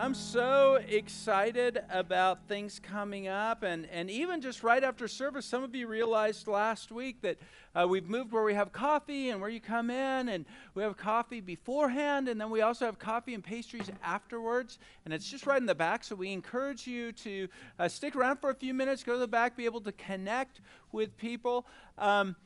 I'm 0.00 0.14
so 0.14 0.78
excited 0.88 1.82
about 1.90 2.46
things 2.46 2.78
coming 2.80 3.26
up. 3.26 3.64
And, 3.64 3.84
and 3.86 4.08
even 4.08 4.40
just 4.40 4.62
right 4.62 4.84
after 4.84 5.08
service, 5.08 5.44
some 5.44 5.64
of 5.64 5.74
you 5.74 5.88
realized 5.88 6.46
last 6.46 6.92
week 6.92 7.20
that 7.22 7.36
uh, 7.74 7.84
we've 7.88 8.08
moved 8.08 8.30
where 8.30 8.44
we 8.44 8.54
have 8.54 8.70
coffee 8.70 9.30
and 9.30 9.40
where 9.40 9.50
you 9.50 9.58
come 9.60 9.90
in, 9.90 10.28
and 10.28 10.44
we 10.74 10.84
have 10.84 10.96
coffee 10.96 11.40
beforehand, 11.40 12.28
and 12.28 12.40
then 12.40 12.48
we 12.48 12.60
also 12.60 12.84
have 12.84 13.00
coffee 13.00 13.34
and 13.34 13.42
pastries 13.42 13.90
afterwards. 14.04 14.78
And 15.04 15.12
it's 15.12 15.28
just 15.28 15.46
right 15.46 15.60
in 15.60 15.66
the 15.66 15.74
back. 15.74 16.04
So 16.04 16.14
we 16.14 16.32
encourage 16.32 16.86
you 16.86 17.10
to 17.10 17.48
uh, 17.80 17.88
stick 17.88 18.14
around 18.14 18.36
for 18.36 18.50
a 18.50 18.54
few 18.54 18.74
minutes, 18.74 19.02
go 19.02 19.14
to 19.14 19.18
the 19.18 19.26
back, 19.26 19.56
be 19.56 19.64
able 19.64 19.80
to 19.80 19.92
connect 19.92 20.60
with 20.92 21.16
people. 21.16 21.66
Um, 21.98 22.36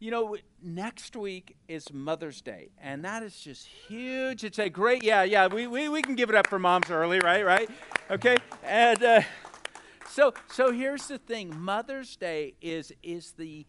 you 0.00 0.10
know, 0.10 0.34
next 0.62 1.14
week 1.14 1.56
is 1.68 1.92
Mother's 1.92 2.40
Day, 2.40 2.70
and 2.80 3.04
that 3.04 3.22
is 3.22 3.38
just 3.38 3.66
huge. 3.66 4.44
It's 4.44 4.58
a 4.58 4.70
great, 4.70 5.02
yeah, 5.02 5.24
yeah, 5.24 5.46
we, 5.46 5.66
we, 5.66 5.90
we 5.90 6.00
can 6.00 6.14
give 6.14 6.30
it 6.30 6.34
up 6.34 6.46
for 6.46 6.58
moms 6.58 6.90
early, 6.90 7.20
right? 7.20 7.44
Right? 7.44 7.68
Okay? 8.10 8.38
And 8.64 9.02
uh, 9.02 9.20
so, 10.08 10.32
so 10.50 10.72
here's 10.72 11.06
the 11.06 11.18
thing 11.18 11.54
Mother's 11.54 12.16
Day 12.16 12.54
is, 12.62 12.92
is 13.02 13.32
the 13.32 13.66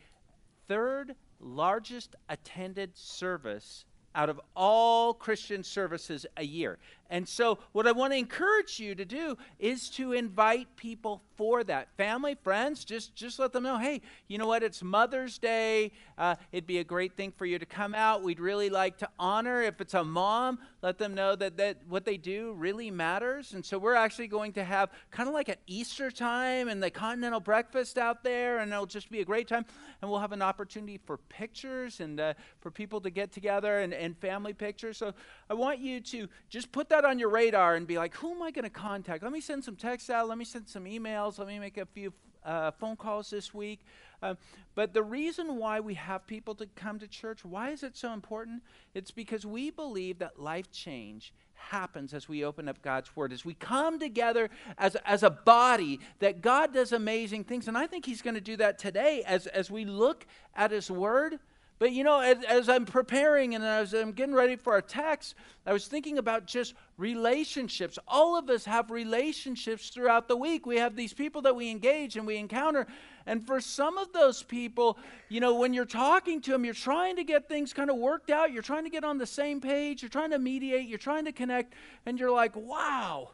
third 0.70 1.16
largest 1.42 2.16
attended 2.30 2.98
service 2.98 3.84
out 4.16 4.30
of 4.30 4.40
all 4.56 5.14
Christian 5.14 5.64
services 5.64 6.26
a 6.38 6.44
year. 6.44 6.78
And 7.12 7.28
so, 7.28 7.60
what 7.74 7.86
I 7.88 7.92
want 7.92 8.14
to 8.14 8.18
encourage 8.18 8.80
you 8.80 8.96
to 8.96 9.04
do 9.04 9.38
is 9.60 9.90
to 9.92 10.14
invite 10.14 10.78
people 10.78 11.22
for 11.36 11.62
that. 11.66 11.90
Family, 11.98 12.38
friends, 12.42 12.86
just, 12.86 13.14
just 13.16 13.38
let 13.38 13.52
them 13.52 13.64
know 13.64 13.78
hey, 13.78 14.00
you 14.30 14.38
know 14.38 14.48
what? 14.48 14.64
It's 14.64 14.82
Mother's 14.82 15.38
Day. 15.38 15.92
Uh, 16.18 16.36
it'd 16.54 16.66
be 16.66 16.78
a 16.78 16.86
great 16.86 17.18
thing 17.18 17.34
for 17.36 17.46
you 17.46 17.60
to 17.60 17.66
come 17.66 17.94
out. 17.94 18.24
We'd 18.24 18.40
really 18.40 18.70
like 18.70 18.98
to 19.00 19.10
honor. 19.20 19.62
If 19.62 19.82
it's 19.82 19.94
a 19.94 20.06
mom, 20.06 20.60
let 20.82 20.98
them 21.00 21.14
know 21.14 21.36
that, 21.36 21.58
that 21.58 21.80
what 21.90 22.06
they 22.06 22.16
do 22.16 22.54
really 22.54 22.90
matters. 22.90 23.54
And 23.54 23.66
so, 23.66 23.78
we're 23.78 23.96
actually 23.96 24.28
going 24.28 24.54
to 24.54 24.64
have 24.64 24.90
kind 25.12 25.28
of 25.28 25.36
like 25.36 25.50
an 25.50 25.58
Easter 25.68 26.12
time 26.12 26.70
and 26.70 26.82
the 26.82 26.90
continental 26.90 27.42
breakfast 27.42 27.98
out 27.98 28.24
there, 28.24 28.60
and 28.60 28.72
it'll 28.72 28.86
just 28.86 29.12
be 29.12 29.20
a 29.20 29.26
great 29.26 29.50
time. 29.50 29.66
And 30.02 30.10
we'll 30.10 30.22
have 30.22 30.32
an 30.32 30.42
opportunity 30.42 30.98
for 30.98 31.18
pictures 31.18 32.00
and 32.00 32.22
uh, 32.22 32.34
for 32.62 32.72
people 32.72 33.02
to 33.02 33.10
get 33.10 33.34
together 33.34 33.80
and, 33.80 33.94
and 33.94 34.18
family 34.18 34.54
pictures. 34.54 34.98
So, 34.98 35.14
I 35.50 35.56
want 35.56 35.80
you 35.80 36.00
to 36.00 36.30
just 36.48 36.72
put 36.72 36.88
that 36.88 37.01
on 37.06 37.20
your 37.20 37.30
radar 37.30 37.76
and 37.76 37.88
be 37.88 37.98
like, 37.98 38.16
who 38.16 38.32
am 38.32 38.42
I 38.42 38.52
going 38.52 38.64
to 38.64 38.70
contact? 38.70 39.24
Let 39.24 39.32
me 39.32 39.42
send 39.42 39.64
some 39.64 39.76
texts 39.76 40.10
out. 40.10 40.28
Let 40.28 40.38
me 40.38 40.46
send 40.46 40.68
some 40.68 40.86
emails. 40.86 41.40
Let 41.40 41.48
me 41.48 41.60
make 41.60 41.78
a 41.78 41.86
few 41.86 42.14
uh, 42.44 42.72
phone 42.72 42.96
calls 42.96 43.30
this 43.30 43.54
week. 43.54 43.82
Uh, 44.22 44.36
but 44.76 44.94
the 44.94 45.04
reason 45.04 45.58
why 45.58 45.80
we 45.80 45.96
have 45.96 46.26
people 46.28 46.56
to 46.56 46.68
come 46.76 47.00
to 47.00 47.08
church, 47.08 47.44
why 47.44 47.72
is 47.72 47.84
it 47.84 47.98
so 47.98 48.14
important? 48.14 48.62
It's 48.94 49.12
because 49.12 49.46
we 49.46 49.72
believe 49.72 50.20
that 50.20 50.40
life 50.40 50.72
change 50.72 51.34
happens 51.54 52.14
as 52.14 52.28
we 52.28 52.44
open 52.44 52.68
up 52.68 52.82
God's 52.82 53.16
Word, 53.16 53.32
as 53.32 53.46
we 53.46 53.54
come 53.54 54.00
together 54.00 54.50
as, 54.78 54.96
as 55.06 55.24
a 55.24 55.30
body, 55.30 56.00
that 56.20 56.42
God 56.42 56.74
does 56.74 56.92
amazing 56.92 57.44
things. 57.44 57.68
And 57.68 57.78
I 57.78 57.88
think 57.88 58.06
He's 58.06 58.22
going 58.22 58.36
to 58.36 58.42
do 58.42 58.58
that 58.58 58.80
today 58.80 59.24
as, 59.26 59.48
as 59.48 59.70
we 59.70 59.86
look 59.86 60.26
at 60.56 60.72
His 60.72 60.90
Word. 60.90 61.40
But 61.82 61.94
you 61.94 62.04
know, 62.04 62.20
as, 62.20 62.44
as, 62.44 62.70
I'm 62.70 62.86
preparing 62.86 63.56
and 63.56 63.64
as 63.64 63.96
I'm 63.96 64.12
getting 64.12 64.36
ready 64.36 64.56
for 64.56 64.74
our 64.74 64.84
text, 64.84 65.34
I 65.66 65.74
was 65.74 65.88
thinking 65.88 66.20
about 66.20 66.46
just 66.46 66.76
relationships. 66.96 67.98
All 68.08 68.38
of 68.38 68.52
us 68.52 68.66
have 68.66 68.92
relationships 68.92 69.90
throughout 69.90 70.28
the 70.28 70.38
week. 70.38 70.68
We 70.68 70.78
have 70.78 70.96
these 70.96 71.12
people 71.12 71.42
that 71.42 71.56
we 71.56 71.72
engage 71.72 72.18
and 72.18 72.28
we 72.28 72.38
encounter. 72.38 72.86
And 73.26 73.44
for 73.44 73.60
some 73.60 73.98
of 73.98 74.14
those 74.14 74.44
people, 74.44 75.00
you 75.28 75.40
know, 75.40 75.56
when 75.56 75.74
you're 75.74 75.86
talking 75.86 76.40
to 76.42 76.52
them, 76.52 76.66
you're 76.66 76.76
trying 76.76 77.16
to 77.16 77.24
get 77.24 77.50
things 77.50 77.74
kind 77.74 77.90
of 77.90 77.96
worked 77.96 78.30
out. 78.30 78.52
You're 78.52 78.62
trying 78.62 78.84
to 78.84 78.92
get 78.92 79.04
on 79.04 79.18
the 79.18 79.26
same 79.26 79.60
page. 79.60 80.04
You're 80.04 80.10
trying 80.10 80.30
to 80.30 80.38
mediate. 80.38 80.88
You're 80.88 81.00
trying 81.00 81.26
to 81.26 81.32
connect. 81.32 81.74
And 82.06 82.20
you're 82.20 82.30
like, 82.30 82.56
wow, 82.56 83.32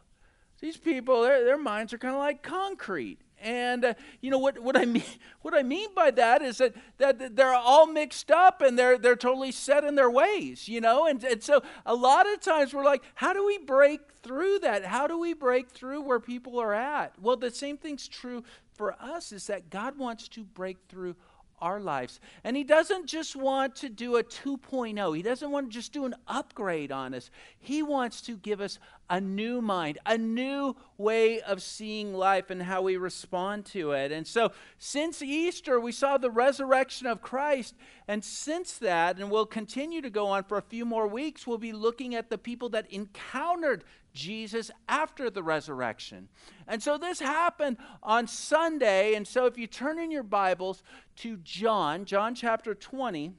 these 0.62 0.78
people, 0.78 1.20
their, 1.20 1.44
their 1.44 1.58
minds 1.58 1.92
are 1.92 1.98
kind 1.98 2.14
of 2.14 2.20
like 2.20 2.42
concrete. 2.42 3.18
And 3.42 3.84
uh, 3.84 3.94
you 4.20 4.30
know 4.30 4.38
what, 4.38 4.58
what 4.58 4.76
I 4.76 4.84
mean 4.84 5.02
what 5.42 5.54
I 5.54 5.62
mean 5.62 5.88
by 5.94 6.10
that 6.12 6.42
is 6.42 6.58
that, 6.58 6.74
that 6.98 7.36
they're 7.36 7.54
all 7.54 7.86
mixed 7.86 8.30
up 8.30 8.60
and 8.60 8.78
they're 8.78 8.98
they're 8.98 9.16
totally 9.16 9.52
set 9.52 9.84
in 9.84 9.94
their 9.94 10.10
ways, 10.10 10.68
you 10.68 10.80
know? 10.80 11.06
And, 11.06 11.22
and 11.24 11.42
so 11.42 11.62
a 11.86 11.94
lot 11.94 12.30
of 12.32 12.40
times 12.40 12.74
we're 12.74 12.84
like, 12.84 13.02
how 13.14 13.32
do 13.32 13.44
we 13.44 13.58
break 13.58 14.00
through 14.22 14.60
that? 14.60 14.84
How 14.84 15.06
do 15.06 15.18
we 15.18 15.34
break 15.34 15.70
through 15.70 16.02
where 16.02 16.20
people 16.20 16.58
are 16.60 16.74
at? 16.74 17.14
Well, 17.20 17.36
the 17.36 17.50
same 17.50 17.76
thing's 17.76 18.08
true 18.08 18.44
for 18.74 18.94
us 19.00 19.32
is 19.32 19.46
that 19.48 19.70
God 19.70 19.98
wants 19.98 20.28
to 20.28 20.44
break 20.44 20.78
through 20.88 21.16
our 21.60 21.80
lives. 21.80 22.20
And 22.44 22.56
He 22.56 22.64
doesn't 22.64 23.06
just 23.06 23.36
want 23.36 23.76
to 23.76 23.88
do 23.88 24.16
a 24.16 24.24
2.0, 24.24 25.16
He 25.16 25.22
doesn't 25.22 25.50
want 25.50 25.70
to 25.70 25.72
just 25.72 25.92
do 25.92 26.04
an 26.04 26.14
upgrade 26.26 26.92
on 26.92 27.14
us. 27.14 27.30
He 27.58 27.82
wants 27.82 28.20
to 28.22 28.36
give 28.36 28.60
us 28.60 28.78
a 29.10 29.20
new 29.20 29.62
mind, 29.62 29.98
a 30.04 30.18
new 30.18 30.76
way 30.98 31.40
of 31.40 31.62
seeing 31.62 32.12
life 32.12 32.50
and 32.50 32.62
how 32.62 32.82
we 32.82 32.96
respond 32.96 33.64
to 33.64 33.92
it. 33.92 34.12
And 34.12 34.26
so, 34.26 34.52
since 34.78 35.22
Easter, 35.22 35.80
we 35.80 35.92
saw 35.92 36.18
the 36.18 36.30
resurrection 36.30 37.06
of 37.06 37.22
Christ. 37.22 37.74
And 38.06 38.22
since 38.22 38.74
that, 38.78 39.18
and 39.18 39.30
we'll 39.30 39.46
continue 39.46 40.02
to 40.02 40.10
go 40.10 40.26
on 40.26 40.44
for 40.44 40.58
a 40.58 40.62
few 40.62 40.84
more 40.84 41.06
weeks, 41.06 41.46
we'll 41.46 41.58
be 41.58 41.72
looking 41.72 42.14
at 42.14 42.30
the 42.30 42.38
people 42.38 42.68
that 42.70 42.90
encountered 42.92 43.84
Jesus 44.12 44.70
after 44.88 45.30
the 45.30 45.42
resurrection. 45.42 46.28
And 46.66 46.82
so 46.82 46.98
this 46.98 47.20
happened 47.20 47.76
on 48.02 48.26
Sunday. 48.26 49.14
And 49.14 49.26
so 49.26 49.46
if 49.46 49.56
you 49.56 49.66
turn 49.66 49.98
in 49.98 50.10
your 50.10 50.22
Bibles 50.22 50.82
to 51.16 51.36
John, 51.38 52.04
John 52.04 52.34
chapter 52.34 52.74
20, 52.74 53.32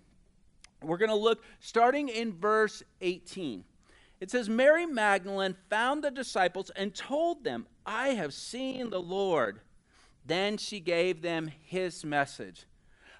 we're 0.81 0.97
going 0.97 1.09
to 1.09 1.15
look 1.15 1.43
starting 1.59 2.09
in 2.09 2.33
verse 2.33 2.83
18. 3.01 3.63
It 4.19 4.31
says, 4.31 4.49
Mary 4.49 4.85
Magdalene 4.85 5.55
found 5.69 6.03
the 6.03 6.11
disciples 6.11 6.71
and 6.75 6.93
told 6.93 7.43
them, 7.43 7.67
I 7.85 8.09
have 8.09 8.33
seen 8.33 8.89
the 8.89 9.01
Lord. 9.01 9.61
Then 10.25 10.57
she 10.57 10.79
gave 10.79 11.21
them 11.21 11.51
his 11.61 12.05
message. 12.05 12.65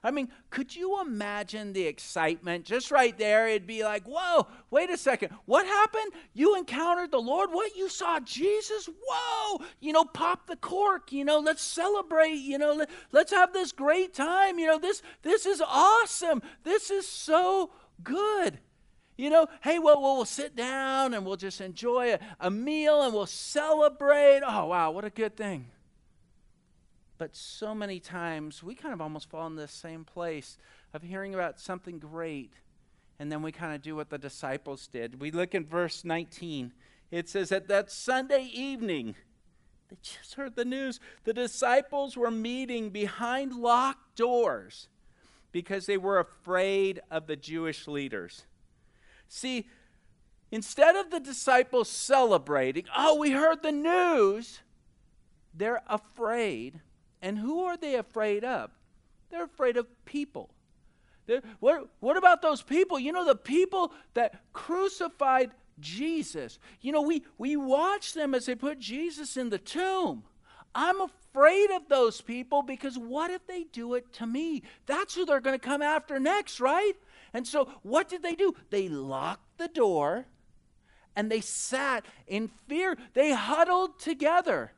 I 0.03 0.11
mean, 0.11 0.29
could 0.49 0.75
you 0.75 1.01
imagine 1.01 1.73
the 1.73 1.85
excitement 1.85 2.65
just 2.65 2.91
right 2.91 3.17
there? 3.17 3.47
It'd 3.47 3.67
be 3.67 3.83
like, 3.83 4.03
whoa, 4.05 4.47
wait 4.71 4.89
a 4.89 4.97
second. 4.97 5.33
What 5.45 5.65
happened? 5.65 6.13
You 6.33 6.55
encountered 6.55 7.11
the 7.11 7.19
Lord? 7.19 7.49
What? 7.51 7.75
You 7.75 7.89
saw 7.89 8.19
Jesus? 8.19 8.87
Whoa! 8.87 9.61
You 9.79 9.93
know, 9.93 10.05
pop 10.05 10.47
the 10.47 10.55
cork. 10.55 11.11
You 11.11 11.25
know, 11.25 11.39
let's 11.39 11.63
celebrate. 11.63 12.35
You 12.35 12.57
know, 12.57 12.73
let, 12.73 12.89
let's 13.11 13.31
have 13.31 13.53
this 13.53 13.71
great 13.71 14.13
time. 14.13 14.59
You 14.59 14.67
know, 14.67 14.79
this, 14.79 15.01
this 15.21 15.45
is 15.45 15.61
awesome. 15.61 16.41
This 16.63 16.91
is 16.91 17.07
so 17.07 17.71
good. 18.03 18.59
You 19.17 19.29
know, 19.29 19.47
hey, 19.61 19.79
well, 19.79 20.01
we'll, 20.01 20.15
we'll 20.15 20.25
sit 20.25 20.55
down 20.55 21.13
and 21.13 21.25
we'll 21.25 21.35
just 21.35 21.59
enjoy 21.59 22.13
a, 22.13 22.19
a 22.39 22.49
meal 22.49 23.01
and 23.01 23.13
we'll 23.13 23.25
celebrate. 23.25 24.39
Oh, 24.47 24.67
wow, 24.67 24.91
what 24.91 25.03
a 25.03 25.09
good 25.09 25.35
thing. 25.35 25.65
But 27.19 27.35
so 27.35 27.75
many 27.75 27.99
times 27.99 28.63
we 28.63 28.73
kind 28.73 28.93
of 28.93 29.01
almost 29.01 29.29
fall 29.29 29.45
in 29.45 29.57
this 29.57 29.73
same 29.73 30.05
place 30.05 30.57
of 30.93 31.03
hearing 31.03 31.35
about 31.35 31.59
something 31.59 31.99
great, 31.99 32.53
and 33.19 33.29
then 33.29 33.41
we 33.41 33.51
kind 33.51 33.75
of 33.75 33.81
do 33.81 33.93
what 33.93 34.09
the 34.09 34.17
disciples 34.17 34.87
did. 34.87 35.19
We 35.19 35.29
look 35.29 35.53
in 35.53 35.65
verse 35.65 36.05
19. 36.05 36.71
It 37.11 37.27
says 37.27 37.49
that 37.49 37.67
that 37.67 37.91
Sunday 37.91 38.49
evening, 38.53 39.15
they 39.89 39.97
just 40.01 40.35
heard 40.35 40.55
the 40.55 40.63
news. 40.63 41.01
The 41.25 41.33
disciples 41.33 42.15
were 42.15 42.31
meeting 42.31 42.89
behind 42.89 43.53
locked 43.53 44.15
doors 44.15 44.87
because 45.51 45.87
they 45.87 45.97
were 45.97 46.19
afraid 46.19 47.01
of 47.11 47.27
the 47.27 47.35
Jewish 47.35 47.85
leaders. 47.85 48.45
See, 49.27 49.67
instead 50.51 50.95
of 50.95 51.11
the 51.11 51.19
disciples 51.19 51.89
celebrating, 51.89 52.85
oh, 52.95 53.17
we 53.17 53.31
heard 53.31 53.61
the 53.61 53.73
news, 53.73 54.61
they're 55.53 55.81
afraid 55.85 56.79
and 57.21 57.37
who 57.37 57.63
are 57.65 57.77
they 57.77 57.95
afraid 57.95 58.43
of? 58.43 58.71
They're 59.29 59.45
afraid 59.45 59.77
of 59.77 59.87
people. 60.05 60.49
What, 61.59 61.89
what 61.99 62.17
about 62.17 62.41
those 62.41 62.61
people? 62.61 62.99
You 62.99 63.11
know, 63.11 63.25
the 63.25 63.35
people 63.35 63.93
that 64.15 64.41
crucified 64.51 65.51
Jesus. 65.79 66.59
You 66.81 66.91
know, 66.91 67.01
we, 67.01 67.23
we 67.37 67.55
watch 67.55 68.13
them 68.13 68.33
as 68.33 68.45
they 68.45 68.55
put 68.55 68.79
Jesus 68.79 69.37
in 69.37 69.49
the 69.49 69.59
tomb. 69.59 70.23
I'm 70.73 71.01
afraid 71.01 71.71
of 71.71 71.87
those 71.87 72.21
people 72.21 72.61
because 72.61 72.97
what 72.97 73.31
if 73.31 73.45
they 73.47 73.65
do 73.65 73.93
it 73.93 74.11
to 74.13 74.27
me? 74.27 74.63
That's 74.85 75.15
who 75.15 75.25
they're 75.25 75.39
going 75.39 75.59
to 75.59 75.65
come 75.65 75.81
after 75.81 76.19
next, 76.19 76.59
right? 76.59 76.93
And 77.33 77.47
so 77.47 77.69
what 77.83 78.09
did 78.09 78.23
they 78.23 78.35
do? 78.35 78.55
They 78.69 78.89
locked 78.89 79.57
the 79.57 79.67
door 79.67 80.25
and 81.15 81.31
they 81.31 81.41
sat 81.41 82.05
in 82.27 82.49
fear. 82.67 82.97
They 83.13 83.33
huddled 83.33 83.99
together. 83.99 84.73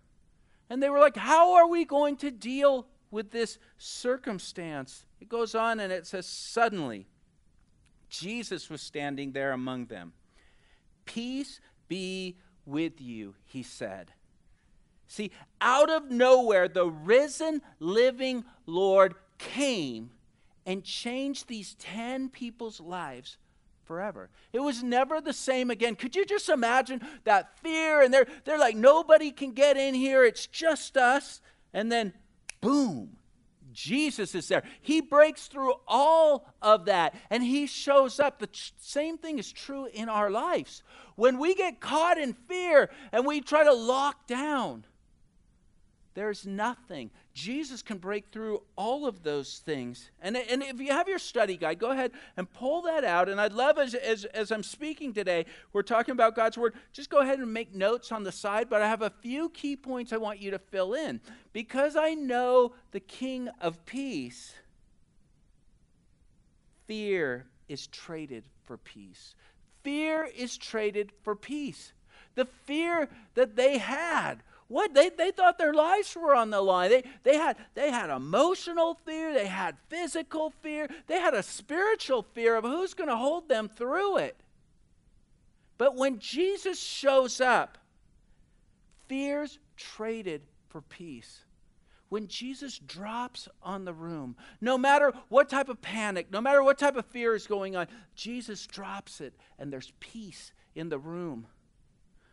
And 0.71 0.81
they 0.81 0.89
were 0.89 0.99
like, 0.99 1.17
How 1.17 1.55
are 1.55 1.67
we 1.67 1.83
going 1.83 2.15
to 2.17 2.31
deal 2.31 2.87
with 3.11 3.29
this 3.29 3.59
circumstance? 3.77 5.03
It 5.19 5.27
goes 5.27 5.53
on 5.53 5.81
and 5.81 5.91
it 5.91 6.07
says, 6.07 6.25
Suddenly, 6.25 7.07
Jesus 8.07 8.69
was 8.69 8.81
standing 8.81 9.33
there 9.33 9.51
among 9.51 9.87
them. 9.87 10.13
Peace 11.03 11.59
be 11.89 12.37
with 12.65 13.01
you, 13.01 13.35
he 13.43 13.63
said. 13.63 14.13
See, 15.07 15.31
out 15.59 15.89
of 15.89 16.09
nowhere, 16.09 16.69
the 16.69 16.87
risen, 16.87 17.61
living 17.81 18.45
Lord 18.65 19.15
came 19.39 20.11
and 20.65 20.85
changed 20.85 21.49
these 21.49 21.75
10 21.79 22.29
people's 22.29 22.79
lives 22.79 23.35
forever. 23.91 24.29
It 24.53 24.61
was 24.61 24.81
never 24.81 25.19
the 25.19 25.33
same 25.33 25.69
again. 25.69 25.95
Could 25.97 26.15
you 26.15 26.25
just 26.25 26.47
imagine 26.47 27.01
that 27.25 27.59
fear? 27.59 28.01
And 28.01 28.13
they're, 28.13 28.25
they're 28.45 28.57
like, 28.57 28.77
nobody 28.77 29.31
can 29.31 29.51
get 29.51 29.75
in 29.75 29.93
here, 29.93 30.23
it's 30.23 30.47
just 30.47 30.95
us. 30.95 31.41
And 31.73 31.91
then, 31.91 32.13
boom, 32.61 33.17
Jesus 33.73 34.33
is 34.33 34.47
there. 34.47 34.63
He 34.81 35.01
breaks 35.01 35.47
through 35.47 35.73
all 35.89 36.47
of 36.61 36.85
that 36.85 37.15
and 37.29 37.43
he 37.43 37.67
shows 37.67 38.17
up. 38.17 38.39
The 38.39 38.47
same 38.77 39.17
thing 39.17 39.39
is 39.39 39.51
true 39.51 39.89
in 39.93 40.07
our 40.07 40.29
lives. 40.29 40.83
When 41.17 41.37
we 41.37 41.53
get 41.53 41.81
caught 41.81 42.17
in 42.17 42.31
fear 42.31 42.89
and 43.11 43.25
we 43.25 43.41
try 43.41 43.65
to 43.65 43.73
lock 43.73 44.25
down, 44.25 44.85
there's 46.13 46.45
nothing. 46.45 47.11
Jesus 47.33 47.81
can 47.81 47.97
break 47.97 48.27
through 48.27 48.61
all 48.75 49.07
of 49.07 49.23
those 49.23 49.59
things. 49.59 50.11
And, 50.21 50.35
and 50.35 50.61
if 50.61 50.79
you 50.79 50.91
have 50.91 51.07
your 51.07 51.19
study 51.19 51.55
guide, 51.55 51.79
go 51.79 51.91
ahead 51.91 52.11
and 52.35 52.51
pull 52.51 52.81
that 52.83 53.03
out. 53.03 53.29
And 53.29 53.39
I'd 53.39 53.53
love, 53.53 53.77
as, 53.77 53.93
as, 53.93 54.25
as 54.25 54.51
I'm 54.51 54.63
speaking 54.63 55.13
today, 55.13 55.45
we're 55.71 55.81
talking 55.81 56.11
about 56.11 56.35
God's 56.35 56.57
Word, 56.57 56.73
just 56.91 57.09
go 57.09 57.19
ahead 57.19 57.39
and 57.39 57.53
make 57.53 57.73
notes 57.73 58.11
on 58.11 58.23
the 58.23 58.31
side. 58.31 58.69
But 58.69 58.81
I 58.81 58.87
have 58.89 59.01
a 59.01 59.09
few 59.09 59.49
key 59.49 59.77
points 59.77 60.11
I 60.11 60.17
want 60.17 60.41
you 60.41 60.51
to 60.51 60.59
fill 60.59 60.93
in. 60.93 61.21
Because 61.53 61.95
I 61.95 62.13
know 62.13 62.73
the 62.91 62.99
King 62.99 63.49
of 63.61 63.85
Peace, 63.85 64.53
fear 66.85 67.45
is 67.69 67.87
traded 67.87 68.43
for 68.65 68.77
peace. 68.77 69.35
Fear 69.83 70.29
is 70.35 70.57
traded 70.57 71.11
for 71.23 71.35
peace. 71.35 71.93
The 72.35 72.45
fear 72.45 73.09
that 73.35 73.55
they 73.55 73.77
had 73.77 74.43
what 74.71 74.93
they, 74.93 75.09
they 75.09 75.31
thought 75.31 75.57
their 75.57 75.73
lives 75.73 76.15
were 76.15 76.33
on 76.33 76.49
the 76.49 76.61
line. 76.61 76.89
They, 76.89 77.03
they, 77.23 77.35
had, 77.35 77.57
they 77.73 77.91
had 77.91 78.09
emotional 78.09 78.93
fear, 78.93 79.33
they 79.33 79.47
had 79.47 79.75
physical 79.89 80.51
fear, 80.61 80.87
they 81.07 81.19
had 81.19 81.33
a 81.33 81.43
spiritual 81.43 82.23
fear 82.23 82.55
of 82.55 82.63
who's 82.63 82.93
going 82.93 83.09
to 83.09 83.17
hold 83.17 83.49
them 83.49 83.67
through 83.67 84.17
it. 84.17 84.37
But 85.77 85.97
when 85.97 86.19
Jesus 86.19 86.79
shows 86.81 87.41
up, 87.41 87.79
fears 89.09 89.59
traded 89.75 90.43
for 90.69 90.81
peace. 90.81 91.43
When 92.07 92.27
Jesus 92.27 92.79
drops 92.79 93.49
on 93.61 93.83
the 93.83 93.93
room, 93.93 94.37
no 94.61 94.77
matter 94.77 95.11
what 95.27 95.49
type 95.49 95.67
of 95.67 95.81
panic, 95.81 96.31
no 96.31 96.39
matter 96.39 96.63
what 96.63 96.77
type 96.77 96.95
of 96.95 97.05
fear 97.07 97.35
is 97.35 97.45
going 97.45 97.75
on, 97.75 97.87
Jesus 98.15 98.67
drops 98.67 99.19
it 99.19 99.33
and 99.59 99.71
there's 99.71 99.91
peace 99.99 100.53
in 100.75 100.87
the 100.87 100.99
room. 100.99 101.47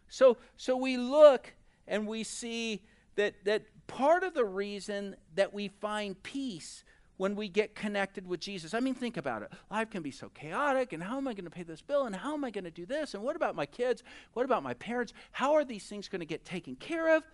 So, 0.08 0.36
so 0.56 0.76
we 0.76 0.96
look 0.96 1.52
and 1.88 2.06
we 2.06 2.22
see 2.22 2.82
that, 3.16 3.34
that 3.44 3.62
part 3.86 4.22
of 4.22 4.34
the 4.34 4.44
reason 4.44 5.16
that 5.34 5.52
we 5.52 5.68
find 5.68 6.22
peace 6.22 6.84
when 7.16 7.34
we 7.34 7.48
get 7.48 7.74
connected 7.74 8.26
with 8.26 8.38
Jesus. 8.38 8.74
I 8.74 8.80
mean, 8.80 8.94
think 8.94 9.16
about 9.16 9.42
it. 9.42 9.50
Life 9.70 9.90
can 9.90 10.02
be 10.02 10.12
so 10.12 10.28
chaotic, 10.28 10.92
and 10.92 11.02
how 11.02 11.16
am 11.16 11.26
I 11.26 11.34
going 11.34 11.44
to 11.44 11.50
pay 11.50 11.64
this 11.64 11.82
bill? 11.82 12.06
And 12.06 12.14
how 12.14 12.32
am 12.32 12.44
I 12.44 12.50
going 12.50 12.64
to 12.64 12.70
do 12.70 12.86
this? 12.86 13.14
And 13.14 13.22
what 13.24 13.34
about 13.34 13.56
my 13.56 13.66
kids? 13.66 14.04
What 14.34 14.44
about 14.44 14.62
my 14.62 14.74
parents? 14.74 15.12
How 15.32 15.54
are 15.54 15.64
these 15.64 15.84
things 15.84 16.08
going 16.08 16.20
to 16.20 16.26
get 16.26 16.44
taken 16.44 16.76
care 16.76 17.16
of? 17.16 17.24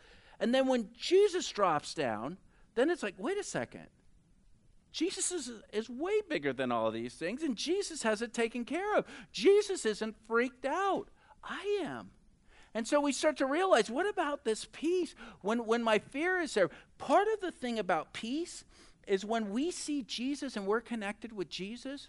And 0.40 0.54
then 0.54 0.66
when 0.66 0.88
Jesus 0.98 1.48
drops 1.50 1.92
down, 1.92 2.38
then 2.74 2.90
it's 2.90 3.02
like, 3.02 3.14
wait 3.18 3.38
a 3.38 3.44
second. 3.44 3.86
Jesus 4.90 5.32
is, 5.32 5.50
is 5.72 5.90
way 5.90 6.20
bigger 6.30 6.52
than 6.52 6.72
all 6.72 6.90
these 6.90 7.14
things, 7.14 7.42
and 7.42 7.56
Jesus 7.56 8.02
has 8.04 8.22
it 8.22 8.32
taken 8.32 8.64
care 8.64 8.96
of. 8.96 9.04
Jesus 9.32 9.84
isn't 9.84 10.16
freaked 10.26 10.64
out. 10.64 11.08
I 11.42 11.80
am. 11.84 12.10
And 12.74 12.88
so 12.88 13.00
we 13.00 13.12
start 13.12 13.36
to 13.36 13.46
realize 13.46 13.88
what 13.88 14.08
about 14.08 14.44
this 14.44 14.66
peace 14.72 15.14
when, 15.42 15.64
when 15.64 15.82
my 15.82 15.98
fear 16.00 16.40
is 16.40 16.54
there? 16.54 16.70
Part 16.98 17.28
of 17.32 17.40
the 17.40 17.52
thing 17.52 17.78
about 17.78 18.12
peace 18.12 18.64
is 19.06 19.24
when 19.24 19.50
we 19.50 19.70
see 19.70 20.02
Jesus 20.02 20.56
and 20.56 20.66
we're 20.66 20.80
connected 20.80 21.32
with 21.32 21.48
Jesus, 21.48 22.08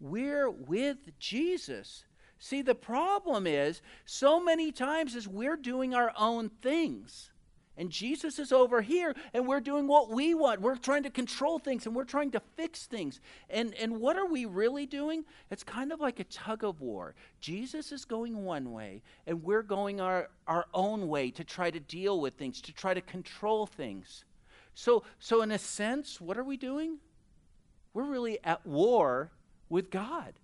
we're 0.00 0.50
with 0.50 1.16
Jesus. 1.18 2.04
See, 2.38 2.60
the 2.60 2.74
problem 2.74 3.46
is 3.46 3.80
so 4.04 4.42
many 4.42 4.72
times 4.72 5.14
as 5.14 5.28
we're 5.28 5.56
doing 5.56 5.94
our 5.94 6.12
own 6.18 6.50
things. 6.60 7.30
And 7.76 7.90
Jesus 7.90 8.38
is 8.38 8.52
over 8.52 8.82
here, 8.82 9.14
and 9.32 9.48
we're 9.48 9.60
doing 9.60 9.88
what 9.88 10.08
we 10.08 10.32
want. 10.32 10.60
We're 10.60 10.76
trying 10.76 11.02
to 11.02 11.10
control 11.10 11.58
things 11.58 11.86
and 11.86 11.94
we're 11.94 12.04
trying 12.04 12.30
to 12.32 12.40
fix 12.56 12.86
things. 12.86 13.20
And, 13.50 13.74
and 13.74 14.00
what 14.00 14.16
are 14.16 14.26
we 14.26 14.44
really 14.44 14.86
doing? 14.86 15.24
It's 15.50 15.64
kind 15.64 15.90
of 15.90 16.00
like 16.00 16.20
a 16.20 16.24
tug 16.24 16.62
of 16.62 16.80
war. 16.80 17.16
Jesus 17.40 17.90
is 17.90 18.04
going 18.04 18.44
one 18.44 18.70
way, 18.72 19.02
and 19.26 19.42
we're 19.42 19.62
going 19.62 20.00
our, 20.00 20.28
our 20.46 20.66
own 20.72 21.08
way 21.08 21.32
to 21.32 21.42
try 21.42 21.70
to 21.70 21.80
deal 21.80 22.20
with 22.20 22.34
things, 22.34 22.60
to 22.62 22.72
try 22.72 22.94
to 22.94 23.00
control 23.00 23.66
things. 23.66 24.24
So, 24.74 25.02
so, 25.18 25.42
in 25.42 25.50
a 25.50 25.58
sense, 25.58 26.20
what 26.20 26.38
are 26.38 26.44
we 26.44 26.56
doing? 26.56 26.98
We're 27.92 28.04
really 28.04 28.38
at 28.44 28.64
war 28.66 29.30
with 29.68 29.90
God 29.90 30.34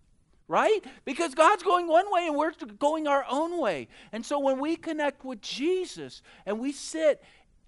right? 0.51 0.85
Because 1.05 1.33
God's 1.33 1.63
going 1.63 1.87
one 1.87 2.11
way 2.11 2.27
and 2.27 2.35
we're 2.35 2.51
going 2.81 3.07
our 3.07 3.25
own 3.31 3.61
way. 3.61 3.87
And 4.11 4.27
so 4.27 4.41
when 4.41 4.59
we 4.59 4.75
connect 4.75 5.25
with 5.25 5.41
Jesus 5.41 6.23
and 6.45 6.59
we 6.59 6.73
sit 6.73 7.23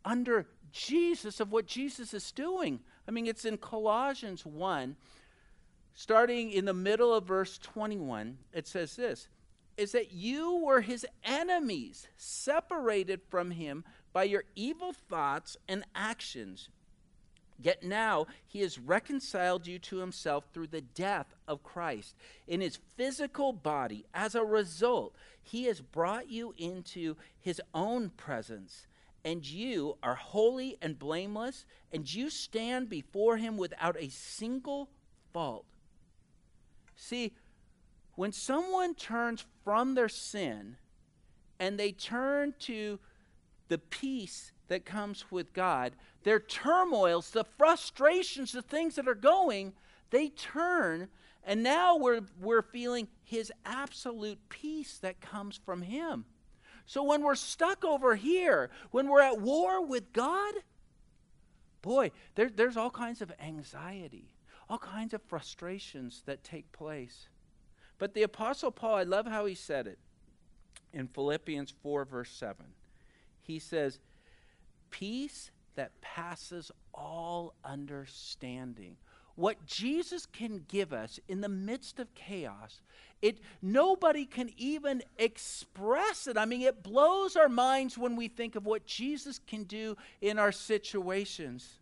under 0.05 0.49
Jesus 0.73 1.38
of 1.38 1.52
what 1.52 1.64
Jesus 1.64 2.12
is 2.12 2.32
doing, 2.32 2.81
I 3.06 3.12
mean, 3.12 3.29
it's 3.29 3.44
in 3.44 3.56
Colossians 3.56 4.44
1, 4.44 4.96
starting 5.94 6.50
in 6.50 6.64
the 6.64 6.75
middle 6.75 7.14
of 7.14 7.25
verse 7.25 7.56
21, 7.58 8.37
it 8.52 8.67
says 8.67 8.96
this 8.96 9.29
is 9.76 9.93
that 9.93 10.12
you 10.12 10.56
were 10.56 10.82
his 10.82 11.06
enemies, 11.25 12.06
separated 12.17 13.20
from 13.31 13.52
him 13.52 13.84
by 14.12 14.25
your 14.25 14.44
evil 14.55 14.93
thoughts 14.93 15.56
and 15.67 15.82
actions. 15.94 16.69
Yet 17.62 17.82
now 17.84 18.26
he 18.46 18.60
has 18.60 18.78
reconciled 18.78 19.66
you 19.66 19.78
to 19.80 19.98
himself 19.98 20.44
through 20.52 20.68
the 20.68 20.80
death 20.80 21.34
of 21.46 21.62
Christ 21.62 22.16
in 22.46 22.60
his 22.60 22.78
physical 22.96 23.52
body. 23.52 24.04
As 24.12 24.34
a 24.34 24.44
result, 24.44 25.14
he 25.40 25.64
has 25.64 25.80
brought 25.80 26.28
you 26.28 26.54
into 26.58 27.16
his 27.40 27.60
own 27.72 28.10
presence, 28.10 28.86
and 29.24 29.48
you 29.48 29.96
are 30.02 30.16
holy 30.16 30.76
and 30.82 30.98
blameless, 30.98 31.64
and 31.92 32.12
you 32.12 32.30
stand 32.30 32.88
before 32.88 33.36
him 33.36 33.56
without 33.56 33.96
a 33.98 34.08
single 34.08 34.90
fault. 35.32 35.66
See, 36.96 37.32
when 38.14 38.32
someone 38.32 38.94
turns 38.94 39.44
from 39.64 39.94
their 39.94 40.08
sin 40.08 40.76
and 41.58 41.78
they 41.78 41.92
turn 41.92 42.54
to 42.60 42.98
the 43.68 43.78
peace 43.78 44.52
that 44.72 44.86
comes 44.86 45.30
with 45.30 45.52
God, 45.52 45.92
their 46.22 46.40
turmoils, 46.40 47.30
the 47.30 47.44
frustrations, 47.44 48.52
the 48.52 48.62
things 48.62 48.94
that 48.94 49.06
are 49.06 49.14
going, 49.14 49.74
they 50.08 50.30
turn, 50.30 51.08
and 51.44 51.62
now 51.62 51.98
we're, 51.98 52.22
we're 52.40 52.62
feeling 52.62 53.08
His 53.22 53.52
absolute 53.66 54.38
peace 54.48 54.96
that 54.98 55.20
comes 55.20 55.60
from 55.62 55.82
Him. 55.82 56.24
So 56.86 57.02
when 57.02 57.22
we're 57.22 57.34
stuck 57.34 57.84
over 57.84 58.16
here, 58.16 58.70
when 58.92 59.08
we're 59.08 59.20
at 59.20 59.42
war 59.42 59.84
with 59.84 60.10
God, 60.14 60.55
boy, 61.82 62.10
there, 62.34 62.48
there's 62.48 62.79
all 62.79 62.91
kinds 62.91 63.20
of 63.20 63.31
anxiety, 63.38 64.31
all 64.70 64.79
kinds 64.79 65.12
of 65.12 65.20
frustrations 65.20 66.22
that 66.24 66.43
take 66.43 66.72
place. 66.72 67.29
But 67.98 68.14
the 68.14 68.22
Apostle 68.22 68.70
Paul, 68.70 68.94
I 68.94 69.02
love 69.02 69.26
how 69.26 69.44
he 69.44 69.55
said 69.55 69.86
it 69.86 69.98
in 70.94 71.08
Philippians 71.08 71.74
4, 71.82 72.06
verse 72.06 72.31
7. 72.31 72.64
He 73.43 73.58
says, 73.58 73.98
Peace 74.93 75.51
that 75.75 76.01
passes 76.01 76.70
all 76.94 77.55
understanding. 77.65 78.96
What 79.34 79.65
Jesus 79.67 80.27
can 80.27 80.65
give 80.69 80.93
us 80.93 81.19
in 81.27 81.41
the 81.41 81.49
midst 81.49 81.99
of 81.99 82.15
chaos, 82.15 82.82
it 83.22 83.39
nobody 83.63 84.27
can 84.27 84.51
even 84.58 85.03
express 85.19 86.27
it. 86.27 86.37
I 86.37 86.44
mean, 86.44 86.63
it 86.63 86.82
blows 86.82 87.34
our 87.34 87.49
minds 87.49 87.96
when 87.96 88.15
we 88.15 88.29
think 88.29 88.55
of 88.55 88.67
what 88.67 88.87
Jesus 88.87 89.41
can 89.46 89.65
do 89.65 89.96
in 90.20 90.39
our 90.39 90.53
situations. 90.53 91.79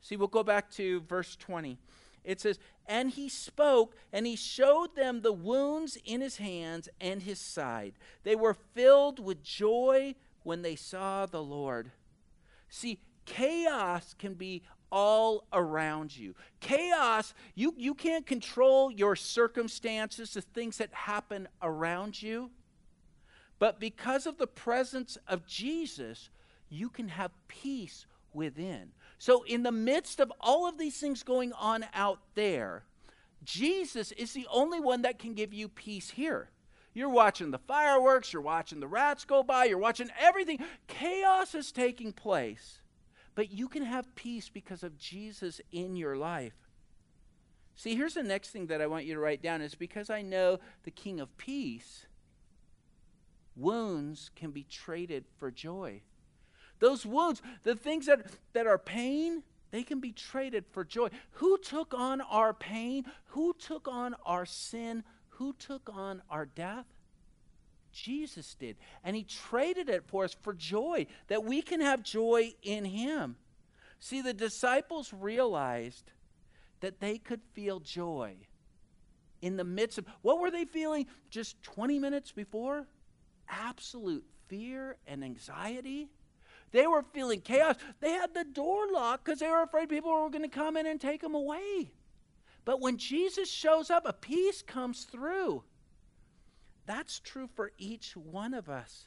See, 0.00 0.16
we'll 0.16 0.28
go 0.28 0.44
back 0.44 0.70
to 0.72 1.00
verse 1.02 1.34
20. 1.36 1.76
It 2.22 2.40
says, 2.40 2.60
And 2.86 3.10
he 3.10 3.28
spoke, 3.28 3.96
and 4.12 4.26
he 4.26 4.36
showed 4.36 4.94
them 4.94 5.22
the 5.22 5.32
wounds 5.32 5.98
in 6.04 6.20
his 6.20 6.36
hands 6.36 6.88
and 7.00 7.22
his 7.22 7.40
side. 7.40 7.94
They 8.22 8.36
were 8.36 8.54
filled 8.54 9.18
with 9.18 9.42
joy 9.42 10.14
when 10.42 10.62
they 10.62 10.76
saw 10.76 11.26
the 11.26 11.42
Lord. 11.42 11.90
See, 12.68 13.00
chaos 13.24 14.14
can 14.18 14.34
be 14.34 14.62
all 14.90 15.44
around 15.52 16.16
you. 16.16 16.34
Chaos, 16.60 17.34
you, 17.54 17.74
you 17.76 17.94
can't 17.94 18.26
control 18.26 18.90
your 18.90 19.16
circumstances, 19.16 20.34
the 20.34 20.40
things 20.40 20.78
that 20.78 20.92
happen 20.92 21.48
around 21.62 22.20
you. 22.20 22.50
But 23.58 23.80
because 23.80 24.26
of 24.26 24.38
the 24.38 24.46
presence 24.46 25.18
of 25.26 25.46
Jesus, 25.46 26.30
you 26.68 26.88
can 26.88 27.08
have 27.08 27.32
peace 27.48 28.06
within. 28.32 28.92
So, 29.18 29.42
in 29.42 29.64
the 29.64 29.72
midst 29.72 30.20
of 30.20 30.32
all 30.40 30.68
of 30.68 30.78
these 30.78 30.98
things 30.98 31.22
going 31.22 31.52
on 31.54 31.84
out 31.92 32.20
there, 32.34 32.84
Jesus 33.44 34.12
is 34.12 34.32
the 34.32 34.46
only 34.50 34.80
one 34.80 35.02
that 35.02 35.18
can 35.18 35.34
give 35.34 35.52
you 35.52 35.68
peace 35.68 36.10
here. 36.10 36.50
You're 36.94 37.08
watching 37.08 37.50
the 37.50 37.58
fireworks, 37.58 38.32
you're 38.32 38.42
watching 38.42 38.80
the 38.80 38.88
rats 38.88 39.24
go 39.24 39.42
by, 39.42 39.66
you're 39.66 39.78
watching 39.78 40.08
everything. 40.18 40.58
Chaos 40.86 41.54
is 41.54 41.70
taking 41.70 42.12
place. 42.12 42.78
But 43.34 43.52
you 43.52 43.68
can 43.68 43.84
have 43.84 44.14
peace 44.16 44.48
because 44.48 44.82
of 44.82 44.98
Jesus 44.98 45.60
in 45.70 45.94
your 45.94 46.16
life. 46.16 46.54
See, 47.76 47.94
here's 47.94 48.14
the 48.14 48.24
next 48.24 48.50
thing 48.50 48.66
that 48.66 48.80
I 48.80 48.88
want 48.88 49.04
you 49.04 49.14
to 49.14 49.20
write 49.20 49.40
down 49.42 49.62
is 49.62 49.76
because 49.76 50.10
I 50.10 50.22
know 50.22 50.58
the 50.82 50.90
King 50.90 51.20
of 51.20 51.36
Peace, 51.38 52.06
wounds 53.54 54.30
can 54.34 54.50
be 54.50 54.64
traded 54.64 55.24
for 55.36 55.52
joy. 55.52 56.02
Those 56.80 57.06
wounds, 57.06 57.42
the 57.62 57.76
things 57.76 58.06
that, 58.06 58.26
that 58.52 58.66
are 58.66 58.78
pain, 58.78 59.44
they 59.70 59.82
can 59.82 60.00
be 60.00 60.12
traded 60.12 60.64
for 60.70 60.84
joy. 60.84 61.08
Who 61.32 61.58
took 61.58 61.92
on 61.94 62.20
our 62.20 62.54
pain? 62.54 63.04
Who 63.26 63.54
took 63.54 63.86
on 63.86 64.16
our 64.24 64.46
sin? 64.46 65.04
Who 65.38 65.52
took 65.52 65.88
on 65.92 66.22
our 66.28 66.46
death? 66.46 66.86
Jesus 67.92 68.54
did. 68.54 68.76
And 69.04 69.14
he 69.14 69.22
traded 69.22 69.88
it 69.88 70.04
for 70.06 70.24
us 70.24 70.34
for 70.34 70.52
joy, 70.52 71.06
that 71.28 71.44
we 71.44 71.62
can 71.62 71.80
have 71.80 72.02
joy 72.02 72.54
in 72.62 72.84
him. 72.84 73.36
See, 74.00 74.20
the 74.20 74.34
disciples 74.34 75.12
realized 75.12 76.10
that 76.80 76.98
they 76.98 77.18
could 77.18 77.40
feel 77.52 77.78
joy 77.78 78.34
in 79.40 79.56
the 79.56 79.64
midst 79.64 79.98
of 79.98 80.06
what 80.22 80.40
were 80.40 80.50
they 80.50 80.64
feeling 80.64 81.06
just 81.30 81.62
20 81.62 82.00
minutes 82.00 82.32
before? 82.32 82.88
Absolute 83.48 84.24
fear 84.48 84.96
and 85.06 85.22
anxiety. 85.22 86.08
They 86.72 86.88
were 86.88 87.04
feeling 87.14 87.42
chaos. 87.42 87.76
They 88.00 88.10
had 88.10 88.34
the 88.34 88.44
door 88.44 88.86
locked 88.92 89.24
because 89.24 89.38
they 89.38 89.48
were 89.48 89.62
afraid 89.62 89.88
people 89.88 90.10
were 90.10 90.30
going 90.30 90.42
to 90.42 90.48
come 90.48 90.76
in 90.76 90.86
and 90.86 91.00
take 91.00 91.20
them 91.20 91.34
away. 91.34 91.92
But 92.68 92.82
when 92.82 92.98
Jesus 92.98 93.50
shows 93.50 93.88
up, 93.88 94.04
a 94.04 94.12
peace 94.12 94.60
comes 94.60 95.04
through. 95.04 95.64
That's 96.84 97.18
true 97.18 97.46
for 97.46 97.72
each 97.78 98.14
one 98.14 98.52
of 98.52 98.68
us. 98.68 99.06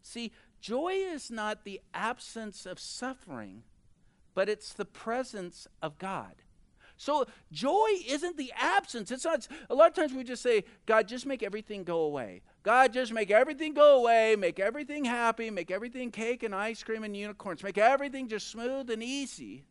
See, 0.00 0.30
joy 0.60 0.92
is 0.92 1.28
not 1.28 1.64
the 1.64 1.80
absence 1.92 2.64
of 2.64 2.78
suffering, 2.78 3.64
but 4.32 4.48
it's 4.48 4.72
the 4.74 4.84
presence 4.84 5.66
of 5.82 5.98
God. 5.98 6.36
So 6.96 7.26
joy 7.50 7.88
isn't 8.06 8.36
the 8.36 8.52
absence. 8.56 9.10
It's 9.10 9.24
not 9.24 9.48
a 9.68 9.74
lot 9.74 9.88
of 9.88 9.94
times 9.94 10.12
we 10.12 10.22
just 10.22 10.44
say, 10.44 10.62
God, 10.86 11.08
just 11.08 11.26
make 11.26 11.42
everything 11.42 11.82
go 11.82 12.02
away. 12.02 12.42
God, 12.62 12.92
just 12.92 13.12
make 13.12 13.32
everything 13.32 13.74
go 13.74 13.98
away, 13.98 14.36
make 14.36 14.60
everything 14.60 15.04
happy, 15.04 15.50
make 15.50 15.72
everything 15.72 16.12
cake 16.12 16.44
and 16.44 16.54
ice 16.54 16.84
cream 16.84 17.02
and 17.02 17.16
unicorns, 17.16 17.64
make 17.64 17.76
everything 17.76 18.28
just 18.28 18.46
smooth 18.46 18.88
and 18.88 19.02
easy. 19.02 19.64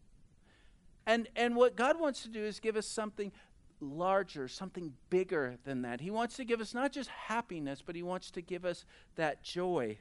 And 1.05 1.27
and 1.35 1.55
what 1.55 1.75
God 1.75 1.99
wants 1.99 2.23
to 2.23 2.29
do 2.29 2.43
is 2.43 2.59
give 2.59 2.75
us 2.75 2.87
something 2.87 3.31
larger, 3.79 4.47
something 4.47 4.93
bigger 5.09 5.57
than 5.63 5.81
that. 5.81 6.01
He 6.01 6.11
wants 6.11 6.35
to 6.37 6.45
give 6.45 6.61
us 6.61 6.73
not 6.73 6.91
just 6.91 7.09
happiness, 7.09 7.81
but 7.85 7.95
he 7.95 8.03
wants 8.03 8.31
to 8.31 8.41
give 8.41 8.65
us 8.65 8.85
that 9.15 9.43
joy. 9.43 9.97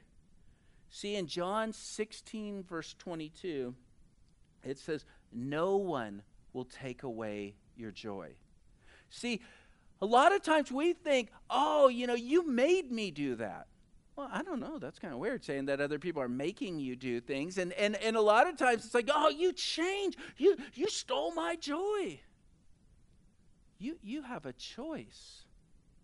See 0.89 1.15
in 1.15 1.27
John 1.27 1.73
16 1.73 2.63
verse 2.63 2.95
22, 2.99 3.73
it 4.63 4.77
says, 4.77 5.05
"No 5.31 5.77
one 5.77 6.21
will 6.53 6.65
take 6.65 7.03
away 7.03 7.55
your 7.75 7.91
joy." 7.91 8.35
See, 9.09 9.41
a 10.01 10.05
lot 10.05 10.33
of 10.33 10.41
times 10.41 10.71
we 10.71 10.93
think, 10.93 11.29
oh, 11.49 11.87
you 11.87 12.07
know, 12.07 12.15
you 12.15 12.47
made 12.47 12.91
me 12.91 13.11
do 13.11 13.35
that. 13.35 13.67
Well, 14.21 14.29
I 14.31 14.43
don't 14.43 14.59
know. 14.59 14.77
That's 14.77 14.99
kind 14.99 15.15
of 15.15 15.19
weird 15.19 15.43
saying 15.43 15.65
that 15.65 15.81
other 15.81 15.97
people 15.97 16.21
are 16.21 16.29
making 16.29 16.79
you 16.79 16.95
do 16.95 17.19
things. 17.19 17.57
And, 17.57 17.73
and, 17.73 17.95
and 17.95 18.15
a 18.15 18.21
lot 18.21 18.47
of 18.47 18.55
times 18.55 18.85
it's 18.85 18.93
like, 18.93 19.09
oh, 19.11 19.29
you 19.29 19.51
changed. 19.51 20.15
You, 20.37 20.57
you 20.75 20.89
stole 20.89 21.33
my 21.33 21.55
joy. 21.55 22.19
You, 23.79 23.97
you 24.03 24.21
have 24.21 24.45
a 24.45 24.53
choice 24.53 25.45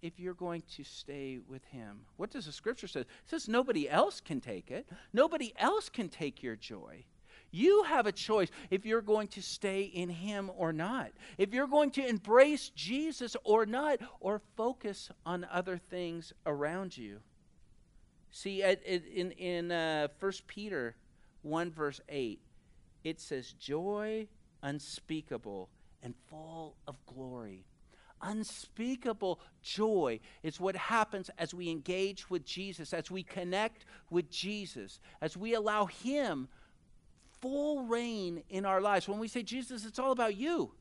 if 0.02 0.20
you're 0.20 0.34
going 0.34 0.64
to 0.78 0.84
stay 0.84 1.38
with 1.48 1.64
him. 1.66 2.00
What 2.16 2.32
does 2.32 2.48
the 2.48 2.52
scripture 2.52 2.88
say? 2.88 3.02
It 3.02 3.08
says 3.28 3.48
nobody 3.48 3.88
else 3.88 4.20
can 4.20 4.42
take 4.42 4.72
it. 4.72 4.88
Nobody 5.14 5.54
else 5.60 5.88
can 5.88 6.10
take 6.10 6.42
your 6.42 6.56
joy. 6.56 7.06
You 7.52 7.84
have 7.84 8.08
a 8.08 8.12
choice 8.12 8.50
if 8.72 8.84
you're 8.84 9.04
going 9.04 9.28
to 9.30 9.44
stay 9.44 9.84
in 9.84 10.10
Him 10.10 10.52
or 10.58 10.74
not, 10.74 11.12
if 11.38 11.54
you're 11.54 11.68
going 11.68 11.92
to 11.92 12.06
embrace 12.06 12.70
Jesus 12.76 13.38
or 13.46 13.66
not, 13.66 14.00
or 14.20 14.42
focus 14.58 15.10
on 15.26 15.48
other 15.50 15.78
things 15.78 16.34
around 16.46 16.98
you. 16.98 17.22
See, 18.38 18.62
at, 18.62 18.86
at, 18.86 19.04
in, 19.08 19.32
in 19.32 19.72
uh, 19.72 20.10
1 20.20 20.32
Peter 20.46 20.96
1, 21.42 21.72
verse 21.72 22.00
8, 22.08 22.40
it 23.04 23.20
says, 23.20 23.54
Joy 23.54 24.28
unspeakable 24.62 25.70
and 26.04 26.14
full 26.30 26.76
of 26.88 27.04
glory. 27.08 27.66
Unspeakable 28.22 29.40
joy 29.64 30.20
is 30.44 30.60
what 30.60 30.76
happens 30.76 31.32
as 31.40 31.56
we 31.56 31.72
engage 31.72 32.30
with 32.30 32.46
Jesus, 32.46 32.94
as 32.94 33.10
we 33.10 33.24
connect 33.24 33.86
with 34.12 34.30
Jesus, 34.30 35.00
as 35.20 35.36
we 35.36 35.56
allow 35.56 35.88
Him 35.88 36.48
full 37.42 37.88
reign 37.88 38.44
in 38.52 38.68
our 38.68 38.82
lives. 38.82 39.08
When 39.08 39.18
we 39.18 39.28
say, 39.28 39.42
Jesus, 39.42 39.84
it's 39.84 39.98
all 39.98 40.12
about 40.12 40.38
you, 40.38 40.74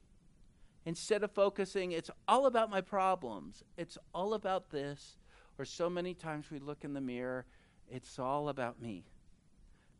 instead 0.84 1.22
of 1.22 1.30
focusing, 1.30 1.92
it's 1.92 2.10
all 2.28 2.44
about 2.44 2.68
my 2.68 2.82
problems, 2.82 3.64
it's 3.78 3.96
all 4.12 4.34
about 4.34 4.68
this, 4.68 5.16
or 5.58 5.64
so 5.64 5.88
many 5.88 6.14
times 6.14 6.46
we 6.50 6.58
look 6.58 6.84
in 6.84 6.94
the 6.94 7.00
mirror, 7.00 7.44
it's 7.90 8.18
all 8.18 8.48
about 8.48 8.80
me. 8.80 9.04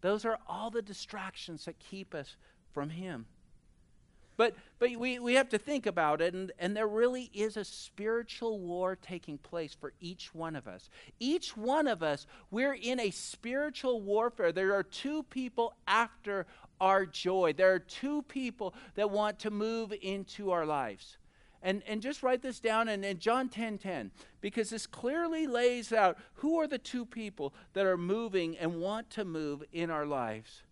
Those 0.00 0.25
are 0.25 0.38
all 0.48 0.70
the 0.70 0.82
distractions 0.82 1.64
that 1.64 1.78
keep 1.78 2.14
us 2.14 2.36
from 2.72 2.90
Him. 2.90 3.26
But, 4.36 4.54
but 4.78 4.94
we, 4.96 5.18
we 5.18 5.34
have 5.34 5.48
to 5.50 5.58
think 5.58 5.86
about 5.86 6.20
it, 6.20 6.34
and, 6.34 6.52
and 6.58 6.76
there 6.76 6.86
really 6.86 7.30
is 7.32 7.56
a 7.56 7.64
spiritual 7.64 8.60
war 8.60 8.94
taking 8.94 9.38
place 9.38 9.75
for 9.75 9.94
each 9.98 10.34
one 10.34 10.56
of 10.56 10.68
us. 10.68 10.90
Each 11.18 11.56
one 11.56 11.88
of 11.88 12.02
us, 12.02 12.26
we're 12.50 12.75
in 12.75 13.00
a 13.00 13.10
spiritual 13.10 14.02
warfare. 14.02 14.52
There 14.52 14.75
are 14.75 14.82
two 14.82 15.22
people 15.25 15.72
after 15.88 16.46
our 16.78 17.06
joy, 17.06 17.54
there 17.56 17.72
are 17.72 17.78
two 17.78 18.20
people 18.22 18.75
that 18.96 19.10
want 19.10 19.38
to 19.40 19.50
move 19.50 19.94
into 20.02 20.50
our 20.50 20.66
lives. 20.66 21.16
And, 21.62 21.82
and 21.86 22.00
just 22.00 22.22
write 22.22 22.42
this 22.42 22.60
down 22.60 22.88
in, 22.88 23.02
in 23.02 23.18
John 23.18 23.48
10 23.48 23.78
10, 23.78 24.10
because 24.40 24.70
this 24.70 24.86
clearly 24.86 25.46
lays 25.46 25.92
out 25.92 26.18
who 26.34 26.60
are 26.60 26.66
the 26.66 26.78
two 26.78 27.04
people 27.04 27.54
that 27.72 27.86
are 27.86 27.96
moving 27.96 28.56
and 28.58 28.80
want 28.80 29.10
to 29.10 29.25
move 29.25 29.62
in 29.72 29.90
our 29.90 30.06
lives. 30.06 30.62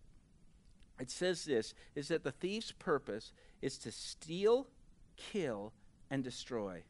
It 0.99 1.11
says 1.11 1.43
this 1.43 1.73
is 1.95 2.07
that 2.07 2.23
the 2.23 2.31
thief's 2.31 2.71
purpose 2.71 3.33
is 3.61 3.77
to 3.79 3.91
steal, 3.91 4.67
kill, 5.17 5.73
and 6.09 6.23
destroy. 6.23 6.83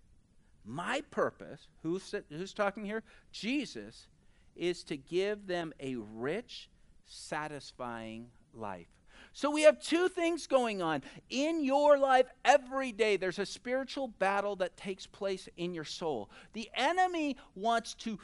My 0.63 1.01
purpose, 1.11 1.67
who's, 1.83 2.13
who's 2.29 2.53
talking 2.53 2.85
here? 2.85 3.03
Jesus, 3.31 4.07
is 4.55 4.83
to 4.85 4.97
give 4.97 5.47
them 5.47 5.73
a 5.79 5.95
rich, 5.95 6.69
satisfying 7.05 8.27
life. 8.53 8.94
So 9.35 9.51
we 9.51 9.63
have 9.63 9.81
two 9.81 10.07
things 10.07 10.47
going 10.47 10.81
on. 10.81 11.03
In 11.29 11.61
your 11.61 11.97
life, 11.97 12.25
every 12.45 12.93
day, 12.93 13.17
there's 13.17 13.37
a 13.37 13.45
spiritual 13.45 14.07
battle 14.07 14.55
that 14.55 14.77
takes 14.77 15.05
place 15.05 15.49
in 15.57 15.73
your 15.73 15.83
soul. 15.83 16.29
The 16.53 16.69
enemy 16.73 17.35
wants 17.53 17.95
to, 17.95 18.17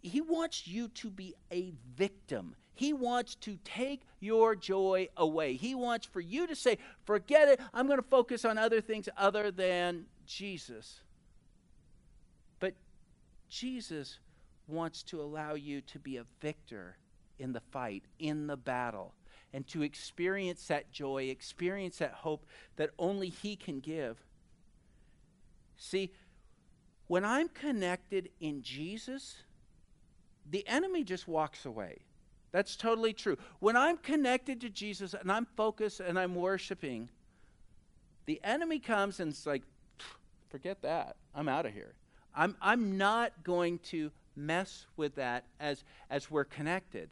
he 0.00 0.20
wants 0.20 0.68
you 0.68 0.90
to 0.90 1.10
be 1.10 1.34
a 1.50 1.72
victim. 1.96 2.54
He 2.74 2.92
wants 2.92 3.34
to 3.34 3.58
take 3.64 4.02
your 4.20 4.54
joy 4.54 5.08
away. 5.16 5.54
He 5.54 5.74
wants 5.74 6.06
for 6.06 6.20
you 6.20 6.46
to 6.46 6.54
say, 6.54 6.78
forget 7.04 7.48
it, 7.48 7.60
I'm 7.74 7.88
going 7.88 7.98
to 7.98 8.08
focus 8.08 8.44
on 8.44 8.58
other 8.58 8.80
things 8.80 9.08
other 9.16 9.50
than 9.50 10.04
Jesus. 10.24 11.00
But 12.60 12.74
Jesus 13.48 14.20
wants 14.68 15.02
to 15.02 15.20
allow 15.20 15.54
you 15.54 15.80
to 15.80 15.98
be 15.98 16.16
a 16.16 16.24
victor 16.40 16.96
in 17.40 17.52
the 17.52 17.62
fight, 17.72 18.04
in 18.20 18.46
the 18.46 18.56
battle, 18.56 19.14
and 19.52 19.66
to 19.68 19.82
experience 19.82 20.66
that 20.66 20.90
joy, 20.90 21.24
experience 21.24 21.98
that 21.98 22.12
hope 22.12 22.46
that 22.76 22.90
only 22.98 23.28
He 23.28 23.56
can 23.56 23.80
give. 23.80 24.18
See, 25.76 26.12
when 27.06 27.24
I'm 27.24 27.48
connected 27.48 28.28
in 28.40 28.62
Jesus, 28.62 29.36
the 30.50 30.66
enemy 30.66 31.04
just 31.04 31.26
walks 31.26 31.64
away. 31.64 31.98
That's 32.52 32.76
totally 32.76 33.12
true. 33.12 33.36
When 33.60 33.76
I'm 33.76 33.98
connected 33.98 34.60
to 34.62 34.70
Jesus 34.70 35.14
and 35.14 35.30
I'm 35.30 35.46
focused 35.56 36.00
and 36.00 36.18
I'm 36.18 36.34
worshiping, 36.34 37.08
the 38.26 38.40
enemy 38.42 38.78
comes 38.78 39.20
and 39.20 39.30
it's 39.30 39.46
like, 39.46 39.62
forget 40.48 40.82
that. 40.82 41.16
I'm 41.34 41.48
out 41.48 41.66
of 41.66 41.72
here. 41.72 41.94
I'm, 42.34 42.56
I'm 42.60 42.96
not 42.96 43.42
going 43.42 43.78
to 43.90 44.10
mess 44.36 44.86
with 44.96 45.16
that 45.16 45.44
as, 45.60 45.84
as 46.10 46.30
we're 46.30 46.44
connected. 46.44 47.10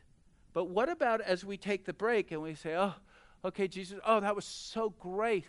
But 0.56 0.70
what 0.70 0.88
about 0.88 1.20
as 1.20 1.44
we 1.44 1.58
take 1.58 1.84
the 1.84 1.92
break 1.92 2.32
and 2.32 2.40
we 2.40 2.54
say, 2.54 2.74
oh, 2.76 2.94
okay, 3.44 3.68
Jesus, 3.68 4.00
oh, 4.06 4.20
that 4.20 4.34
was 4.34 4.46
so 4.46 4.88
great. 4.98 5.44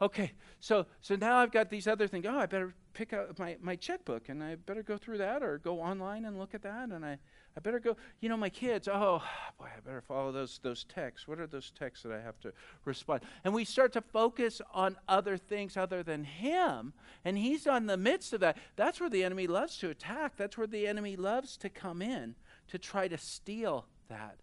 Okay, 0.00 0.32
so 0.58 0.86
so 1.02 1.16
now 1.16 1.36
I've 1.36 1.52
got 1.52 1.68
these 1.68 1.86
other 1.86 2.08
things. 2.08 2.24
Oh, 2.26 2.38
I 2.38 2.46
better 2.46 2.72
pick 2.94 3.12
out 3.12 3.38
my, 3.38 3.58
my 3.60 3.76
checkbook 3.76 4.30
and 4.30 4.42
I 4.42 4.54
better 4.54 4.82
go 4.82 4.96
through 4.96 5.18
that 5.18 5.42
or 5.42 5.58
go 5.58 5.82
online 5.82 6.24
and 6.24 6.38
look 6.38 6.54
at 6.54 6.62
that 6.62 6.88
and 6.88 7.04
I 7.04 7.18
I 7.58 7.60
better 7.60 7.78
go. 7.78 7.98
You 8.20 8.30
know, 8.30 8.38
my 8.38 8.48
kids. 8.48 8.88
Oh, 8.90 9.22
boy, 9.58 9.66
I 9.66 9.80
better 9.84 10.00
follow 10.00 10.32
those 10.32 10.60
those 10.62 10.84
texts. 10.84 11.28
What 11.28 11.40
are 11.40 11.46
those 11.46 11.70
texts 11.70 12.04
that 12.04 12.12
I 12.12 12.22
have 12.22 12.40
to 12.40 12.54
respond? 12.86 13.20
And 13.44 13.52
we 13.52 13.66
start 13.66 13.92
to 13.92 14.00
focus 14.00 14.62
on 14.72 14.96
other 15.08 15.36
things 15.36 15.76
other 15.76 16.02
than 16.02 16.24
Him, 16.24 16.94
and 17.22 17.36
He's 17.36 17.66
on 17.66 17.84
the 17.84 17.98
midst 17.98 18.32
of 18.32 18.40
that. 18.40 18.56
That's 18.76 18.98
where 18.98 19.10
the 19.10 19.24
enemy 19.24 19.46
loves 19.46 19.76
to 19.80 19.90
attack. 19.90 20.38
That's 20.38 20.56
where 20.56 20.66
the 20.66 20.86
enemy 20.86 21.16
loves 21.16 21.58
to 21.58 21.68
come 21.68 22.00
in 22.00 22.34
to 22.68 22.78
try 22.78 23.08
to 23.08 23.18
steal 23.18 23.84
that. 24.08 24.36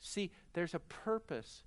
See, 0.00 0.30
there's 0.52 0.74
a 0.74 0.80
purpose 0.80 1.62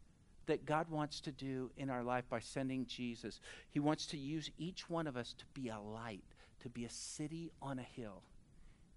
that 0.46 0.66
God 0.66 0.90
wants 0.90 1.22
to 1.22 1.32
do 1.32 1.72
in 1.78 1.90
our 1.90 2.04
life 2.04 2.26
by 2.30 2.40
sending 2.40 2.86
Jesus. 2.86 3.40
He 3.72 3.80
wants 3.80 4.06
to 4.08 4.18
use 4.18 4.52
each 4.58 4.90
one 4.90 5.08
of 5.08 5.18
us 5.18 5.34
to 5.38 5.46
be 5.60 5.70
a 5.70 5.80
light, 5.80 6.24
to 6.62 6.70
be 6.70 6.86
a 6.86 6.90
city 6.90 7.52
on 7.62 7.80
a 7.80 7.84
hill. 7.84 8.22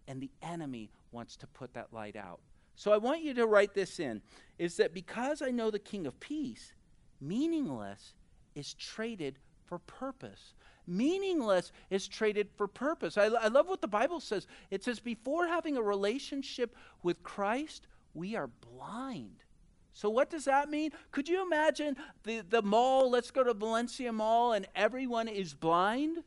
And 0.07 0.21
the 0.21 0.31
enemy 0.43 0.91
wants 1.13 1.37
to 1.37 1.47
put 1.47 1.75
that 1.75 1.93
light 1.93 2.17
out. 2.17 2.41
So 2.77 2.93
I 2.93 2.99
want 2.99 3.23
you 3.23 3.35
to 3.35 3.47
write 3.47 3.75
this 3.75 3.99
in 3.99 4.23
is 4.59 4.77
that 4.77 4.95
because 4.95 5.43
I 5.43 5.51
know 5.51 5.71
the 5.71 5.79
King 5.79 6.07
of 6.07 6.19
Peace, 6.21 6.73
meaningless 7.21 8.15
is 8.55 8.75
traded 8.75 9.39
for 9.67 9.79
purpose. 9.81 10.55
Meaningless 10.87 11.73
is 11.91 12.09
traded 12.09 12.49
for 12.57 12.67
purpose. 12.67 13.19
I, 13.19 13.27
I 13.27 13.49
love 13.49 13.69
what 13.69 13.83
the 13.83 13.89
Bible 13.89 14.21
says. 14.21 14.47
It 14.71 14.83
says, 14.83 15.01
before 15.01 15.47
having 15.47 15.77
a 15.77 15.83
relationship 15.83 16.75
with 17.03 17.23
Christ, 17.23 17.87
we 18.15 18.37
are 18.37 18.49
blind. 18.49 19.45
So, 19.93 20.09
what 20.09 20.31
does 20.31 20.45
that 20.45 20.71
mean? 20.71 20.93
Could 21.11 21.29
you 21.29 21.45
imagine 21.45 21.97
the, 22.23 22.43
the 22.49 22.63
mall? 22.63 23.11
Let's 23.11 23.31
go 23.31 23.43
to 23.43 23.53
Valencia 23.53 24.13
Mall, 24.13 24.53
and 24.53 24.67
everyone 24.77 25.27
is 25.27 25.55
blind? 25.55 26.19
I 26.19 26.23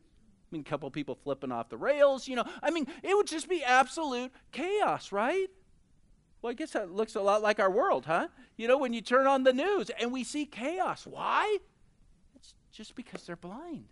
mean, 0.51 0.61
a 0.61 0.69
couple 0.69 0.91
people 0.91 1.15
flipping 1.15 1.53
off 1.53 1.69
the 1.69 1.77
rails, 1.77 2.27
you 2.27 2.35
know. 2.35 2.43
I 2.61 2.71
mean, 2.71 2.85
it 3.01 3.15
would 3.15 3.27
just 3.27 3.47
be 3.47 3.63
absolute 3.63 4.31
chaos, 4.51 5.13
right? 5.13 5.47
Well, 6.41 6.51
I 6.51 6.53
guess 6.53 6.71
that 6.71 6.91
looks 6.91 7.15
a 7.15 7.21
lot 7.21 7.41
like 7.41 7.59
our 7.59 7.71
world, 7.71 8.05
huh? 8.05 8.27
You 8.57 8.67
know, 8.67 8.77
when 8.77 8.93
you 8.93 9.01
turn 9.01 9.27
on 9.27 9.43
the 9.43 9.53
news 9.53 9.89
and 9.91 10.11
we 10.11 10.23
see 10.23 10.45
chaos. 10.45 11.07
Why? 11.07 11.59
It's 12.35 12.53
just 12.71 12.95
because 12.95 13.25
they're 13.25 13.35
blind. 13.35 13.85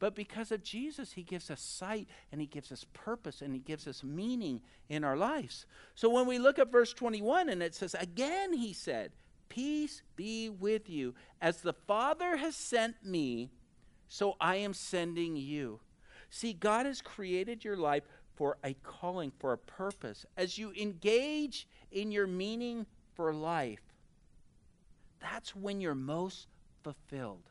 But 0.00 0.16
because 0.16 0.50
of 0.50 0.64
Jesus, 0.64 1.12
He 1.12 1.22
gives 1.22 1.50
us 1.50 1.60
sight 1.60 2.08
and 2.32 2.40
He 2.40 2.46
gives 2.46 2.72
us 2.72 2.84
purpose 2.92 3.42
and 3.42 3.54
He 3.54 3.60
gives 3.60 3.86
us 3.86 4.02
meaning 4.02 4.62
in 4.88 5.04
our 5.04 5.16
lives. 5.16 5.66
So 5.94 6.08
when 6.08 6.26
we 6.26 6.38
look 6.38 6.58
at 6.58 6.72
verse 6.72 6.92
21 6.92 7.50
and 7.50 7.62
it 7.62 7.74
says, 7.74 7.94
Again, 7.94 8.54
He 8.54 8.72
said, 8.72 9.12
Peace 9.50 10.02
be 10.16 10.48
with 10.48 10.88
you. 10.88 11.14
As 11.40 11.60
the 11.60 11.74
Father 11.74 12.36
has 12.36 12.56
sent 12.56 13.04
me, 13.04 13.50
so 14.08 14.36
I 14.40 14.56
am 14.56 14.72
sending 14.72 15.36
you. 15.36 15.80
See, 16.30 16.54
God 16.54 16.86
has 16.86 17.02
created 17.02 17.62
your 17.62 17.76
life 17.76 18.04
for 18.36 18.56
a 18.64 18.74
calling, 18.82 19.32
for 19.38 19.52
a 19.52 19.58
purpose. 19.58 20.24
As 20.36 20.56
you 20.56 20.72
engage 20.72 21.68
in 21.92 22.10
your 22.10 22.26
meaning 22.26 22.86
for 23.14 23.34
life, 23.34 23.82
that's 25.20 25.54
when 25.54 25.80
you're 25.80 25.94
most 25.94 26.46
fulfilled. 26.82 27.50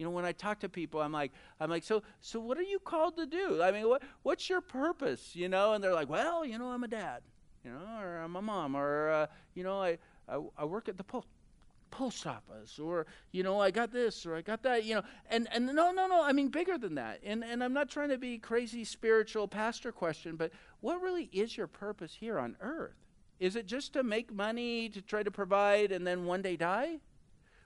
You 0.00 0.06
know, 0.06 0.12
when 0.12 0.24
I 0.24 0.32
talk 0.32 0.60
to 0.60 0.68
people, 0.70 1.02
I'm 1.02 1.12
like, 1.12 1.30
I'm 1.60 1.68
like, 1.68 1.84
so, 1.84 2.02
so 2.22 2.40
what 2.40 2.56
are 2.56 2.62
you 2.62 2.78
called 2.78 3.18
to 3.18 3.26
do? 3.26 3.62
I 3.62 3.70
mean, 3.70 3.86
what, 3.86 4.02
what's 4.22 4.48
your 4.48 4.62
purpose? 4.62 5.36
You 5.36 5.50
know, 5.50 5.74
and 5.74 5.84
they're 5.84 5.92
like, 5.92 6.08
well, 6.08 6.42
you 6.42 6.58
know, 6.58 6.68
I'm 6.68 6.82
a 6.84 6.88
dad, 6.88 7.20
you 7.62 7.70
know, 7.70 8.00
or 8.00 8.16
I'm 8.16 8.34
a 8.34 8.40
mom, 8.40 8.74
or 8.74 9.10
uh, 9.10 9.26
you 9.52 9.62
know, 9.62 9.82
I, 9.82 9.98
I, 10.26 10.40
I 10.56 10.64
work 10.64 10.88
at 10.88 10.96
the 10.96 11.04
post 11.04 11.28
post 11.90 12.24
office 12.24 12.78
or 12.78 13.04
you 13.32 13.42
know 13.42 13.60
i 13.60 13.68
got 13.68 13.90
this 13.90 14.24
or 14.24 14.36
i 14.36 14.40
got 14.40 14.62
that 14.62 14.84
you 14.84 14.94
know 14.94 15.02
and 15.28 15.48
and 15.50 15.66
no 15.66 15.90
no 15.90 16.06
no 16.06 16.22
i 16.22 16.32
mean 16.32 16.46
bigger 16.46 16.78
than 16.78 16.94
that 16.94 17.18
and 17.24 17.42
and 17.42 17.64
i'm 17.64 17.72
not 17.72 17.90
trying 17.90 18.08
to 18.08 18.16
be 18.16 18.38
crazy 18.38 18.84
spiritual 18.84 19.48
pastor 19.48 19.90
question 19.90 20.36
but 20.36 20.52
what 20.82 21.02
really 21.02 21.28
is 21.32 21.56
your 21.56 21.66
purpose 21.66 22.14
here 22.14 22.38
on 22.38 22.56
earth 22.60 22.94
is 23.40 23.56
it 23.56 23.66
just 23.66 23.92
to 23.92 24.04
make 24.04 24.32
money 24.32 24.88
to 24.88 25.02
try 25.02 25.20
to 25.20 25.32
provide 25.32 25.90
and 25.90 26.06
then 26.06 26.26
one 26.26 26.40
day 26.40 26.54
die 26.54 27.00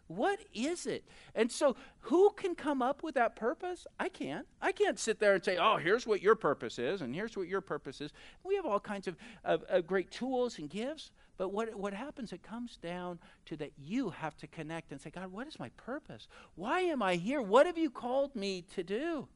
what 0.07 0.39
is 0.53 0.87
it? 0.87 1.05
And 1.35 1.51
so, 1.51 1.77
who 2.01 2.31
can 2.37 2.55
come 2.55 2.83
up 2.83 3.03
with 3.03 3.15
that 3.15 3.37
purpose? 3.37 3.87
I 3.99 4.09
can't. 4.09 4.47
I 4.61 4.73
can't 4.73 4.99
sit 4.99 5.19
there 5.19 5.35
and 5.35 5.45
say, 5.45 5.57
oh, 5.57 5.79
here's 5.79 6.07
what 6.07 6.21
your 6.21 6.35
purpose 6.35 6.79
is, 6.79 7.01
and 7.01 7.15
here's 7.15 7.37
what 7.37 7.49
your 7.49 7.63
purpose 7.63 8.01
is. 8.01 8.13
We 8.43 8.57
have 8.57 8.67
all 8.67 8.81
kinds 8.81 9.09
of, 9.09 9.17
of, 9.45 9.63
of 9.69 9.87
great 9.87 10.11
tools 10.11 10.59
and 10.59 10.69
gifts, 10.69 11.11
but 11.39 11.53
what, 11.53 11.75
what 11.75 11.95
happens, 11.95 12.33
it 12.33 12.43
comes 12.43 12.77
down 12.77 13.19
to 13.47 13.57
that 13.57 13.73
you 13.79 14.11
have 14.11 14.37
to 14.39 14.47
connect 14.47 14.93
and 14.93 15.01
say, 15.01 15.11
God, 15.11 15.33
what 15.33 15.47
is 15.47 15.59
my 15.59 15.71
purpose? 15.71 16.29
Why 16.55 16.81
am 16.81 17.03
I 17.03 17.17
here? 17.17 17.41
What 17.41 17.67
have 17.67 17.79
you 17.79 17.91
called 17.91 18.37
me 18.37 18.65
to 18.75 18.83
do? 18.83 19.27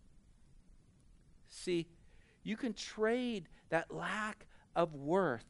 See, 1.49 1.87
you 2.43 2.57
can 2.57 2.75
trade 2.75 3.49
that 3.71 3.93
lack 3.93 4.47
of 4.77 4.95
worth, 4.95 5.45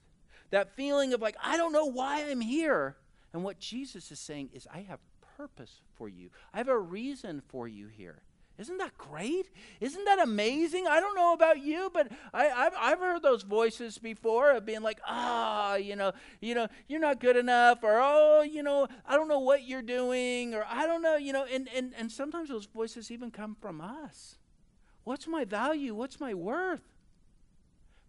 that 0.51 0.75
feeling 0.77 1.13
of 1.13 1.21
like, 1.21 1.37
I 1.43 1.57
don't 1.57 1.73
know 1.73 1.87
why 1.87 2.31
I'm 2.31 2.41
here. 2.41 2.97
And 3.33 3.45
what 3.45 3.59
Jesus 3.59 4.11
is 4.11 4.19
saying 4.19 4.51
is, 4.53 4.67
I 4.73 4.81
have 4.81 5.01
purpose 5.37 5.81
for 5.95 6.09
you. 6.09 6.31
I 6.53 6.59
have 6.59 6.69
a 6.69 6.79
reason 6.79 7.43
for 7.49 7.69
you 7.69 7.89
here. 7.89 8.23
Isn't 8.59 8.79
that 8.79 8.99
great? 8.99 9.49
Isn't 9.81 10.05
that 10.05 10.19
amazing? 10.19 10.89
I 10.89 10.99
don't 10.99 11.15
know 11.15 11.33
about 11.33 11.63
you, 11.63 11.91
but 11.95 12.11
I, 12.35 12.47
have 12.47 12.75
I've 12.77 12.99
heard 12.99 13.23
those 13.23 13.45
voices 13.45 13.99
before 13.99 14.51
of 14.51 14.67
being 14.67 14.83
like, 14.83 15.01
ah, 15.07 15.77
you 15.77 15.95
know, 15.95 16.11
you 16.41 16.57
know, 16.57 16.67
you're 16.89 16.99
not 16.99 17.21
good 17.21 17.37
enough, 17.37 17.85
or 17.85 18.01
oh, 18.03 18.43
you 18.43 18.65
know, 18.65 18.89
I 19.07 19.17
don't 19.17 19.29
know 19.29 19.39
what 19.39 19.63
you're 19.63 19.81
doing, 19.81 20.55
or 20.55 20.67
I 20.69 20.89
don't 20.89 21.03
know, 21.03 21.17
you 21.17 21.33
know, 21.33 21.45
and, 21.45 21.69
and, 21.75 21.93
and 21.97 22.11
sometimes 22.11 22.49
those 22.49 22.67
voices 22.67 23.13
even 23.13 23.31
come 23.31 23.57
from 23.61 23.81
us. 23.81 24.39
What's 25.05 25.29
my 25.29 25.45
value? 25.45 25.95
What's 25.95 26.19
my 26.19 26.35
worth? 26.35 26.83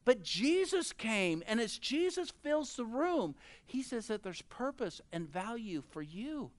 But 0.10 0.24
Jesus 0.24 0.91
came, 0.91 1.43
and 1.45 1.60
as 1.60 1.78
Jesus 1.78 2.32
fills 2.41 2.76
the 2.76 2.84
room, 2.84 3.36
he 3.67 3.84
says 3.84 4.08
that 4.08 4.24
there's 4.24 4.41
purpose 4.41 5.02
and 5.13 5.30
value 5.30 5.84
for 5.91 6.02
you. 6.02 6.50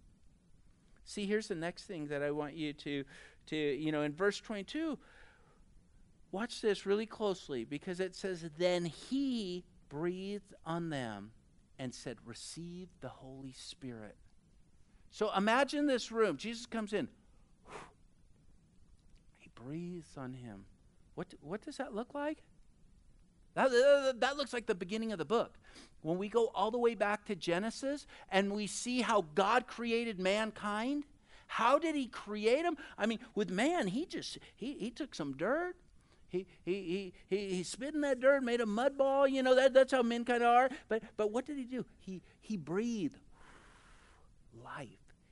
See, 1.05 1.27
here's 1.27 1.49
the 1.49 1.57
next 1.57 1.87
thing 1.87 2.07
that 2.07 2.23
I 2.23 2.31
want 2.31 2.55
you 2.55 2.73
to, 2.75 3.03
to 3.47 3.57
you 3.57 3.91
know, 3.91 4.03
in 4.03 4.13
verse 4.13 4.39
22, 4.39 4.97
watch 6.31 6.61
this 6.61 6.87
really 6.87 7.07
closely 7.07 7.65
because 7.65 7.99
it 7.99 8.15
says, 8.15 8.49
Then 8.57 8.85
he 8.85 9.65
breathed 9.89 10.55
on 10.65 10.91
them 10.91 11.33
and 11.77 11.93
said, 11.93 12.19
Receive 12.25 12.87
the 13.01 13.09
Holy 13.09 13.55
Spirit. 13.55 14.15
So 15.11 15.29
imagine 15.37 15.89
this 15.89 16.13
room. 16.13 16.37
Jesus 16.37 16.67
comes 16.67 16.93
in. 16.93 17.09
He 19.39 19.51
breathes 19.57 20.17
on 20.17 20.35
him. 20.35 20.67
What, 21.17 21.35
what 21.41 21.63
does 21.63 21.79
that 21.79 21.97
look 21.97 22.15
like? 22.15 22.45
That, 23.55 24.21
that 24.21 24.37
looks 24.37 24.53
like 24.53 24.67
the 24.67 24.75
beginning 24.75 25.13
of 25.13 25.19
the 25.19 25.25
book. 25.25 25.59
When 26.03 26.19
we 26.19 26.29
go 26.29 26.51
all 26.55 26.71
the 26.71 26.79
way 26.79 26.95
back 26.95 27.27
to 27.27 27.35
Genesis 27.35 28.07
and 28.31 28.53
we 28.53 28.67
see 28.67 29.03
how 29.03 29.27
God 29.35 29.67
created 29.67 30.19
mankind, 30.19 31.05
how 31.47 31.79
did 31.79 31.95
he 31.95 32.07
create 32.07 32.65
him? 32.65 32.77
I 32.97 33.07
mean, 33.07 33.19
with 33.35 33.51
man, 33.51 33.89
he 33.89 34.07
just 34.07 34.39
he, 34.55 34.75
he 34.75 34.91
took 34.91 35.15
some 35.15 35.37
dirt. 35.37 35.77
He, 36.29 36.47
he, 36.65 37.13
he, 37.29 37.37
he, 37.37 37.55
he 37.57 37.63
spit 37.65 37.93
in 37.93 38.03
that 38.03 38.21
dirt, 38.21 38.45
made 38.45 38.61
a 38.61 38.67
mud 38.67 38.97
ball. 38.97 39.27
You 39.27 39.43
know, 39.43 39.57
that, 39.57 39.75
that's 39.75 39.91
how 39.91 40.03
men 40.03 40.25
kind 40.25 40.45
of 40.45 40.49
are. 40.49 40.71
But, 40.89 41.03
but 41.17 41.33
what 41.33 41.45
did 41.45 41.59
he 41.59 41.65
do? 41.65 41.85
He, 41.99 42.23
he 42.41 42.57
breathed 42.57 43.19
life. 44.65 44.89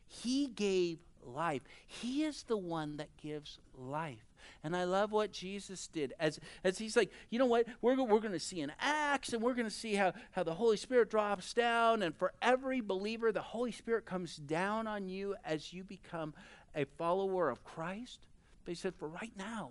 He 0.09 0.48
gave 0.48 0.98
life. 1.22 1.62
He 1.87 2.24
is 2.24 2.42
the 2.42 2.57
one 2.57 2.96
that 2.96 3.16
gives 3.16 3.61
life. 3.76 4.27
And 4.64 4.76
I 4.76 4.84
love 4.84 5.12
what 5.12 5.32
Jesus 5.32 5.86
did. 5.86 6.12
As, 6.18 6.40
as 6.64 6.78
he's 6.78 6.96
like, 6.96 7.12
you 7.30 7.38
know 7.38 7.46
what? 7.46 7.66
We're, 7.80 8.02
we're 8.02 8.20
going 8.20 8.32
to 8.32 8.40
see 8.40 8.60
an 8.60 8.72
Acts 8.80 9.32
and 9.32 9.42
we're 9.42 9.54
going 9.54 9.68
to 9.68 9.74
see 9.74 9.94
how, 9.94 10.12
how 10.32 10.42
the 10.42 10.54
Holy 10.54 10.76
Spirit 10.76 11.10
drops 11.10 11.52
down. 11.54 12.02
And 12.02 12.14
for 12.16 12.32
every 12.42 12.80
believer, 12.80 13.30
the 13.30 13.40
Holy 13.40 13.72
Spirit 13.72 14.04
comes 14.04 14.36
down 14.36 14.86
on 14.86 15.08
you 15.08 15.36
as 15.44 15.72
you 15.72 15.84
become 15.84 16.34
a 16.74 16.84
follower 16.84 17.50
of 17.50 17.62
Christ. 17.62 18.26
But 18.64 18.72
he 18.72 18.74
said, 18.74 18.94
for 18.96 19.08
right 19.08 19.32
now, 19.38 19.70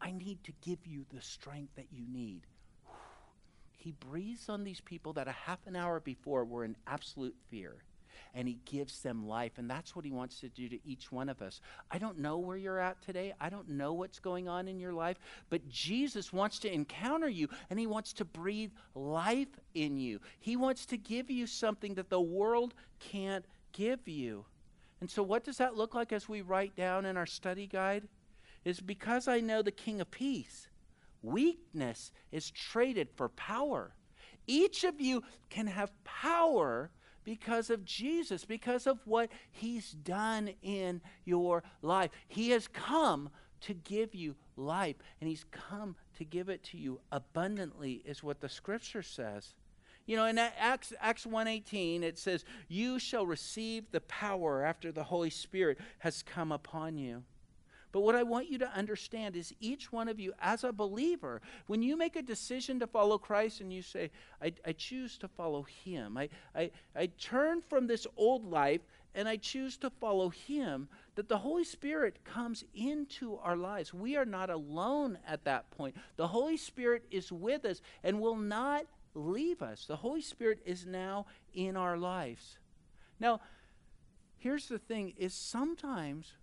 I 0.00 0.12
need 0.12 0.44
to 0.44 0.52
give 0.60 0.86
you 0.86 1.06
the 1.12 1.22
strength 1.22 1.74
that 1.76 1.88
you 1.90 2.04
need. 2.12 2.42
He 3.76 3.92
breathes 3.92 4.48
on 4.48 4.64
these 4.64 4.80
people 4.80 5.14
that 5.14 5.28
a 5.28 5.32
half 5.32 5.66
an 5.66 5.74
hour 5.74 6.00
before 6.00 6.44
were 6.44 6.64
in 6.64 6.76
absolute 6.86 7.36
fear 7.50 7.76
and 8.34 8.48
He 8.48 8.58
gives 8.64 9.00
them 9.00 9.26
life. 9.26 9.52
And 9.58 9.68
that's 9.70 9.94
what 9.96 10.04
He 10.04 10.10
wants 10.10 10.40
to 10.40 10.48
do 10.48 10.68
to 10.68 10.78
each 10.86 11.10
one 11.12 11.28
of 11.28 11.42
us. 11.42 11.60
I 11.90 11.98
don't 11.98 12.18
know 12.18 12.38
where 12.38 12.56
you're 12.56 12.78
at 12.78 13.00
today, 13.02 13.34
I 13.40 13.48
don't 13.48 13.68
know 13.68 13.92
what's 13.92 14.18
going 14.18 14.48
on 14.48 14.68
in 14.68 14.78
your 14.78 14.92
life, 14.92 15.18
but 15.50 15.68
Jesus 15.68 16.32
wants 16.32 16.58
to 16.60 16.72
encounter 16.72 17.28
you 17.28 17.48
and 17.70 17.78
He 17.78 17.86
wants 17.86 18.12
to 18.14 18.24
breathe 18.24 18.72
life 18.94 19.60
in 19.74 19.98
you. 19.98 20.20
He 20.38 20.56
wants 20.56 20.86
to 20.86 20.96
give 20.96 21.30
you 21.30 21.46
something 21.46 21.94
that 21.94 22.10
the 22.10 22.20
world 22.20 22.74
can't 22.98 23.44
give 23.72 24.06
you. 24.08 24.44
And 25.00 25.10
so, 25.10 25.22
what 25.22 25.44
does 25.44 25.58
that 25.58 25.76
look 25.76 25.94
like 25.94 26.12
as 26.12 26.28
we 26.28 26.40
write 26.42 26.74
down 26.76 27.04
in 27.04 27.16
our 27.16 27.26
study 27.26 27.66
guide? 27.66 28.08
Is 28.64 28.80
because 28.80 29.28
I 29.28 29.40
know 29.40 29.62
the 29.62 29.70
King 29.70 30.00
of 30.00 30.10
Peace, 30.10 30.68
weakness 31.22 32.12
is 32.32 32.50
traded 32.50 33.08
for 33.14 33.28
power. 33.28 33.94
Each 34.46 34.84
of 34.84 35.00
you 35.00 35.22
can 35.50 35.66
have 35.66 35.92
power 36.04 36.90
because 37.28 37.68
of 37.68 37.84
Jesus, 37.84 38.46
because 38.46 38.86
of 38.86 39.00
what 39.04 39.28
He's 39.50 39.90
done 39.90 40.48
in 40.62 41.02
your 41.26 41.62
life. 41.82 42.10
He 42.26 42.52
has 42.52 42.66
come 42.68 43.28
to 43.60 43.74
give 43.74 44.14
you 44.14 44.34
life, 44.56 44.96
and 45.20 45.28
He's 45.28 45.44
come 45.50 45.94
to 46.16 46.24
give 46.24 46.48
it 46.48 46.62
to 46.64 46.78
you 46.78 47.00
abundantly, 47.12 48.00
is 48.06 48.22
what 48.22 48.40
the 48.40 48.48
Scripture 48.48 49.02
says. 49.02 49.52
You 50.06 50.16
know, 50.16 50.24
in 50.24 50.38
Acts, 50.38 50.94
Acts 51.00 51.26
1.18, 51.26 52.00
it 52.02 52.18
says, 52.18 52.46
You 52.66 52.98
shall 52.98 53.26
receive 53.26 53.90
the 53.90 54.00
power 54.00 54.64
after 54.64 54.90
the 54.90 55.04
Holy 55.04 55.28
Spirit 55.28 55.76
has 55.98 56.22
come 56.22 56.50
upon 56.50 56.96
you. 56.96 57.24
But 57.92 58.00
what 58.00 58.14
I 58.14 58.22
want 58.22 58.50
you 58.50 58.58
to 58.58 58.70
understand 58.72 59.34
is 59.34 59.54
each 59.60 59.92
one 59.92 60.08
of 60.08 60.20
you, 60.20 60.32
as 60.40 60.64
a 60.64 60.72
believer, 60.72 61.40
when 61.66 61.82
you 61.82 61.96
make 61.96 62.16
a 62.16 62.22
decision 62.22 62.78
to 62.80 62.86
follow 62.86 63.18
Christ 63.18 63.60
and 63.60 63.72
you 63.72 63.82
say, 63.82 64.10
I, 64.42 64.52
I 64.66 64.72
choose 64.72 65.16
to 65.18 65.28
follow 65.28 65.62
Him, 65.62 66.16
I, 66.16 66.28
I, 66.54 66.70
I 66.94 67.06
turn 67.18 67.62
from 67.62 67.86
this 67.86 68.06
old 68.16 68.44
life 68.44 68.82
and 69.14 69.26
I 69.26 69.36
choose 69.36 69.76
to 69.78 69.90
follow 69.90 70.28
Him, 70.28 70.88
that 71.14 71.28
the 71.28 71.38
Holy 71.38 71.64
Spirit 71.64 72.24
comes 72.24 72.62
into 72.74 73.38
our 73.38 73.56
lives. 73.56 73.92
We 73.92 74.16
are 74.16 74.26
not 74.26 74.50
alone 74.50 75.18
at 75.26 75.44
that 75.44 75.70
point. 75.70 75.96
The 76.16 76.28
Holy 76.28 76.56
Spirit 76.56 77.04
is 77.10 77.32
with 77.32 77.64
us 77.64 77.80
and 78.04 78.20
will 78.20 78.36
not 78.36 78.84
leave 79.14 79.62
us. 79.62 79.86
The 79.86 79.96
Holy 79.96 80.20
Spirit 80.20 80.60
is 80.64 80.86
now 80.86 81.26
in 81.54 81.76
our 81.76 81.96
lives. 81.96 82.58
Now, 83.18 83.40
here's 84.36 84.68
the 84.68 84.78
thing 84.78 85.14
is 85.16 85.34
sometimes 85.34 86.34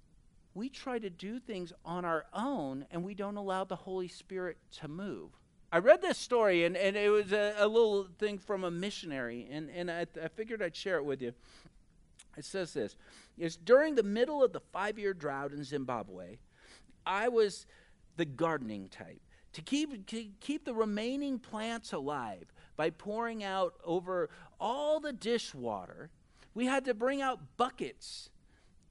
we 0.56 0.70
try 0.70 0.98
to 0.98 1.10
do 1.10 1.38
things 1.38 1.74
on 1.84 2.06
our 2.06 2.26
own 2.34 2.86
and 2.90 3.04
we 3.04 3.14
don't 3.14 3.36
allow 3.36 3.66
the 3.66 3.76
Holy 3.76 4.08
Spirit 4.08 4.58
to 4.80 4.88
move. 4.88 5.30
I 5.72 5.80
read 5.80 6.02
this 6.02 6.18
story, 6.18 6.64
and, 6.64 6.78
and 6.78 6.96
it 6.96 7.10
was 7.10 7.34
a, 7.34 7.54
a 7.58 7.68
little 7.68 8.08
thing 8.18 8.38
from 8.38 8.64
a 8.64 8.72
missionary, 8.72 9.46
and, 9.52 9.70
and 9.70 9.92
I, 9.92 10.06
I 10.24 10.30
figured 10.30 10.62
I'd 10.62 10.76
share 10.76 10.98
it 10.98 11.04
with 11.04 11.22
you. 11.22 11.34
It 12.38 12.46
says 12.46 12.74
this 12.74 12.96
It's 13.38 13.58
during 13.58 13.96
the 13.96 14.04
middle 14.04 14.42
of 14.42 14.54
the 14.54 14.62
five 14.72 14.98
year 14.98 15.14
drought 15.14 15.52
in 15.52 15.64
Zimbabwe, 15.66 16.38
I 17.06 17.28
was 17.28 17.66
the 18.16 18.26
gardening 18.26 18.88
type. 18.88 19.22
To 19.54 19.62
keep, 19.62 20.06
to 20.08 20.28
keep 20.40 20.66
the 20.66 20.74
remaining 20.74 21.40
plants 21.40 21.92
alive 21.92 22.54
by 22.78 22.90
pouring 22.90 23.44
out 23.44 23.74
over 23.84 24.30
all 24.60 25.00
the 25.00 25.14
dishwater, 25.14 26.10
we 26.54 26.66
had 26.66 26.86
to 26.86 26.94
bring 26.94 27.22
out 27.22 27.58
buckets 27.58 28.30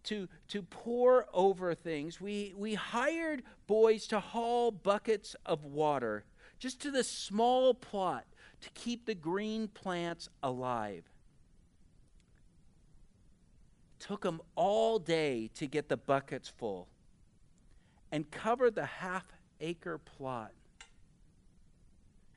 to, 0.04 0.28
to 0.48 0.62
pour 0.62 1.26
over 1.32 1.74
things. 1.74 2.20
We, 2.20 2.54
we 2.56 2.74
hired 2.74 3.42
boys 3.66 4.06
to 4.08 4.20
haul 4.20 4.70
buckets 4.70 5.34
of 5.44 5.64
water 5.64 6.24
just 6.58 6.80
to 6.82 6.90
the 6.90 7.04
small 7.04 7.74
plot 7.74 8.24
to 8.60 8.70
keep 8.70 9.06
the 9.06 9.14
green 9.14 9.68
plants 9.68 10.28
alive. 10.42 11.04
Took 13.98 14.22
them 14.22 14.40
all 14.54 14.98
day 14.98 15.50
to 15.54 15.66
get 15.66 15.88
the 15.88 15.96
buckets 15.96 16.48
full 16.48 16.88
and 18.12 18.30
covered 18.30 18.74
the 18.74 18.86
half 18.86 19.24
acre 19.60 19.98
plot. 19.98 20.52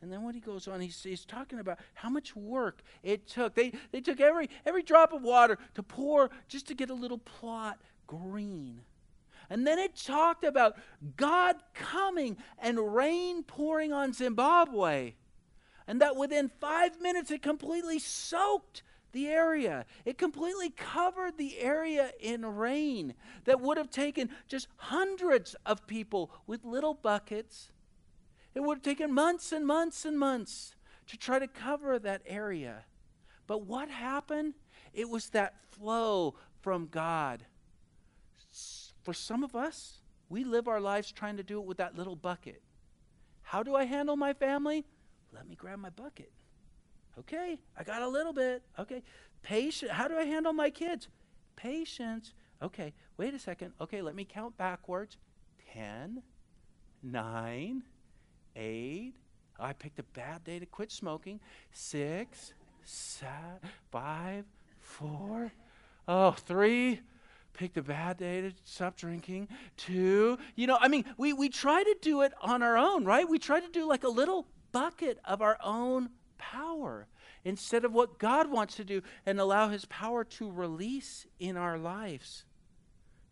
And 0.02 0.12
then 0.12 0.24
when 0.24 0.36
he 0.36 0.40
goes 0.40 0.68
on, 0.68 0.80
he's, 0.80 1.02
he's 1.02 1.26
talking 1.26 1.60
about 1.60 1.80
how 1.96 2.10
much 2.10 2.36
work 2.36 2.84
it 3.04 3.28
took. 3.28 3.56
They, 3.56 3.74
they 3.92 4.02
took 4.02 4.20
every, 4.20 4.50
every 4.66 4.84
drop 4.84 5.12
of 5.12 5.24
water 5.24 5.58
to 5.76 5.84
pour 5.84 6.30
just 6.48 6.68
to 6.68 6.76
get 6.76 6.90
a 6.90 6.94
little 6.94 7.18
plot 7.18 7.80
green. 8.06 8.82
And 9.50 9.66
then 9.66 9.80
it 9.80 9.96
talked 9.96 10.44
about 10.44 10.78
God 11.16 11.56
coming 11.74 12.38
and 12.60 12.94
rain 12.94 13.44
pouring 13.44 13.94
on 13.94 14.14
Zimbabwe. 14.14 15.14
And 15.88 16.02
that 16.02 16.16
within 16.16 16.50
five 16.60 17.00
minutes 17.02 17.32
it 17.32 17.42
completely 17.42 17.98
soaked 17.98 18.84
the 19.14 19.28
area. 19.28 19.86
It 20.06 20.18
completely 20.18 20.70
covered 20.70 21.38
the 21.38 21.60
area 21.60 22.12
in 22.20 22.46
rain 22.46 23.14
that 23.46 23.62
would 23.62 23.78
have 23.78 23.90
taken 23.90 24.30
just 24.48 24.68
hundreds 24.76 25.56
of 25.66 25.88
people 25.88 26.30
with 26.46 26.66
little 26.66 26.94
buckets 26.94 27.72
it 28.58 28.64
would 28.64 28.78
have 28.78 28.84
taken 28.84 29.14
months 29.14 29.52
and 29.52 29.68
months 29.68 30.04
and 30.04 30.18
months 30.18 30.74
to 31.06 31.16
try 31.16 31.38
to 31.38 31.48
cover 31.48 32.00
that 32.00 32.24
area. 32.26 32.86
But 33.46 33.68
what 33.68 33.88
happened? 33.88 34.56
It 34.96 35.08
was 35.08 35.30
that 35.30 35.54
flow 35.70 36.34
from 36.62 36.88
God. 36.88 37.46
For 39.04 39.14
some 39.14 39.44
of 39.44 39.56
us, 39.56 40.00
we 40.28 40.44
live 40.44 40.68
our 40.68 40.82
lives 40.82 41.12
trying 41.12 41.38
to 41.38 41.44
do 41.44 41.60
it 41.60 41.68
with 41.68 41.78
that 41.78 41.96
little 41.96 42.16
bucket. 42.16 42.64
How 43.44 43.62
do 43.62 43.76
I 43.76 43.84
handle 43.84 44.16
my 44.16 44.34
family? 44.34 44.86
Let 45.32 45.48
me 45.48 45.54
grab 45.54 45.78
my 45.78 45.92
bucket. 45.92 46.32
Okay, 47.20 47.60
I 47.78 47.84
got 47.84 48.02
a 48.02 48.08
little 48.08 48.34
bit. 48.34 48.64
Okay, 48.80 49.04
patience. 49.44 49.92
How 49.92 50.08
do 50.08 50.18
I 50.18 50.24
handle 50.24 50.52
my 50.52 50.72
kids? 50.72 51.10
Patience. 51.56 52.34
Okay, 52.64 52.96
wait 53.18 53.36
a 53.36 53.40
second. 53.40 53.74
Okay, 53.80 54.02
let 54.02 54.16
me 54.16 54.26
count 54.26 54.58
backwards. 54.58 55.16
Ten, 55.72 56.24
nine, 57.04 57.84
eight. 58.58 59.14
I 59.60 59.74
picked 59.74 60.00
a 60.00 60.04
bad 60.04 60.44
day 60.44 60.60
to 60.60 60.66
quit 60.66 60.92
smoking. 60.92 61.40
Six, 61.72 62.54
seven, 62.84 63.60
five, 63.92 64.46
four, 64.80 65.52
oh, 66.08 66.32
three. 66.32 67.02
Picked 67.54 67.78
a 67.78 67.82
bad 67.82 68.18
day 68.18 68.42
to 68.42 68.52
stop 68.66 68.98
drinking. 68.98 69.48
Two. 69.78 70.38
You 70.56 70.68
know, 70.68 70.78
I 70.80 70.88
mean, 70.90 71.06
we, 71.18 71.34
we 71.34 71.50
try 71.50 71.84
to 71.84 71.96
do 72.02 72.22
it 72.22 72.34
on 72.42 72.62
our 72.62 72.78
own, 72.78 73.04
right? 73.04 73.28
We 73.28 73.40
try 73.40 73.60
to 73.60 73.70
do 73.70 73.88
like 73.88 74.04
a 74.04 74.10
little 74.10 74.48
bucket 74.72 75.18
of 75.26 75.42
our 75.42 75.58
own 75.64 76.10
power 76.38 77.08
instead 77.44 77.84
of 77.84 77.94
what 77.94 78.20
God 78.20 78.52
wants 78.52 78.76
to 78.76 78.84
do 78.84 79.02
and 79.26 79.40
allow 79.40 79.70
His 79.70 79.86
power 79.86 80.24
to 80.24 80.52
release 80.52 81.26
in 81.40 81.58
our 81.58 81.80
lives. 81.80 82.46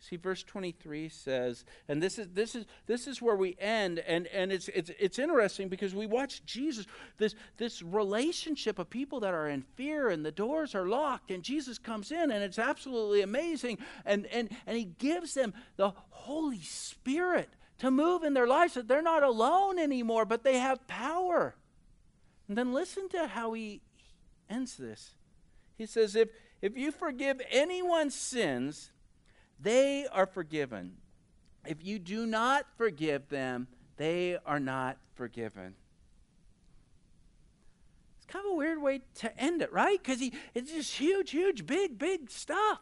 See, 0.07 0.17
verse 0.17 0.43
23 0.43 1.09
says, 1.09 1.65
and 1.87 2.01
this 2.01 2.19
is 2.19 2.27
this 2.31 2.53
is 2.53 2.65
this 2.85 3.07
is 3.07 3.23
where 3.23 3.35
we 3.35 3.57
end, 3.59 3.97
and, 3.99 4.27
and 4.27 4.51
it's 4.51 4.67
it's 4.67 4.91
it's 4.99 5.17
interesting 5.17 5.67
because 5.67 5.95
we 5.95 6.05
watch 6.05 6.45
Jesus, 6.45 6.85
this 7.17 7.33
this 7.57 7.81
relationship 7.81 8.77
of 8.77 8.87
people 8.87 9.19
that 9.21 9.33
are 9.33 9.49
in 9.49 9.63
fear 9.63 10.09
and 10.09 10.23
the 10.23 10.31
doors 10.31 10.75
are 10.75 10.87
locked, 10.87 11.31
and 11.31 11.41
Jesus 11.41 11.79
comes 11.79 12.11
in, 12.11 12.29
and 12.29 12.43
it's 12.43 12.59
absolutely 12.59 13.21
amazing, 13.21 13.79
and 14.05 14.27
and 14.27 14.49
and 14.67 14.77
he 14.77 14.83
gives 14.85 15.33
them 15.33 15.55
the 15.75 15.91
Holy 16.11 16.61
Spirit 16.61 17.49
to 17.79 17.89
move 17.89 18.23
in 18.23 18.35
their 18.35 18.47
lives, 18.47 18.75
that 18.75 18.87
they're 18.87 19.01
not 19.01 19.23
alone 19.23 19.79
anymore, 19.79 20.25
but 20.25 20.43
they 20.43 20.59
have 20.59 20.85
power. 20.87 21.55
And 22.47 22.55
then 22.55 22.73
listen 22.73 23.09
to 23.09 23.25
how 23.25 23.53
he 23.53 23.81
ends 24.51 24.77
this. 24.77 25.15
He 25.79 25.87
says, 25.87 26.15
if 26.15 26.29
if 26.61 26.77
you 26.77 26.91
forgive 26.91 27.41
anyone's 27.49 28.13
sins, 28.13 28.91
they 29.59 30.05
are 30.11 30.25
forgiven. 30.25 30.93
If 31.65 31.83
you 31.83 31.99
do 31.99 32.25
not 32.25 32.65
forgive 32.77 33.29
them, 33.29 33.67
they 33.97 34.37
are 34.45 34.59
not 34.59 34.97
forgiven. 35.15 35.75
It's 38.17 38.25
kind 38.25 38.45
of 38.45 38.51
a 38.51 38.55
weird 38.55 38.81
way 38.81 39.01
to 39.15 39.37
end 39.39 39.61
it, 39.61 39.71
right? 39.71 40.01
Because 40.01 40.21
it's 40.53 40.71
just 40.71 40.93
huge, 40.97 41.31
huge, 41.31 41.65
big, 41.65 41.97
big 41.97 42.29
stuff. 42.29 42.79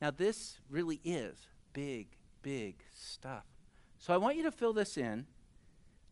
Now, 0.00 0.10
this 0.10 0.58
really 0.68 1.00
is 1.04 1.46
big, 1.72 2.08
big 2.42 2.76
stuff. 2.94 3.44
So 3.98 4.12
I 4.12 4.18
want 4.18 4.36
you 4.36 4.42
to 4.42 4.50
fill 4.50 4.72
this 4.72 4.96
in. 4.96 5.26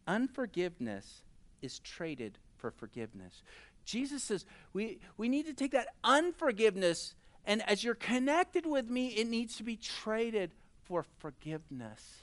Unforgiveness 0.06 1.22
is 1.60 1.78
traded 1.78 2.38
for 2.56 2.70
forgiveness. 2.70 3.42
Jesus 3.84 4.22
says 4.22 4.46
we, 4.72 5.00
we 5.16 5.28
need 5.28 5.46
to 5.46 5.52
take 5.52 5.72
that 5.72 5.88
unforgiveness 6.04 7.14
and 7.44 7.68
as 7.68 7.82
you're 7.82 7.94
connected 7.94 8.66
with 8.66 8.88
me, 8.88 9.08
it 9.08 9.26
needs 9.26 9.56
to 9.56 9.62
be 9.62 9.76
traded 9.76 10.52
for 10.84 11.04
forgiveness. 11.18 12.21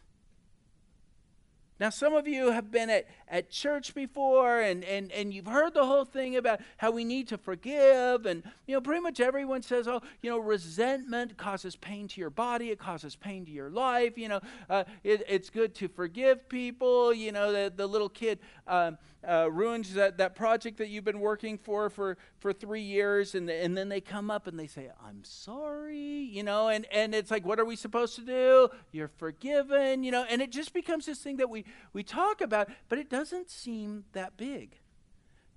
Now, 1.79 1.89
some 1.89 2.13
of 2.13 2.27
you 2.27 2.51
have 2.51 2.71
been 2.71 2.89
at, 2.89 3.07
at 3.29 3.49
church 3.49 3.95
before 3.95 4.59
and, 4.59 4.83
and, 4.83 5.11
and 5.13 5.33
you've 5.33 5.47
heard 5.47 5.73
the 5.73 5.85
whole 5.85 6.03
thing 6.03 6.35
about 6.35 6.59
how 6.77 6.91
we 6.91 7.05
need 7.05 7.29
to 7.29 7.37
forgive. 7.37 8.25
And, 8.25 8.43
you 8.67 8.75
know, 8.75 8.81
pretty 8.81 8.99
much 9.01 9.21
everyone 9.21 9.61
says, 9.61 9.87
oh, 9.87 10.01
you 10.21 10.29
know, 10.29 10.39
resentment 10.39 11.37
causes 11.37 11.77
pain 11.77 12.09
to 12.09 12.19
your 12.19 12.29
body, 12.29 12.69
it 12.69 12.79
causes 12.79 13.15
pain 13.15 13.45
to 13.45 13.51
your 13.51 13.69
life. 13.69 14.17
You 14.17 14.27
know, 14.27 14.39
uh, 14.69 14.83
it, 15.03 15.23
it's 15.29 15.49
good 15.49 15.73
to 15.75 15.87
forgive 15.87 16.49
people. 16.49 17.13
You 17.13 17.31
know, 17.31 17.53
the, 17.53 17.71
the 17.73 17.87
little 17.87 18.09
kid 18.09 18.39
um, 18.67 18.97
uh, 19.27 19.49
ruins 19.51 19.93
that, 19.93 20.17
that 20.17 20.35
project 20.35 20.77
that 20.77 20.89
you've 20.89 21.03
been 21.05 21.19
working 21.19 21.57
for 21.57 21.89
for, 21.89 22.17
for 22.39 22.51
three 22.51 22.81
years. 22.81 23.35
And, 23.35 23.49
and 23.49 23.77
then 23.77 23.87
they 23.87 24.01
come 24.01 24.29
up 24.29 24.47
and 24.47 24.59
they 24.59 24.67
say, 24.67 24.89
I'm 25.05 25.23
sorry, 25.23 25.97
you 25.97 26.43
know, 26.43 26.67
and, 26.67 26.85
and 26.91 27.15
it's 27.15 27.31
like, 27.31 27.45
what 27.45 27.59
are 27.59 27.65
we 27.65 27.77
supposed 27.77 28.15
to 28.15 28.21
do? 28.21 28.69
You're 28.91 29.11
forgiven, 29.17 30.03
you 30.03 30.11
know, 30.11 30.25
and 30.29 30.41
it 30.41 30.51
just 30.51 30.73
becomes 30.73 31.05
this 31.05 31.19
thing 31.19 31.37
that 31.37 31.49
we 31.49 31.63
we 31.93 32.03
talk 32.03 32.41
about, 32.41 32.69
but 32.87 32.99
it 32.99 33.09
doesn't 33.09 33.49
seem 33.49 34.05
that 34.13 34.37
big. 34.37 34.75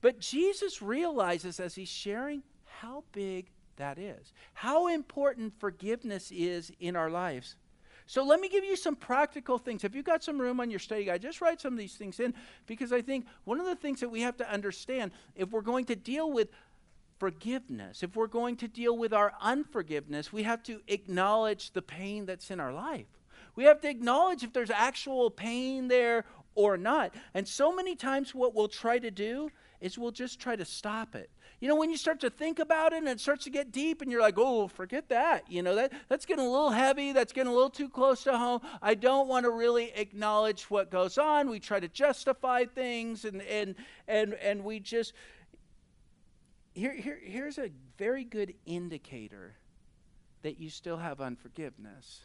But 0.00 0.18
Jesus 0.18 0.82
realizes 0.82 1.60
as 1.60 1.74
he's 1.74 1.88
sharing 1.88 2.42
how 2.64 3.04
big 3.12 3.50
that 3.76 3.98
is, 3.98 4.32
how 4.54 4.88
important 4.88 5.58
forgiveness 5.58 6.30
is 6.32 6.72
in 6.80 6.96
our 6.96 7.10
lives. 7.10 7.56
So 8.06 8.24
let 8.24 8.40
me 8.40 8.48
give 8.48 8.64
you 8.64 8.76
some 8.76 8.96
practical 8.96 9.58
things. 9.58 9.84
If 9.84 9.94
you've 9.94 10.04
got 10.04 10.24
some 10.24 10.40
room 10.40 10.60
on 10.60 10.70
your 10.70 10.80
study 10.80 11.04
guide, 11.04 11.22
just 11.22 11.40
write 11.40 11.60
some 11.60 11.72
of 11.72 11.78
these 11.78 11.94
things 11.94 12.20
in 12.20 12.34
because 12.66 12.92
I 12.92 13.00
think 13.00 13.26
one 13.44 13.60
of 13.60 13.66
the 13.66 13.76
things 13.76 14.00
that 14.00 14.08
we 14.08 14.20
have 14.22 14.36
to 14.38 14.52
understand 14.52 15.12
if 15.34 15.50
we're 15.50 15.62
going 15.62 15.84
to 15.86 15.96
deal 15.96 16.30
with 16.30 16.48
forgiveness, 17.18 18.02
if 18.02 18.16
we're 18.16 18.26
going 18.26 18.56
to 18.56 18.68
deal 18.68 18.98
with 18.98 19.12
our 19.12 19.32
unforgiveness, 19.40 20.32
we 20.32 20.42
have 20.42 20.62
to 20.64 20.80
acknowledge 20.88 21.70
the 21.70 21.80
pain 21.80 22.26
that's 22.26 22.50
in 22.50 22.58
our 22.58 22.72
life. 22.72 23.06
We 23.54 23.64
have 23.64 23.80
to 23.82 23.88
acknowledge 23.88 24.42
if 24.42 24.52
there's 24.52 24.70
actual 24.70 25.30
pain 25.30 25.88
there 25.88 26.24
or 26.54 26.76
not. 26.76 27.14
And 27.34 27.46
so 27.46 27.74
many 27.74 27.96
times, 27.96 28.34
what 28.34 28.54
we'll 28.54 28.68
try 28.68 28.98
to 28.98 29.10
do 29.10 29.50
is 29.80 29.98
we'll 29.98 30.12
just 30.12 30.40
try 30.40 30.56
to 30.56 30.64
stop 30.64 31.14
it. 31.14 31.28
You 31.60 31.68
know, 31.68 31.76
when 31.76 31.90
you 31.90 31.96
start 31.96 32.20
to 32.20 32.30
think 32.30 32.58
about 32.58 32.92
it 32.92 32.98
and 32.98 33.08
it 33.08 33.20
starts 33.20 33.44
to 33.44 33.50
get 33.50 33.70
deep 33.70 34.02
and 34.02 34.10
you're 34.10 34.20
like, 34.20 34.34
oh, 34.36 34.68
forget 34.68 35.08
that. 35.10 35.50
You 35.50 35.62
know, 35.62 35.76
that, 35.76 35.92
that's 36.08 36.26
getting 36.26 36.44
a 36.44 36.50
little 36.50 36.70
heavy. 36.70 37.12
That's 37.12 37.32
getting 37.32 37.50
a 37.50 37.54
little 37.54 37.70
too 37.70 37.88
close 37.88 38.24
to 38.24 38.36
home. 38.36 38.60
I 38.80 38.94
don't 38.94 39.28
want 39.28 39.44
to 39.44 39.50
really 39.50 39.92
acknowledge 39.94 40.64
what 40.64 40.90
goes 40.90 41.18
on. 41.18 41.50
We 41.50 41.60
try 41.60 41.78
to 41.78 41.88
justify 41.88 42.64
things 42.64 43.24
and, 43.24 43.42
and, 43.42 43.74
and, 44.08 44.34
and 44.34 44.64
we 44.64 44.80
just. 44.80 45.12
Here, 46.74 46.94
here, 46.94 47.20
here's 47.22 47.58
a 47.58 47.70
very 47.98 48.24
good 48.24 48.54
indicator 48.64 49.54
that 50.42 50.58
you 50.58 50.70
still 50.70 50.96
have 50.96 51.20
unforgiveness 51.20 52.22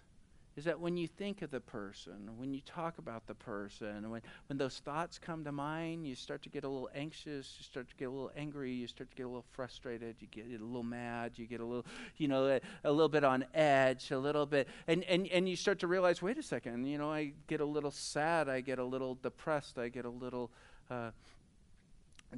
is 0.57 0.65
that 0.65 0.79
when 0.79 0.97
you 0.97 1.07
think 1.07 1.43
of 1.43 1.51
the 1.51 1.59
person, 1.59 2.31
when 2.35 2.51
you 2.51 2.61
talk 2.61 2.97
about 2.97 3.27
the 3.27 3.35
person, 3.35 4.09
when, 4.09 4.21
when 4.47 4.57
those 4.57 4.79
thoughts 4.79 5.19
come 5.19 5.43
to 5.43 5.51
mind, 5.51 6.07
you 6.07 6.15
start 6.15 6.41
to 6.41 6.49
get 6.49 6.63
a 6.63 6.67
little 6.67 6.89
anxious, 6.95 7.55
you 7.59 7.63
start 7.63 7.87
to 7.87 7.95
get 7.95 8.05
a 8.05 8.09
little 8.09 8.31
angry, 8.35 8.73
you 8.73 8.87
start 8.87 9.11
to 9.11 9.15
get 9.15 9.23
a 9.23 9.27
little 9.27 9.45
frustrated, 9.51 10.15
you 10.19 10.27
get 10.31 10.45
a 10.59 10.65
little 10.65 10.81
mad, 10.81 11.33
you 11.35 11.45
get 11.45 11.61
a 11.61 11.65
little, 11.65 11.85
you 12.17 12.27
know, 12.27 12.47
a, 12.47 12.59
a 12.83 12.91
little 12.91 13.07
bit 13.07 13.23
on 13.23 13.45
edge, 13.53 14.09
a 14.09 14.17
little 14.17 14.47
bit, 14.47 14.67
and, 14.87 15.03
and, 15.03 15.27
and 15.27 15.47
you 15.47 15.55
start 15.55 15.77
to 15.79 15.87
realize, 15.87 16.23
wait 16.23 16.39
a 16.39 16.43
second, 16.43 16.87
you 16.87 16.97
know, 16.97 17.11
I 17.11 17.33
get 17.45 17.61
a 17.61 17.65
little 17.65 17.91
sad, 17.91 18.49
I 18.49 18.61
get 18.61 18.79
a 18.79 18.83
little 18.83 19.13
depressed, 19.13 19.77
I 19.77 19.89
get 19.89 20.05
a 20.05 20.09
little 20.09 20.49
uh, 20.89 21.11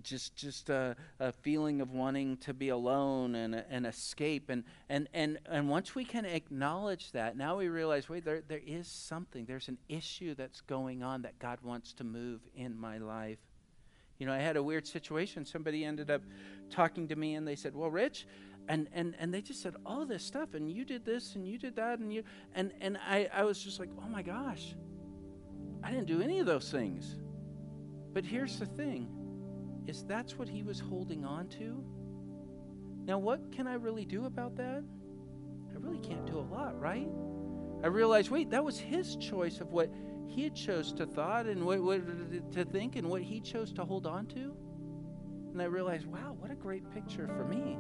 just 0.04 0.36
just 0.36 0.70
a, 0.70 0.96
a, 1.20 1.32
feeling 1.32 1.82
of 1.82 1.92
wanting 1.92 2.38
to 2.38 2.54
be 2.54 2.70
alone 2.70 3.36
and, 3.36 3.56
and 3.70 3.86
escape. 3.86 4.50
And, 4.50 4.64
and 4.88 5.08
and 5.14 5.40
and 5.48 5.70
once 5.70 5.96
we 5.96 6.06
can 6.06 6.26
acknowledge 6.26 7.12
that 7.14 7.36
now 7.36 7.58
we 7.58 7.68
realize 7.70 8.08
wait 8.08 8.24
there 8.24 8.42
there 8.48 8.62
is 8.66 8.88
something. 8.88 9.46
There's 9.46 9.68
an 9.68 9.78
issue 9.88 10.36
that's 10.36 10.62
going 10.62 11.04
on 11.04 11.24
that 11.24 11.40
God 11.40 11.60
wants 11.64 11.94
to 11.94 12.04
move 12.04 12.42
in 12.56 12.78
my 12.78 13.00
life. 13.00 13.40
You 14.20 14.28
know 14.28 14.34
I 14.34 14.40
had 14.40 14.58
a 14.58 14.64
weird 14.64 14.86
situation. 14.86 15.46
Somebody 15.46 15.84
ended 15.84 16.12
up 16.12 16.22
talking 16.70 17.08
to 17.08 17.16
me 17.16 17.36
and 17.36 17.48
they 17.48 17.56
said 17.56 17.76
well 17.76 17.90
Rich 17.90 18.28
and 18.68 18.88
and 18.94 19.16
and 19.18 19.34
they 19.34 19.42
just 19.42 19.62
said 19.62 19.76
all 19.86 20.06
this 20.06 20.24
stuff 20.24 20.54
and 20.54 20.72
you 20.72 20.86
did 20.86 21.04
this 21.04 21.36
and 21.36 21.48
you 21.48 21.58
did 21.58 21.76
that 21.78 22.00
and 22.00 22.14
you 22.14 22.24
and 22.54 22.72
and 22.80 22.98
I 22.98 23.28
I 23.34 23.44
was 23.44 23.62
just 23.64 23.80
like 23.80 23.90
oh 23.98 24.08
my 24.08 24.22
gosh. 24.22 24.76
I 25.82 25.92
didn't 25.92 26.08
do 26.08 26.22
any 26.22 26.40
of 26.40 26.46
those 26.46 26.70
things. 26.70 27.16
But 28.14 28.26
here's 28.26 28.60
the 28.60 28.66
thing 28.66 29.08
is 29.88 30.04
that's 30.04 30.38
what 30.38 30.48
he 30.48 30.64
was 30.64 30.80
holding 30.80 31.26
on 31.26 31.48
to. 31.50 31.84
Now, 33.06 33.18
what 33.18 33.52
can 33.52 33.68
I 33.68 33.74
really 33.74 34.06
do 34.06 34.26
about 34.26 34.56
that? 34.58 34.84
I 35.72 35.78
really 35.78 36.00
can't 36.00 36.26
do 36.26 36.38
a 36.38 36.48
lot, 36.54 36.80
right? 36.80 37.10
I 37.84 37.88
realized, 37.88 38.30
wait, 38.30 38.50
that 38.52 38.64
was 38.64 38.78
his 38.78 39.16
choice 39.16 39.62
of 39.62 39.72
what 39.72 39.90
he 40.28 40.44
had 40.44 40.54
chose 40.54 40.94
to 40.94 41.06
thought 41.06 41.46
and 41.46 41.66
what, 41.66 41.82
what 41.82 42.52
to 42.52 42.66
think 42.66 42.96
and 42.98 43.10
what 43.10 43.22
he 43.22 43.40
chose 43.40 43.72
to 43.74 43.84
hold 43.84 44.06
on 44.06 44.28
to. 44.28 44.56
And 45.52 45.62
I 45.62 45.66
realized, 45.66 46.06
wow, 46.06 46.36
what 46.38 46.52
a 46.52 46.56
great 46.56 46.90
picture 46.92 47.28
for 47.28 47.46
me. 47.46 47.78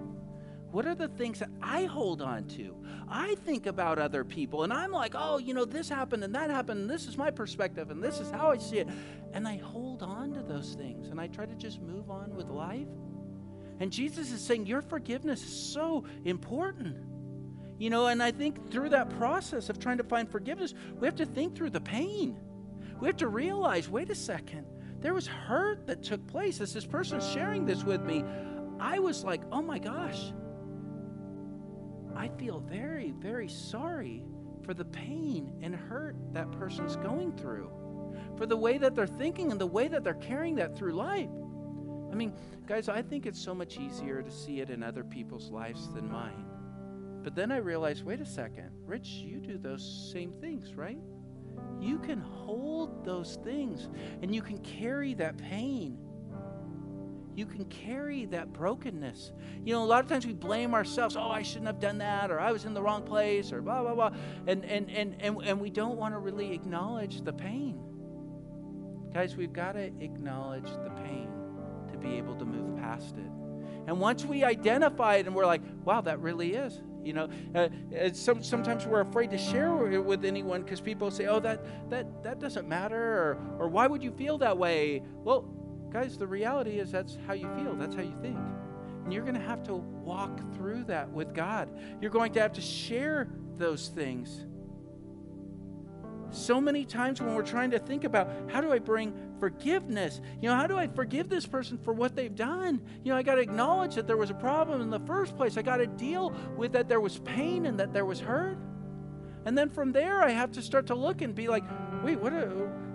What 0.71 0.85
are 0.85 0.95
the 0.95 1.07
things 1.07 1.39
that 1.39 1.49
I 1.61 1.85
hold 1.85 2.21
on 2.21 2.45
to? 2.49 2.75
I 3.07 3.35
think 3.35 3.65
about 3.65 3.97
other 3.97 4.23
people 4.23 4.63
and 4.63 4.71
I'm 4.71 4.91
like, 4.91 5.13
oh, 5.15 5.39
you 5.39 5.53
know, 5.53 5.65
this 5.65 5.89
happened 5.89 6.23
and 6.23 6.35
that 6.35 6.51
happened 6.51 6.81
and 6.81 6.89
this 6.89 7.07
is 7.07 7.17
my 7.17 7.31
perspective 7.31 7.89
and 7.89 8.03
this 8.03 8.19
is 8.19 8.29
how 8.29 8.51
I 8.51 8.57
see 8.57 8.77
it. 8.77 8.87
And 9.33 9.47
I 9.47 9.57
hold 9.57 10.03
on 10.03 10.33
to 10.33 10.41
those 10.41 10.75
things 10.75 11.09
and 11.09 11.19
I 11.19 11.27
try 11.27 11.45
to 11.45 11.55
just 11.55 11.81
move 11.81 12.11
on 12.11 12.35
with 12.35 12.47
life. 12.49 12.87
And 13.79 13.91
Jesus 13.91 14.31
is 14.31 14.41
saying, 14.41 14.67
your 14.67 14.81
forgiveness 14.81 15.41
is 15.41 15.73
so 15.73 16.03
important. 16.25 16.97
You 17.79 17.89
know, 17.89 18.07
and 18.07 18.21
I 18.21 18.31
think 18.31 18.69
through 18.71 18.89
that 18.89 19.09
process 19.17 19.69
of 19.69 19.79
trying 19.79 19.97
to 19.97 20.03
find 20.03 20.29
forgiveness, 20.29 20.73
we 20.99 21.07
have 21.07 21.15
to 21.15 21.25
think 21.25 21.55
through 21.55 21.69
the 21.71 21.81
pain. 21.81 22.37
We 22.99 23.07
have 23.07 23.17
to 23.17 23.27
realize 23.27 23.89
wait 23.89 24.09
a 24.09 24.15
second, 24.15 24.67
there 24.99 25.13
was 25.13 25.25
hurt 25.25 25.87
that 25.87 26.03
took 26.03 26.27
place. 26.27 26.59
As 26.61 26.73
this 26.73 26.85
person 26.85 27.21
sharing 27.21 27.65
this 27.65 27.83
with 27.83 28.01
me, 28.01 28.23
I 28.79 28.99
was 28.99 29.23
like, 29.23 29.41
oh 29.51 29.61
my 29.61 29.79
gosh, 29.79 30.33
I 32.19 32.27
feel 32.27 32.59
very, 32.59 33.11
very 33.11 33.47
sorry 33.47 34.25
for 34.65 34.73
the 34.73 34.83
pain 34.83 35.53
and 35.61 35.73
hurt 35.73 36.17
that 36.33 36.51
person's 36.51 36.97
going 36.97 37.31
through, 37.31 37.71
for 38.35 38.45
the 38.45 38.57
way 38.57 38.77
that 38.77 38.93
they're 38.93 39.07
thinking 39.07 39.51
and 39.51 39.61
the 39.61 39.65
way 39.65 39.87
that 39.87 40.03
they're 40.03 40.15
carrying 40.15 40.55
that 40.55 40.77
through 40.77 40.91
life. 40.91 41.29
I 42.11 42.15
mean, 42.15 42.33
guys, 42.67 42.89
I 42.89 43.01
think 43.01 43.25
it's 43.25 43.41
so 43.41 43.55
much 43.55 43.77
easier 43.77 44.21
to 44.21 44.29
see 44.29 44.59
it 44.59 44.69
in 44.69 44.83
other 44.83 45.05
people's 45.05 45.49
lives 45.49 45.93
than 45.93 46.11
mine. 46.11 46.45
But 47.23 47.35
then 47.35 47.53
I 47.53 47.57
realized 47.57 48.03
wait 48.03 48.19
a 48.19 48.25
second, 48.25 48.69
Rich, 48.85 49.07
you 49.07 49.39
do 49.39 49.57
those 49.57 50.11
same 50.11 50.33
things, 50.41 50.75
right? 50.75 50.99
You 51.79 51.99
can 51.99 52.19
hold 52.19 53.05
those 53.05 53.37
things 53.45 53.87
and 54.21 54.35
you 54.35 54.41
can 54.41 54.57
carry 54.57 55.13
that 55.13 55.37
pain 55.37 55.97
you 57.39 57.45
can 57.45 57.63
carry 57.65 58.25
that 58.25 58.51
brokenness. 58.51 59.31
You 59.63 59.73
know, 59.73 59.81
a 59.81 59.85
lot 59.85 60.03
of 60.03 60.09
times 60.09 60.27
we 60.27 60.33
blame 60.33 60.73
ourselves. 60.73 61.15
Oh, 61.15 61.29
I 61.29 61.41
shouldn't 61.41 61.67
have 61.67 61.79
done 61.79 61.99
that, 61.99 62.29
or 62.29 62.39
I 62.39 62.51
was 62.51 62.65
in 62.65 62.73
the 62.73 62.81
wrong 62.81 63.01
place, 63.01 63.53
or 63.53 63.61
blah, 63.61 63.81
blah, 63.81 63.95
blah. 63.95 64.11
And, 64.45 64.65
and, 64.65 64.91
and, 64.91 65.15
and, 65.21 65.41
and 65.41 65.59
we 65.61 65.69
don't 65.69 65.95
want 65.95 66.13
to 66.13 66.19
really 66.19 66.51
acknowledge 66.53 67.21
the 67.21 67.31
pain. 67.31 67.79
Guys, 69.13 69.37
we've 69.37 69.53
got 69.53 69.71
to 69.71 69.85
acknowledge 70.01 70.69
the 70.83 70.91
pain 71.03 71.29
to 71.91 71.97
be 71.97 72.15
able 72.15 72.35
to 72.35 72.45
move 72.45 72.77
past 72.77 73.15
it. 73.17 73.31
And 73.87 73.99
once 73.99 74.25
we 74.25 74.43
identify 74.43 75.15
it 75.15 75.25
and 75.25 75.33
we're 75.33 75.45
like, 75.45 75.61
wow, 75.85 76.01
that 76.01 76.19
really 76.19 76.55
is. 76.55 76.81
You 77.01 77.13
know, 77.13 77.29
uh, 77.55 77.69
some, 78.11 78.43
sometimes 78.43 78.85
we're 78.85 78.99
afraid 78.99 79.31
to 79.31 79.37
share 79.37 79.89
it 79.89 80.03
with 80.03 80.25
anyone 80.25 80.63
because 80.63 80.81
people 80.81 81.09
say, 81.09 81.27
oh, 81.27 81.39
that, 81.39 81.89
that, 81.89 82.21
that 82.23 82.39
doesn't 82.39 82.67
matter, 82.67 83.01
or, 83.01 83.37
or 83.59 83.67
why 83.69 83.87
would 83.87 84.03
you 84.03 84.11
feel 84.11 84.37
that 84.39 84.57
way? 84.57 85.01
Well, 85.23 85.49
Guys, 85.91 86.17
the 86.17 86.27
reality 86.27 86.79
is 86.79 86.91
that's 86.91 87.17
how 87.25 87.33
you 87.33 87.49
feel, 87.55 87.73
that's 87.75 87.95
how 87.95 88.01
you 88.01 88.15
think. 88.21 88.37
And 89.03 89.11
you're 89.11 89.23
going 89.23 89.35
to 89.35 89.41
have 89.41 89.63
to 89.63 89.73
walk 89.73 90.39
through 90.55 90.83
that 90.85 91.09
with 91.09 91.33
God. 91.33 91.69
You're 91.99 92.11
going 92.11 92.31
to 92.33 92.41
have 92.41 92.53
to 92.53 92.61
share 92.61 93.27
those 93.57 93.87
things. 93.87 94.45
So 96.31 96.61
many 96.61 96.85
times 96.85 97.21
when 97.21 97.33
we're 97.33 97.41
trying 97.41 97.71
to 97.71 97.79
think 97.79 98.03
about 98.03 98.29
how 98.49 98.61
do 98.61 98.71
I 98.71 98.77
bring 98.77 99.13
forgiveness? 99.39 100.21
You 100.41 100.49
know, 100.49 100.55
how 100.55 100.67
do 100.67 100.77
I 100.77 100.87
forgive 100.87 101.27
this 101.27 101.47
person 101.47 101.79
for 101.79 101.91
what 101.91 102.15
they've 102.15 102.35
done? 102.35 102.81
You 103.03 103.11
know, 103.11 103.17
I 103.17 103.23
got 103.23 103.35
to 103.35 103.41
acknowledge 103.41 103.95
that 103.95 104.05
there 104.05 104.17
was 104.17 104.29
a 104.29 104.35
problem 104.35 104.81
in 104.81 104.91
the 104.91 104.99
first 104.99 105.35
place. 105.35 105.57
I 105.57 105.63
got 105.63 105.77
to 105.77 105.87
deal 105.87 106.31
with 106.55 106.73
that 106.73 106.87
there 106.87 106.99
was 106.99 107.17
pain 107.19 107.65
and 107.65 107.79
that 107.79 107.93
there 107.93 108.05
was 108.05 108.19
hurt. 108.19 108.59
And 109.45 109.57
then 109.57 109.69
from 109.69 109.91
there, 109.91 110.21
I 110.21 110.29
have 110.29 110.51
to 110.51 110.61
start 110.61 110.85
to 110.87 110.95
look 110.95 111.21
and 111.21 111.33
be 111.33 111.47
like, 111.47 111.63
wait, 112.03 112.19
what, 112.19 112.33
uh, 112.33 112.45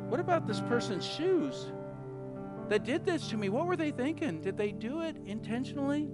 what 0.08 0.20
about 0.20 0.46
this 0.46 0.60
person's 0.60 1.04
shoes? 1.04 1.72
That 2.68 2.84
did 2.84 3.04
this 3.04 3.28
to 3.28 3.36
me, 3.36 3.48
what 3.48 3.66
were 3.66 3.76
they 3.76 3.90
thinking? 3.90 4.40
Did 4.40 4.56
they 4.56 4.72
do 4.72 5.02
it 5.02 5.16
intentionally? 5.26 6.08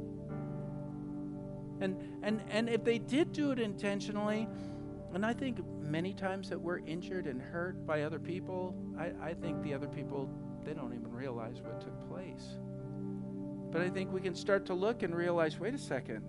And 1.80 1.96
and 2.22 2.42
and 2.50 2.68
if 2.68 2.84
they 2.84 2.98
did 2.98 3.32
do 3.32 3.52
it 3.52 3.58
intentionally, 3.58 4.48
and 5.14 5.24
I 5.24 5.32
think 5.32 5.58
many 5.80 6.12
times 6.12 6.48
that 6.50 6.60
we're 6.60 6.78
injured 6.78 7.26
and 7.26 7.40
hurt 7.40 7.86
by 7.86 8.02
other 8.02 8.18
people, 8.18 8.74
I, 8.98 9.30
I 9.30 9.34
think 9.34 9.62
the 9.62 9.74
other 9.74 9.88
people 9.88 10.28
they 10.64 10.74
don't 10.74 10.92
even 10.92 11.10
realize 11.10 11.60
what 11.62 11.80
took 11.80 12.08
place. 12.08 12.58
But 13.70 13.82
I 13.82 13.88
think 13.88 14.12
we 14.12 14.20
can 14.20 14.34
start 14.34 14.66
to 14.66 14.74
look 14.74 15.02
and 15.02 15.14
realize, 15.14 15.58
wait 15.58 15.74
a 15.74 15.78
second, 15.78 16.24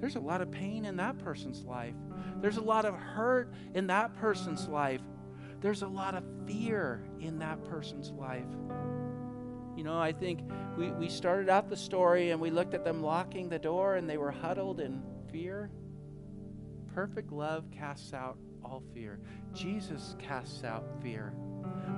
there's 0.00 0.16
a 0.16 0.20
lot 0.20 0.40
of 0.40 0.50
pain 0.50 0.84
in 0.84 0.96
that 0.96 1.18
person's 1.18 1.64
life. 1.64 1.94
There's 2.40 2.56
a 2.56 2.62
lot 2.62 2.84
of 2.84 2.94
hurt 2.94 3.52
in 3.74 3.88
that 3.88 4.14
person's 4.14 4.68
life. 4.68 5.00
There's 5.60 5.82
a 5.82 5.88
lot 5.88 6.14
of 6.14 6.22
fear 6.46 7.02
in 7.20 7.40
that 7.40 7.64
person's 7.64 8.12
life. 8.12 8.46
You 9.78 9.84
know, 9.84 9.96
I 9.96 10.10
think 10.10 10.40
we, 10.76 10.90
we 10.90 11.08
started 11.08 11.48
out 11.48 11.70
the 11.70 11.76
story 11.76 12.30
and 12.30 12.40
we 12.40 12.50
looked 12.50 12.74
at 12.74 12.82
them 12.82 13.00
locking 13.00 13.48
the 13.48 13.60
door 13.60 13.94
and 13.94 14.10
they 14.10 14.16
were 14.16 14.32
huddled 14.32 14.80
in 14.80 15.00
fear. 15.30 15.70
Perfect 16.92 17.30
love 17.30 17.70
casts 17.70 18.12
out 18.12 18.38
all 18.64 18.82
fear. 18.92 19.20
Jesus 19.54 20.16
casts 20.18 20.64
out 20.64 20.84
fear. 21.00 21.32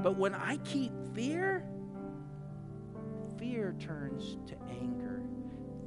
But 0.02 0.18
when 0.18 0.34
I 0.34 0.58
keep 0.58 0.92
fear, 1.14 1.64
fear 3.38 3.74
turns 3.80 4.36
to 4.48 4.56
anger, 4.68 5.22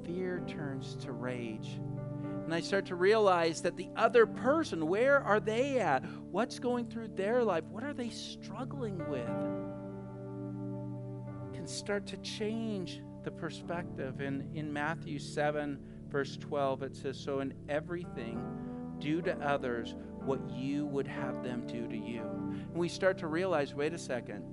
fear 0.04 0.42
turns 0.48 0.96
to 0.96 1.12
rage. 1.12 1.80
And 2.46 2.56
I 2.56 2.62
start 2.62 2.88
to 2.88 2.96
realize 2.96 3.62
that 3.62 3.78
the 3.78 3.90
other 3.96 4.26
person, 4.26 4.88
where 4.88 5.20
are 5.20 5.40
they 5.40 5.80
at? 5.80 6.04
What's 6.32 6.58
going 6.58 6.88
through 6.88 7.10
their 7.10 7.44
life? 7.44 7.66
What 7.66 7.84
are 7.84 7.94
they 7.94 8.10
struggling 8.10 8.98
with? 9.08 9.30
Can 11.64 11.70
start 11.70 12.06
to 12.06 12.18
change 12.18 13.00
the 13.24 13.32
perspective. 13.32 14.20
In, 14.20 14.50
in 14.54 14.74
Matthew 14.74 15.18
7, 15.18 15.80
verse 16.10 16.36
12, 16.36 16.84
it 16.84 16.94
says, 16.94 17.18
So 17.18 17.40
in 17.40 17.54
everything, 17.70 18.98
do 19.00 19.22
to 19.22 19.34
others 19.38 19.96
what 20.26 20.42
you 20.50 20.86
would 20.88 21.08
have 21.08 21.42
them 21.42 21.66
do 21.66 21.88
to 21.88 21.96
you. 21.96 22.20
And 22.20 22.76
we 22.76 22.90
start 22.90 23.18
to 23.20 23.28
realize 23.28 23.74
wait 23.74 23.94
a 23.94 23.98
second, 23.98 24.44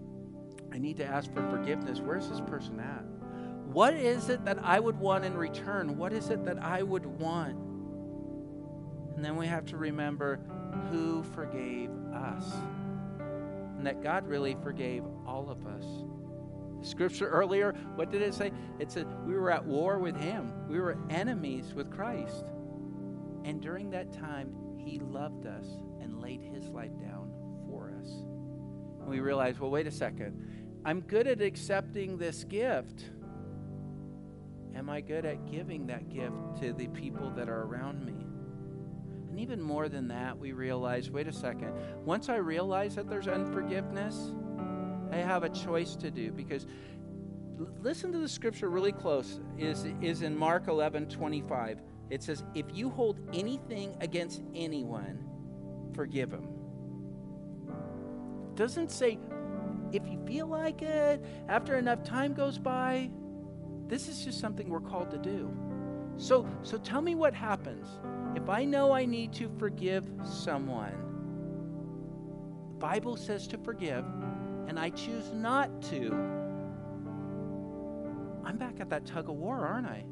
I 0.73 0.79
need 0.79 0.99
to 0.99 1.05
ask 1.05 1.35
for 1.35 1.43
forgiveness. 1.51 1.99
Where's 1.99 2.29
this 2.29 2.41
person 2.43 2.79
at? 2.79 3.05
What 3.73 3.95
is 3.95 4.29
it 4.29 4.45
that 4.45 4.65
I 4.65 4.79
would 4.79 4.97
want 4.97 5.25
in 5.25 5.37
return? 5.37 5.97
What 5.97 6.13
is 6.13 6.31
it 6.31 6.45
that 6.45 6.63
I 6.63 6.85
would 6.85 7.07
want? 7.07 7.57
And 9.17 9.25
then 9.25 9.35
we 9.35 9.49
have 9.49 9.67
to 9.67 9.77
remember 9.77 10.39
who 10.93 11.25
forgave 11.35 11.91
us. 12.15 12.45
And 13.19 13.85
that 13.85 14.01
God 14.01 14.29
really 14.29 14.57
forgave 14.63 15.03
all 15.27 15.51
of 15.51 15.67
us 15.67 15.85
Scripture 16.83 17.29
earlier, 17.29 17.75
what 17.95 18.11
did 18.11 18.23
it 18.23 18.35
say? 18.35 18.53
It 18.79 18.91
said 18.91 19.07
we 19.27 19.35
were 19.35 19.51
at 19.51 19.65
war 19.65 19.99
with 19.99 20.17
him. 20.17 20.53
We 20.69 20.81
were 20.81 20.97
enemies 21.11 21.75
with 21.75 21.91
Christ. 21.91 22.45
And 23.45 23.61
during 23.61 23.91
that 23.91 24.13
time, 24.13 24.55
he 24.79 24.99
loved 24.99 25.47
us 25.47 25.67
and 26.01 26.21
laid 26.21 26.43
his 26.43 26.69
life 26.69 26.97
down 26.99 27.33
for 27.67 27.93
us. 28.01 28.09
And 29.01 29.09
we 29.09 29.21
realized, 29.21 29.59
well, 29.59 29.71
wait 29.71 29.87
a 29.87 29.91
second. 29.91 30.81
I'm 30.85 31.01
good 31.01 31.27
at 31.27 31.43
accepting 31.43 32.17
this 32.17 32.45
gift. 32.45 33.11
Am 34.75 34.89
I 34.89 35.01
good 35.01 35.27
at 35.27 35.51
giving 35.51 35.87
that 35.89 36.09
gift 36.09 36.61
to 36.61 36.73
the 36.73 36.89
people 36.89 37.31
that 37.31 37.49
are 37.49 37.63
around 37.63 38.05
me? 38.05 38.15
And 39.29 39.39
even 39.39 39.61
more 39.61 39.89
than 39.89 40.09
that, 40.09 40.39
we 40.39 40.53
realize 40.53 41.11
wait 41.11 41.29
a 41.29 41.33
second. 41.33 41.73
Once 42.05 42.29
I 42.29 42.37
realize 42.37 42.95
that 42.97 43.09
there's 43.09 43.29
unforgiveness, 43.29 44.33
I 45.11 45.17
have 45.17 45.43
a 45.43 45.49
choice 45.49 45.97
to 45.97 46.11
do 46.11 46.31
because 46.31 46.67
listen 47.81 48.13
to 48.13 48.19
the 48.19 48.29
scripture 48.29 48.69
really 48.71 48.93
close. 48.93 49.41
Is 49.59 49.87
is 50.01 50.23
in 50.23 50.37
Mark 50.37 50.69
11 50.69 51.09
25 51.09 51.83
it 52.11 52.23
says 52.23 52.45
if 52.55 52.67
you 52.73 52.91
hold 52.91 53.21
anything 53.33 53.97
against 54.01 54.43
anyone 54.55 55.25
forgive 55.95 56.33
it 56.33 56.41
doesn't 58.57 58.91
say 58.91 59.19
if 59.93 60.07
you 60.07 60.19
feel 60.27 60.47
like 60.47 60.83
it 60.83 61.25
after 61.49 61.77
enough 61.77 62.03
time 62.03 62.35
goes 62.35 62.59
by 62.59 63.11
this 63.87 64.09
is 64.09 64.25
just 64.25 64.39
something 64.39 64.69
we're 64.69 64.81
called 64.81 65.11
to 65.11 65.19
do. 65.19 65.51
So 66.17 66.49
so 66.63 66.79
tell 66.79 67.03
me 67.03 67.15
what 67.15 67.35
happens. 67.35 67.89
If 68.37 68.49
I 68.49 68.65
know 68.65 68.93
I 68.93 69.05
need 69.05 69.33
to 69.35 69.51
forgive 69.59 70.05
someone 70.25 70.95
the 72.71 72.87
Bible 72.87 73.17
says 73.17 73.47
to 73.49 73.59
forgive 73.59 74.05
and 74.71 74.79
I 74.79 74.89
choose 74.91 75.33
not 75.35 75.83
to, 75.91 76.13
I'm 78.45 78.57
back 78.57 78.79
at 78.79 78.89
that 78.91 79.05
tug 79.05 79.29
of 79.29 79.35
war, 79.35 79.67
aren't 79.67 79.89
I? 79.89 80.05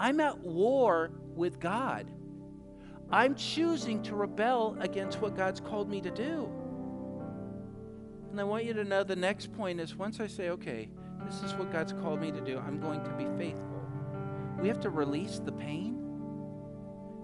I'm 0.00 0.18
at 0.18 0.36
war 0.40 1.12
with 1.36 1.60
God. 1.60 2.10
I'm 3.12 3.36
choosing 3.36 4.02
to 4.02 4.16
rebel 4.16 4.76
against 4.80 5.20
what 5.20 5.36
God's 5.36 5.60
called 5.60 5.88
me 5.88 6.00
to 6.00 6.10
do. 6.10 6.50
And 8.32 8.40
I 8.40 8.42
want 8.42 8.64
you 8.64 8.74
to 8.74 8.82
know 8.82 9.04
the 9.04 9.14
next 9.14 9.52
point 9.52 9.78
is 9.78 9.94
once 9.94 10.18
I 10.18 10.26
say, 10.26 10.48
okay, 10.48 10.88
this 11.24 11.44
is 11.44 11.54
what 11.54 11.72
God's 11.72 11.92
called 11.92 12.20
me 12.20 12.32
to 12.32 12.40
do, 12.40 12.58
I'm 12.58 12.80
going 12.80 13.04
to 13.04 13.10
be 13.10 13.26
faithful. 13.38 13.80
We 14.60 14.66
have 14.66 14.80
to 14.80 14.90
release 14.90 15.38
the 15.38 15.52
pain. 15.52 16.07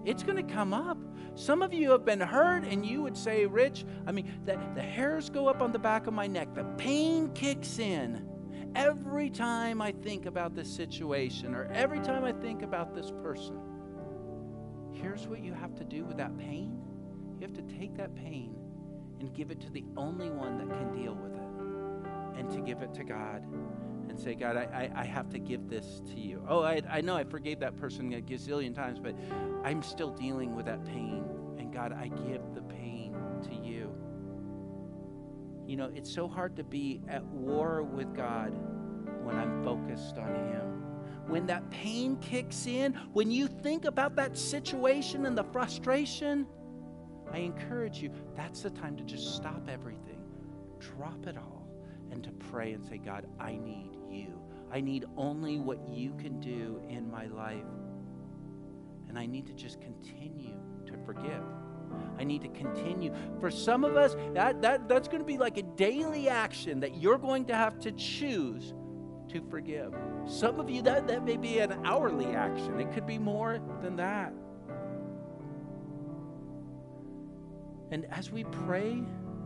It's 0.05 0.23
going 0.23 0.37
to 0.37 0.53
come 0.53 0.73
up. 0.73 0.97
Some 1.33 1.61
of 1.61 1.73
you 1.73 1.91
have 1.91 2.05
been 2.05 2.21
hurt, 2.21 2.63
and 2.63 2.85
you 2.85 3.01
would 3.01 3.17
say, 3.17 3.45
Rich, 3.45 3.85
I 4.07 4.11
mean, 4.11 4.31
the, 4.45 4.57
the 4.75 4.81
hairs 4.81 5.29
go 5.29 5.47
up 5.47 5.61
on 5.61 5.71
the 5.71 5.79
back 5.79 6.07
of 6.07 6.13
my 6.13 6.27
neck. 6.27 6.53
The 6.53 6.63
pain 6.77 7.31
kicks 7.33 7.79
in 7.79 8.29
every 8.75 9.29
time 9.29 9.81
I 9.81 9.91
think 9.91 10.25
about 10.25 10.55
this 10.55 10.71
situation 10.73 11.55
or 11.55 11.65
every 11.73 11.99
time 11.99 12.23
I 12.23 12.33
think 12.33 12.61
about 12.61 12.93
this 12.93 13.11
person. 13.11 13.59
Here's 14.93 15.27
what 15.27 15.43
you 15.43 15.53
have 15.53 15.75
to 15.75 15.83
do 15.83 16.05
with 16.05 16.17
that 16.17 16.37
pain 16.37 16.81
you 17.39 17.45
have 17.45 17.53
to 17.53 17.77
take 17.77 17.97
that 17.97 18.15
pain 18.15 18.55
and 19.19 19.33
give 19.33 19.51
it 19.51 19.59
to 19.59 19.69
the 19.69 19.83
only 19.97 20.29
one 20.29 20.57
that 20.57 20.69
can 20.69 20.93
deal 20.93 21.13
with 21.13 21.33
it, 21.33 22.39
and 22.39 22.49
to 22.49 22.61
give 22.61 22.81
it 22.81 22.93
to 22.93 23.03
God 23.03 23.43
and 24.09 24.19
say, 24.19 24.35
God, 24.35 24.55
I, 24.57 24.89
I, 24.95 25.01
I 25.01 25.05
have 25.05 25.29
to 25.31 25.39
give 25.39 25.69
this 25.69 26.01
to 26.07 26.19
you. 26.19 26.43
Oh, 26.47 26.61
I, 26.61 26.81
I 26.89 27.01
know 27.01 27.15
I 27.15 27.23
forgave 27.23 27.59
that 27.59 27.77
person 27.77 28.13
a 28.13 28.21
gazillion 28.21 28.73
times, 28.73 28.99
but 28.99 29.15
I'm 29.63 29.81
still 29.81 30.11
dealing 30.11 30.55
with 30.55 30.65
that 30.65 30.85
pain. 30.85 31.23
And 31.57 31.73
God, 31.73 31.93
I 31.93 32.07
give 32.07 32.41
the 32.53 32.61
pain 32.61 33.15
to 33.43 33.55
you. 33.55 33.93
You 35.67 35.77
know, 35.77 35.91
it's 35.95 36.13
so 36.13 36.27
hard 36.27 36.55
to 36.57 36.63
be 36.63 37.01
at 37.07 37.23
war 37.25 37.83
with 37.83 38.15
God 38.15 38.53
when 39.23 39.35
I'm 39.35 39.63
focused 39.63 40.17
on 40.17 40.35
Him. 40.35 40.83
When 41.27 41.47
that 41.47 41.67
pain 41.71 42.17
kicks 42.17 42.67
in, 42.67 42.93
when 43.13 43.31
you 43.31 43.47
think 43.47 43.85
about 43.85 44.15
that 44.17 44.37
situation 44.37 45.25
and 45.25 45.35
the 45.35 45.43
frustration, 45.45 46.45
I 47.31 47.39
encourage 47.39 47.97
you, 47.97 48.11
that's 48.35 48.61
the 48.61 48.69
time 48.69 48.95
to 48.97 49.03
just 49.03 49.35
stop 49.35 49.67
everything, 49.67 50.23
drop 50.79 51.25
it 51.25 51.35
all, 51.35 51.67
and 52.11 52.23
to 52.23 52.29
pray 52.31 52.73
and 52.73 52.85
say, 52.85 52.99
God, 52.99 53.25
I 53.39 53.57
need 53.57 53.94
you. 54.15 54.39
I 54.71 54.81
need 54.81 55.05
only 55.15 55.59
what 55.59 55.87
you 55.87 56.13
can 56.15 56.39
do 56.39 56.81
in 56.89 57.09
my 57.09 57.27
life. 57.27 57.63
And 59.07 59.17
I 59.17 59.25
need 59.25 59.47
to 59.47 59.53
just 59.53 59.79
continue 59.79 60.55
to 60.87 60.93
forgive. 61.05 61.43
I 62.17 62.23
need 62.23 62.41
to 62.41 62.49
continue. 62.49 63.13
For 63.39 63.51
some 63.51 63.83
of 63.83 63.95
us, 63.95 64.15
that, 64.33 64.61
that, 64.61 64.89
that's 64.89 65.07
going 65.07 65.19
to 65.19 65.25
be 65.25 65.37
like 65.37 65.57
a 65.57 65.63
daily 65.63 66.27
action 66.27 66.79
that 66.79 66.97
you're 66.97 67.17
going 67.17 67.45
to 67.45 67.55
have 67.55 67.79
to 67.81 67.91
choose 67.91 68.73
to 69.29 69.41
forgive. 69.49 69.93
Some 70.25 70.59
of 70.59 70.69
you, 70.69 70.81
that, 70.83 71.07
that 71.07 71.23
may 71.23 71.37
be 71.37 71.59
an 71.59 71.79
hourly 71.85 72.27
action, 72.27 72.79
it 72.79 72.91
could 72.91 73.05
be 73.05 73.17
more 73.17 73.59
than 73.81 73.95
that. 73.97 74.33
And 77.91 78.05
as 78.11 78.31
we 78.31 78.43
pray, 78.45 79.03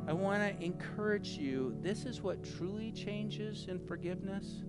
I 0.10 0.13
want 0.13 0.41
to 0.41 0.65
encourage 0.65 1.38
you 1.38 1.78
this 1.82 2.04
is 2.04 2.19
what 2.19 2.43
truly 2.58 2.91
changes 2.91 3.67
in 3.69 3.78
forgiveness 3.78 4.63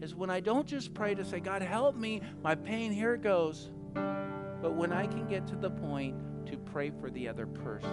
is 0.00 0.14
when 0.14 0.30
I 0.30 0.38
don't 0.38 0.64
just 0.64 0.94
pray 0.94 1.12
to 1.12 1.24
say, 1.24 1.40
God, 1.40 1.60
help 1.60 1.96
me, 1.96 2.20
my 2.40 2.54
pain, 2.54 2.92
here 2.92 3.14
it 3.14 3.20
goes. 3.20 3.70
But 3.94 4.74
when 4.74 4.92
I 4.92 5.08
can 5.08 5.26
get 5.26 5.44
to 5.48 5.56
the 5.56 5.70
point 5.70 6.14
to 6.46 6.56
pray 6.56 6.92
for 7.00 7.10
the 7.10 7.26
other 7.26 7.46
person. 7.46 7.90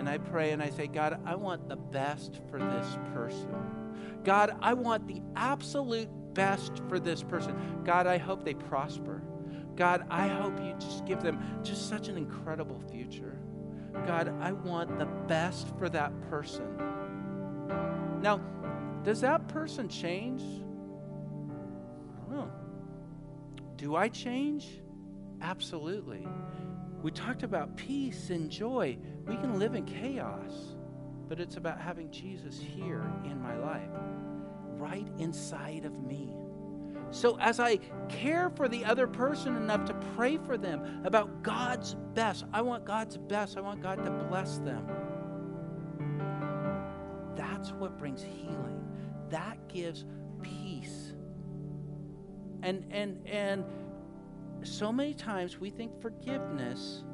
And 0.00 0.08
I 0.08 0.18
pray 0.18 0.50
and 0.50 0.60
I 0.60 0.70
say, 0.70 0.88
God, 0.88 1.20
I 1.24 1.36
want 1.36 1.68
the 1.68 1.76
best 1.76 2.40
for 2.50 2.58
this 2.58 2.98
person. 3.12 3.54
God, 4.24 4.56
I 4.60 4.74
want 4.74 5.06
the 5.06 5.22
absolute 5.36 6.08
best 6.34 6.82
for 6.88 6.98
this 6.98 7.22
person. 7.22 7.82
God, 7.84 8.08
I 8.08 8.18
hope 8.18 8.44
they 8.44 8.54
prosper. 8.54 9.22
God, 9.76 10.06
I 10.10 10.26
hope 10.26 10.58
you 10.58 10.74
just 10.80 11.06
give 11.06 11.22
them 11.22 11.38
just 11.62 11.88
such 11.88 12.08
an 12.08 12.16
incredible 12.16 12.82
future. 12.90 13.33
God, 14.06 14.34
I 14.40 14.52
want 14.52 14.98
the 14.98 15.06
best 15.06 15.68
for 15.78 15.88
that 15.88 16.12
person. 16.28 16.66
Now, 18.20 18.40
does 19.02 19.20
that 19.20 19.48
person 19.48 19.88
change? 19.88 20.42
I 20.42 22.20
don't 22.20 22.30
know. 22.30 22.50
Do 23.76 23.96
I 23.96 24.08
change? 24.08 24.66
Absolutely. 25.40 26.26
We 27.02 27.10
talked 27.10 27.42
about 27.42 27.76
peace 27.76 28.30
and 28.30 28.50
joy. 28.50 28.96
We 29.26 29.36
can 29.36 29.58
live 29.58 29.74
in 29.74 29.84
chaos, 29.84 30.74
but 31.28 31.38
it's 31.38 31.56
about 31.56 31.80
having 31.80 32.10
Jesus 32.10 32.58
here 32.58 33.04
in 33.24 33.40
my 33.42 33.56
life, 33.58 33.90
right 34.76 35.06
inside 35.18 35.84
of 35.84 36.02
me. 36.02 36.34
So, 37.10 37.38
as 37.38 37.60
I 37.60 37.78
care 38.08 38.50
for 38.50 38.68
the 38.68 38.84
other 38.84 39.06
person 39.06 39.56
enough 39.56 39.84
to 39.86 39.94
pray 40.16 40.36
for 40.36 40.56
them 40.56 41.02
about 41.04 41.42
God's 41.42 41.94
best, 42.14 42.44
I 42.52 42.60
want 42.62 42.84
God's 42.84 43.16
best. 43.16 43.56
I 43.56 43.60
want 43.60 43.80
God 43.80 44.04
to 44.04 44.10
bless 44.10 44.58
them. 44.58 44.86
That's 47.36 47.72
what 47.72 47.98
brings 47.98 48.22
healing. 48.22 48.84
That 49.30 49.68
gives 49.68 50.04
peace. 50.42 51.14
And 52.62 52.84
and 52.90 53.26
and 53.26 53.64
so 54.62 54.90
many 54.90 55.14
times 55.14 55.60
we 55.60 55.70
think 55.70 56.00
forgiveness 56.00 57.04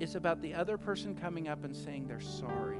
is 0.00 0.14
about 0.14 0.42
the 0.42 0.52
other 0.52 0.76
person 0.76 1.14
coming 1.14 1.48
up 1.48 1.64
and 1.64 1.74
saying 1.74 2.06
they're 2.06 2.20
sorry. 2.20 2.78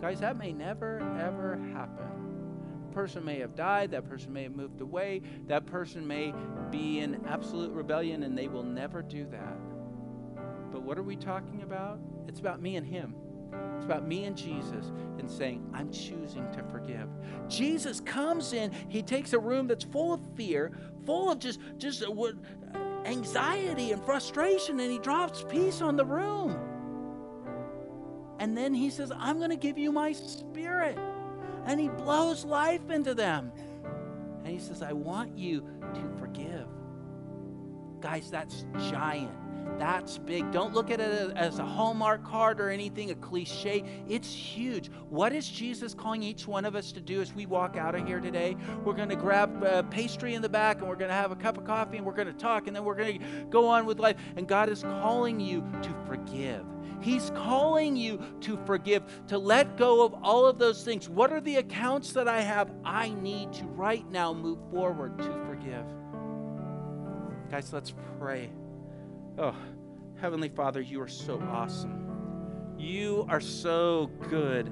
Guys, 0.00 0.20
that 0.20 0.36
may 0.36 0.52
never 0.52 1.00
ever 1.20 1.58
happen 1.72 2.33
person 2.94 3.24
may 3.24 3.40
have 3.40 3.54
died, 3.54 3.90
that 3.90 4.08
person 4.08 4.32
may 4.32 4.44
have 4.44 4.54
moved 4.54 4.80
away, 4.80 5.20
that 5.48 5.66
person 5.66 6.06
may 6.06 6.32
be 6.70 7.00
in 7.00 7.24
absolute 7.26 7.72
rebellion, 7.72 8.22
and 8.22 8.38
they 8.38 8.48
will 8.48 8.62
never 8.62 9.02
do 9.02 9.26
that. 9.26 9.58
But 10.72 10.82
what 10.82 10.96
are 10.98 11.02
we 11.02 11.16
talking 11.16 11.62
about? 11.62 11.98
It's 12.26 12.40
about 12.40 12.62
me 12.62 12.76
and 12.76 12.86
him. 12.86 13.14
It's 13.76 13.84
about 13.84 14.06
me 14.06 14.24
and 14.24 14.36
Jesus 14.36 14.90
and 15.18 15.30
saying, 15.30 15.64
I'm 15.74 15.92
choosing 15.92 16.50
to 16.52 16.62
forgive. 16.64 17.08
Jesus 17.48 18.00
comes 18.00 18.52
in, 18.52 18.72
he 18.88 19.02
takes 19.02 19.32
a 19.32 19.38
room 19.38 19.66
that's 19.66 19.84
full 19.84 20.14
of 20.14 20.20
fear, 20.36 20.72
full 21.04 21.30
of 21.30 21.38
just, 21.38 21.60
just 21.76 22.02
anxiety 23.04 23.92
and 23.92 24.02
frustration, 24.04 24.80
and 24.80 24.90
he 24.90 24.98
drops 24.98 25.44
peace 25.48 25.82
on 25.82 25.96
the 25.96 26.04
room. 26.04 26.58
And 28.40 28.56
then 28.56 28.74
he 28.74 28.90
says, 28.90 29.12
I'm 29.16 29.38
going 29.38 29.50
to 29.50 29.56
give 29.56 29.78
you 29.78 29.92
my 29.92 30.12
spirit 30.12 30.98
and 31.66 31.80
he 31.80 31.88
blows 31.88 32.44
life 32.44 32.90
into 32.90 33.14
them. 33.14 33.52
And 34.44 34.52
he 34.52 34.58
says, 34.58 34.82
I 34.82 34.92
want 34.92 35.36
you 35.36 35.66
to 35.94 36.18
forgive. 36.18 36.66
Guys, 38.00 38.30
that's 38.30 38.66
giant. 38.90 39.32
That's 39.78 40.18
big. 40.18 40.50
Don't 40.52 40.72
look 40.72 40.90
at 40.90 41.00
it 41.00 41.36
as 41.36 41.58
a 41.58 41.64
Hallmark 41.64 42.24
card 42.24 42.60
or 42.60 42.70
anything, 42.70 43.10
a 43.10 43.14
cliche. 43.16 43.84
It's 44.08 44.32
huge. 44.32 44.88
What 45.10 45.32
is 45.32 45.48
Jesus 45.48 45.94
calling 45.94 46.22
each 46.22 46.46
one 46.46 46.64
of 46.64 46.76
us 46.76 46.92
to 46.92 47.00
do 47.00 47.20
as 47.20 47.34
we 47.34 47.46
walk 47.46 47.76
out 47.76 47.94
of 47.94 48.06
here 48.06 48.20
today? 48.20 48.56
We're 48.84 48.94
going 48.94 49.08
to 49.08 49.16
grab 49.16 49.90
pastry 49.90 50.34
in 50.34 50.42
the 50.42 50.48
back 50.48 50.78
and 50.78 50.88
we're 50.88 50.96
going 50.96 51.10
to 51.10 51.16
have 51.16 51.32
a 51.32 51.36
cup 51.36 51.58
of 51.58 51.64
coffee 51.64 51.96
and 51.96 52.06
we're 52.06 52.14
going 52.14 52.28
to 52.28 52.32
talk 52.32 52.66
and 52.66 52.76
then 52.76 52.84
we're 52.84 52.94
going 52.94 53.18
to 53.18 53.26
go 53.50 53.66
on 53.66 53.84
with 53.84 53.98
life. 53.98 54.16
And 54.36 54.46
God 54.46 54.68
is 54.68 54.82
calling 54.82 55.40
you 55.40 55.64
to 55.82 55.94
forgive. 56.06 56.64
He's 57.00 57.30
calling 57.30 57.96
you 57.96 58.22
to 58.42 58.56
forgive, 58.64 59.02
to 59.26 59.36
let 59.36 59.76
go 59.76 60.04
of 60.04 60.14
all 60.22 60.46
of 60.46 60.58
those 60.58 60.84
things. 60.84 61.08
What 61.08 61.32
are 61.32 61.40
the 61.40 61.56
accounts 61.56 62.12
that 62.12 62.28
I 62.28 62.40
have? 62.40 62.70
I 62.84 63.10
need 63.10 63.52
to 63.54 63.64
right 63.64 64.08
now 64.10 64.32
move 64.32 64.58
forward 64.70 65.18
to 65.18 65.44
forgive. 65.46 65.84
Guys, 67.50 67.72
let's 67.72 67.92
pray. 68.18 68.50
Oh, 69.36 69.56
Heavenly 70.20 70.48
Father, 70.48 70.80
you 70.80 71.00
are 71.00 71.08
so 71.08 71.40
awesome. 71.50 72.74
You 72.78 73.26
are 73.28 73.40
so 73.40 74.08
good. 74.30 74.68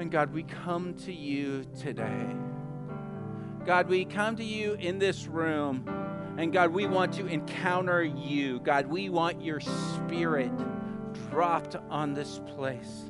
And 0.00 0.10
God, 0.10 0.32
we 0.32 0.42
come 0.42 0.94
to 1.04 1.12
you 1.12 1.64
today. 1.78 2.26
God, 3.64 3.88
we 3.88 4.04
come 4.04 4.34
to 4.36 4.44
you 4.44 4.74
in 4.74 4.98
this 4.98 5.28
room. 5.28 5.84
And 6.36 6.52
God, 6.52 6.72
we 6.72 6.86
want 6.86 7.12
to 7.14 7.26
encounter 7.26 8.02
you. 8.02 8.58
God, 8.58 8.86
we 8.86 9.08
want 9.08 9.40
your 9.40 9.60
spirit 9.60 10.50
dropped 11.30 11.76
on 11.90 12.12
this 12.12 12.40
place. 12.56 13.04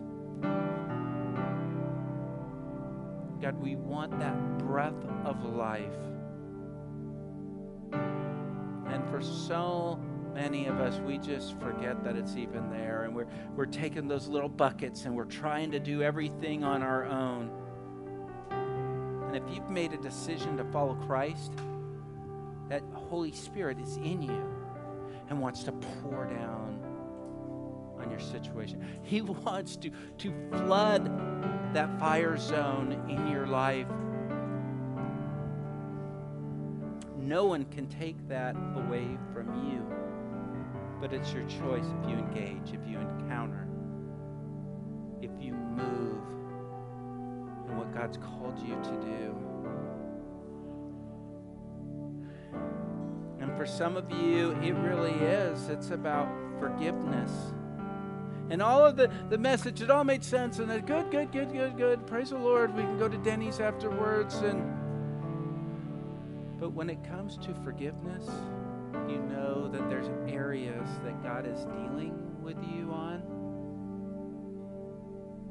God, 3.40 3.54
we 3.62 3.76
want 3.76 4.18
that 4.20 4.58
breath 4.58 4.92
of 5.24 5.42
life 5.44 5.96
and 8.92 9.08
for 9.08 9.22
so 9.22 9.98
many 10.34 10.66
of 10.66 10.80
us, 10.80 10.98
we 11.00 11.18
just 11.18 11.58
forget 11.58 12.04
that 12.04 12.14
it's 12.14 12.36
even 12.36 12.70
there. 12.70 13.04
And 13.04 13.14
we're, 13.14 13.26
we're 13.56 13.66
taking 13.66 14.06
those 14.06 14.28
little 14.28 14.48
buckets 14.48 15.06
and 15.06 15.16
we're 15.16 15.24
trying 15.24 15.70
to 15.72 15.80
do 15.80 16.02
everything 16.02 16.62
on 16.62 16.82
our 16.82 17.06
own. 17.06 17.50
And 18.50 19.36
if 19.36 19.42
you've 19.54 19.70
made 19.70 19.94
a 19.94 19.96
decision 19.96 20.58
to 20.58 20.64
follow 20.64 20.94
Christ, 20.94 21.52
that 22.68 22.82
Holy 22.92 23.32
Spirit 23.32 23.78
is 23.78 23.96
in 23.96 24.20
you 24.22 24.54
and 25.30 25.40
wants 25.40 25.62
to 25.64 25.72
pour 25.72 26.26
down 26.26 26.80
on 27.98 28.10
your 28.10 28.20
situation. 28.20 28.84
He 29.02 29.20
wants 29.22 29.76
to, 29.76 29.90
to 30.18 30.34
flood 30.50 31.74
that 31.74 31.98
fire 31.98 32.36
zone 32.36 33.06
in 33.08 33.28
your 33.28 33.46
life 33.46 33.86
No 37.32 37.46
one 37.46 37.64
can 37.64 37.86
take 37.86 38.28
that 38.28 38.54
away 38.76 39.16
from 39.32 39.46
you. 39.66 39.82
But 41.00 41.14
it's 41.14 41.32
your 41.32 41.44
choice 41.44 41.86
if 41.86 42.10
you 42.10 42.16
engage, 42.16 42.74
if 42.74 42.86
you 42.86 42.98
encounter, 42.98 43.66
if 45.22 45.30
you 45.40 45.54
move 45.54 46.22
in 47.70 47.78
what 47.78 47.90
God's 47.94 48.18
called 48.18 48.58
you 48.58 48.74
to 48.74 48.90
do. 49.00 49.34
And 53.40 53.56
for 53.56 53.64
some 53.64 53.96
of 53.96 54.10
you, 54.10 54.50
it 54.62 54.72
really 54.72 55.14
is. 55.14 55.70
It's 55.70 55.90
about 55.90 56.28
forgiveness. 56.60 57.32
And 58.50 58.60
all 58.60 58.84
of 58.84 58.96
the, 58.96 59.10
the 59.30 59.38
message, 59.38 59.80
it 59.80 59.90
all 59.90 60.04
made 60.04 60.22
sense. 60.22 60.58
And 60.58 60.68
good, 60.86 61.10
good, 61.10 61.32
good, 61.32 61.50
good, 61.50 61.78
good. 61.78 62.06
Praise 62.06 62.28
the 62.28 62.36
Lord. 62.36 62.74
We 62.74 62.82
can 62.82 62.98
go 62.98 63.08
to 63.08 63.16
Denny's 63.16 63.58
afterwards 63.58 64.34
and 64.34 64.81
but 66.62 66.74
when 66.74 66.88
it 66.88 67.02
comes 67.02 67.36
to 67.38 67.52
forgiveness, 67.64 68.30
you 69.08 69.18
know 69.18 69.66
that 69.66 69.88
there's 69.88 70.08
areas 70.28 70.88
that 71.02 71.20
God 71.20 71.44
is 71.44 71.64
dealing 71.64 72.36
with 72.40 72.56
you 72.62 72.92
on. 72.92 73.20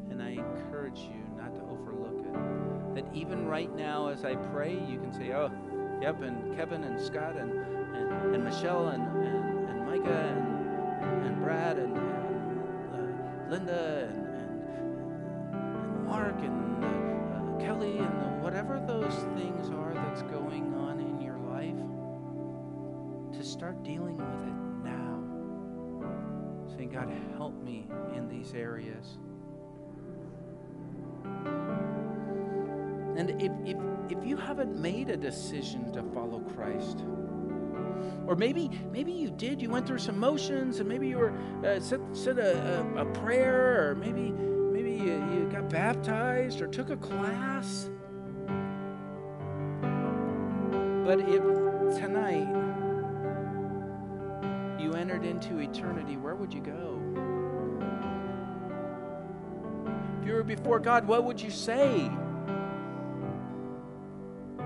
And 0.10 0.24
I 0.24 0.30
encourage 0.30 1.00
you 1.00 1.22
not 1.36 1.54
to 1.56 1.62
overlook 1.64 2.26
it. 2.26 2.96
That 2.96 3.14
even 3.14 3.46
right 3.46 3.76
now, 3.76 4.08
as 4.08 4.24
I 4.24 4.36
pray, 4.36 4.72
you 4.72 5.02
can 5.02 5.12
say, 5.12 5.34
oh, 5.34 5.52
yep, 6.02 6.22
and 6.22 6.56
Kevin 6.56 6.86
and 6.86 6.98
Scott 6.98 7.36
and, 7.36 7.52
and, 7.60 8.34
and 8.34 8.44
Michelle 8.46 8.88
and, 8.88 9.04
and, 9.04 9.70
and 9.70 9.86
Micah 9.86 10.08
and, 10.08 11.26
and 11.26 11.44
Brad 11.44 11.78
and, 11.78 11.98
and 11.98 12.94
uh, 12.94 13.50
Linda 13.50 14.10
and, 14.10 14.28
and, 14.28 14.64
and 15.60 16.06
Mark 16.06 16.40
and 16.40 16.86
uh, 16.86 17.01
And 17.90 18.44
whatever 18.44 18.80
those 18.86 19.16
things 19.36 19.70
are 19.70 19.94
that's 19.94 20.22
going 20.24 20.74
on 20.76 21.00
in 21.00 21.20
your 21.20 21.38
life, 21.38 21.74
to 23.38 23.44
start 23.44 23.82
dealing 23.84 24.18
with 24.18 24.28
it 24.28 24.54
now. 24.84 25.24
Saying, 26.76 26.90
God, 26.90 27.12
help 27.38 27.62
me 27.64 27.88
in 28.16 28.30
these 28.30 28.54
areas. 28.54 29.18
And 33.18 33.42
if, 33.42 33.52
if, 33.66 33.78
if 34.10 34.26
you 34.26 34.38
haven't 34.38 34.80
made 34.80 35.10
a 35.10 35.18
decision 35.18 35.92
to 35.94 36.04
follow 36.14 36.40
Christ, 36.40 37.04
or 38.28 38.36
maybe 38.36 38.70
maybe 38.92 39.12
you 39.12 39.30
did, 39.32 39.62
you 39.62 39.70
went 39.70 39.88
through 39.88 40.00
some 40.00 40.18
motions, 40.18 40.80
and 40.80 40.88
maybe 40.88 41.08
you 41.08 41.18
were 41.18 41.34
uh, 41.66 41.80
said, 41.80 42.02
said 42.14 42.40
a, 42.40 42.80
a, 42.96 43.02
a, 43.02 43.06
prayer, 43.06 43.90
or 43.90 43.96
maybe 43.96 44.34
maybe 44.92 45.04
you, 45.04 45.14
you 45.34 45.50
got 45.52 45.70
baptized 45.70 46.62
or 46.62 46.68
took 46.68 46.90
a 46.90 46.98
class. 46.98 47.90
But 51.06 51.20
if 51.22 51.44
tonight 51.98 52.48
you 54.80 54.94
entered 54.94 55.26
into 55.26 55.60
eternity, 55.60 56.18
where 56.18 56.36
would 56.36 56.54
you 56.54 56.62
go? 56.62 57.00
If 60.20 60.28
you 60.28 60.34
were 60.34 60.44
before 60.44 60.80
God, 60.80 61.08
what 61.08 61.24
would 61.24 61.42
you 61.42 61.52
say? 61.52 62.10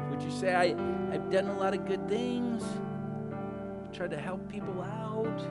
Would 0.09 0.21
you 0.21 0.31
say, 0.31 0.53
I, 0.53 0.75
I've 1.13 1.29
done 1.31 1.47
a 1.47 1.57
lot 1.57 1.73
of 1.73 1.85
good 1.85 2.07
things, 2.07 2.63
tried 3.93 4.11
to 4.11 4.19
help 4.19 4.47
people 4.49 4.81
out? 4.81 5.41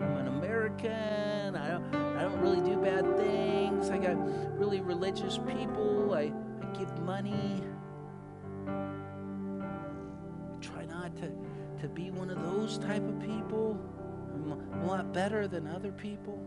I'm 0.00 0.16
an 0.16 0.26
American. 0.28 1.56
I 1.56 1.70
don't, 1.70 2.01
I 2.22 2.26
don't 2.26 2.40
really 2.40 2.60
do 2.60 2.76
bad 2.76 3.16
things. 3.16 3.90
I 3.90 3.98
got 3.98 4.16
really 4.56 4.80
religious 4.80 5.38
people. 5.38 6.14
I, 6.14 6.32
I 6.62 6.78
give 6.78 6.96
money. 7.00 7.64
I 8.68 8.72
try 10.60 10.84
not 10.84 11.16
to, 11.16 11.32
to 11.80 11.88
be 11.88 12.12
one 12.12 12.30
of 12.30 12.40
those 12.40 12.78
type 12.78 13.02
of 13.02 13.18
people 13.18 13.76
I'm 14.32 14.82
a 14.82 14.86
lot 14.86 15.12
better 15.12 15.48
than 15.48 15.66
other 15.66 15.90
people. 15.90 16.38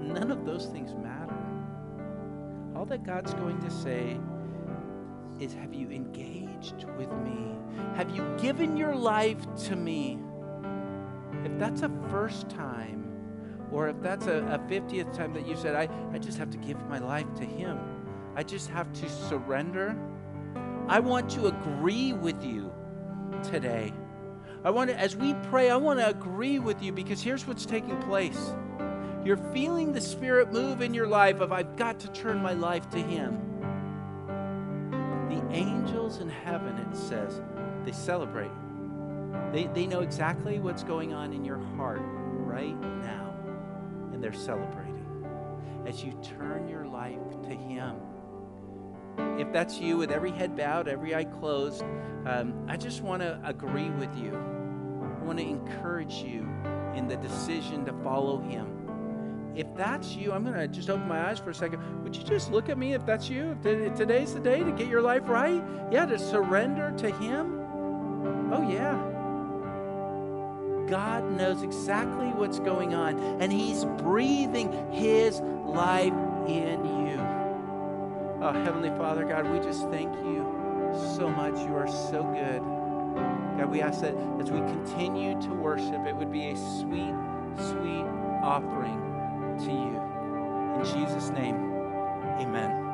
None 0.00 0.30
of 0.30 0.46
those 0.46 0.66
things 0.66 0.94
matter. 0.94 1.34
All 2.76 2.86
that 2.86 3.02
God's 3.04 3.34
going 3.34 3.60
to 3.60 3.70
say 3.72 4.20
is 5.40 5.52
Have 5.54 5.74
you 5.74 5.90
engaged 5.90 6.84
with 6.96 7.12
me? 7.24 7.56
Have 7.96 8.14
you 8.14 8.24
given 8.40 8.76
your 8.76 8.94
life 8.94 9.44
to 9.64 9.74
me? 9.74 10.20
If 11.44 11.58
that's 11.58 11.82
a 11.82 11.90
first 12.08 12.48
time, 12.48 13.07
or 13.72 13.88
if 13.88 14.00
that's 14.00 14.26
a, 14.26 14.38
a 14.46 14.58
50th 14.70 15.16
time 15.16 15.32
that 15.34 15.46
you 15.46 15.56
said, 15.56 15.74
I, 15.74 15.88
I 16.12 16.18
just 16.18 16.38
have 16.38 16.50
to 16.50 16.58
give 16.58 16.80
my 16.88 16.98
life 16.98 17.32
to 17.36 17.44
Him, 17.44 17.78
I 18.36 18.42
just 18.42 18.70
have 18.70 18.92
to 18.94 19.08
surrender, 19.08 19.96
I 20.86 21.00
want 21.00 21.28
to 21.30 21.46
agree 21.46 22.12
with 22.12 22.42
you 22.44 22.72
today. 23.42 23.92
I 24.64 24.70
want 24.70 24.90
to, 24.90 24.98
as 24.98 25.14
we 25.14 25.34
pray, 25.50 25.70
I 25.70 25.76
want 25.76 26.00
to 26.00 26.08
agree 26.08 26.58
with 26.58 26.82
you 26.82 26.92
because 26.92 27.22
here's 27.22 27.46
what's 27.46 27.64
taking 27.64 28.00
place. 28.02 28.54
You're 29.24 29.36
feeling 29.36 29.92
the 29.92 30.00
Spirit 30.00 30.52
move 30.52 30.80
in 30.80 30.94
your 30.94 31.06
life 31.06 31.40
of, 31.40 31.52
I've 31.52 31.76
got 31.76 32.00
to 32.00 32.08
turn 32.08 32.42
my 32.42 32.54
life 32.54 32.88
to 32.90 32.98
Him. 32.98 33.38
The 35.28 35.54
angels 35.54 36.18
in 36.18 36.28
heaven, 36.28 36.76
it 36.78 36.96
says, 36.96 37.40
they 37.84 37.92
celebrate. 37.92 38.50
They, 39.52 39.64
they 39.66 39.86
know 39.86 40.00
exactly 40.00 40.58
what's 40.58 40.82
going 40.82 41.12
on 41.12 41.32
in 41.32 41.44
your 41.44 41.58
heart 41.76 42.00
right 42.02 42.78
now, 43.02 43.27
and 44.12 44.22
they're 44.22 44.32
celebrating 44.32 45.06
as 45.86 46.04
you 46.04 46.12
turn 46.22 46.68
your 46.68 46.86
life 46.86 47.18
to 47.42 47.50
Him. 47.50 47.96
If 49.38 49.52
that's 49.52 49.78
you, 49.78 49.96
with 49.96 50.10
every 50.10 50.30
head 50.30 50.56
bowed, 50.56 50.86
every 50.86 51.14
eye 51.14 51.24
closed, 51.24 51.82
um, 52.26 52.66
I 52.68 52.76
just 52.76 53.02
want 53.02 53.22
to 53.22 53.40
agree 53.44 53.90
with 53.90 54.14
you. 54.16 54.34
I 54.34 55.24
want 55.24 55.38
to 55.38 55.46
encourage 55.46 56.14
you 56.14 56.48
in 56.94 57.08
the 57.08 57.16
decision 57.16 57.84
to 57.86 57.92
follow 58.04 58.38
Him. 58.38 58.74
If 59.56 59.66
that's 59.74 60.14
you, 60.14 60.32
I'm 60.32 60.44
going 60.44 60.56
to 60.56 60.68
just 60.68 60.88
open 60.88 61.08
my 61.08 61.30
eyes 61.30 61.38
for 61.40 61.50
a 61.50 61.54
second. 61.54 62.04
Would 62.04 62.14
you 62.14 62.22
just 62.22 62.52
look 62.52 62.68
at 62.68 62.78
me 62.78 62.94
if 62.94 63.04
that's 63.04 63.28
you? 63.28 63.58
If 63.64 63.96
today's 63.96 64.34
the 64.34 64.40
day 64.40 64.62
to 64.62 64.70
get 64.72 64.86
your 64.86 65.02
life 65.02 65.28
right? 65.28 65.62
Yeah, 65.90 66.06
to 66.06 66.18
surrender 66.18 66.92
to 66.98 67.10
Him? 67.10 67.58
Oh, 68.52 68.68
yeah. 68.70 69.17
God 70.88 71.30
knows 71.30 71.62
exactly 71.62 72.28
what's 72.28 72.58
going 72.58 72.94
on, 72.94 73.18
and 73.40 73.52
He's 73.52 73.84
breathing 73.84 74.92
His 74.92 75.40
life 75.40 76.12
in 76.46 76.84
you. 76.84 77.20
Oh, 78.40 78.52
Heavenly 78.64 78.90
Father, 78.90 79.24
God, 79.24 79.50
we 79.50 79.58
just 79.58 79.88
thank 79.90 80.14
you 80.16 80.46
so 81.16 81.28
much. 81.28 81.58
You 81.58 81.74
are 81.74 81.88
so 81.88 82.22
good. 82.22 82.62
God, 83.58 83.70
we 83.70 83.82
ask 83.82 84.00
that 84.00 84.14
as 84.40 84.50
we 84.50 84.60
continue 84.60 85.40
to 85.42 85.48
worship, 85.48 86.06
it 86.06 86.14
would 86.14 86.32
be 86.32 86.50
a 86.50 86.56
sweet, 86.56 87.14
sweet 87.56 88.06
offering 88.42 89.56
to 89.58 89.70
you. 89.70 90.00
In 90.78 90.84
Jesus' 90.84 91.30
name, 91.30 91.56
amen. 92.38 92.87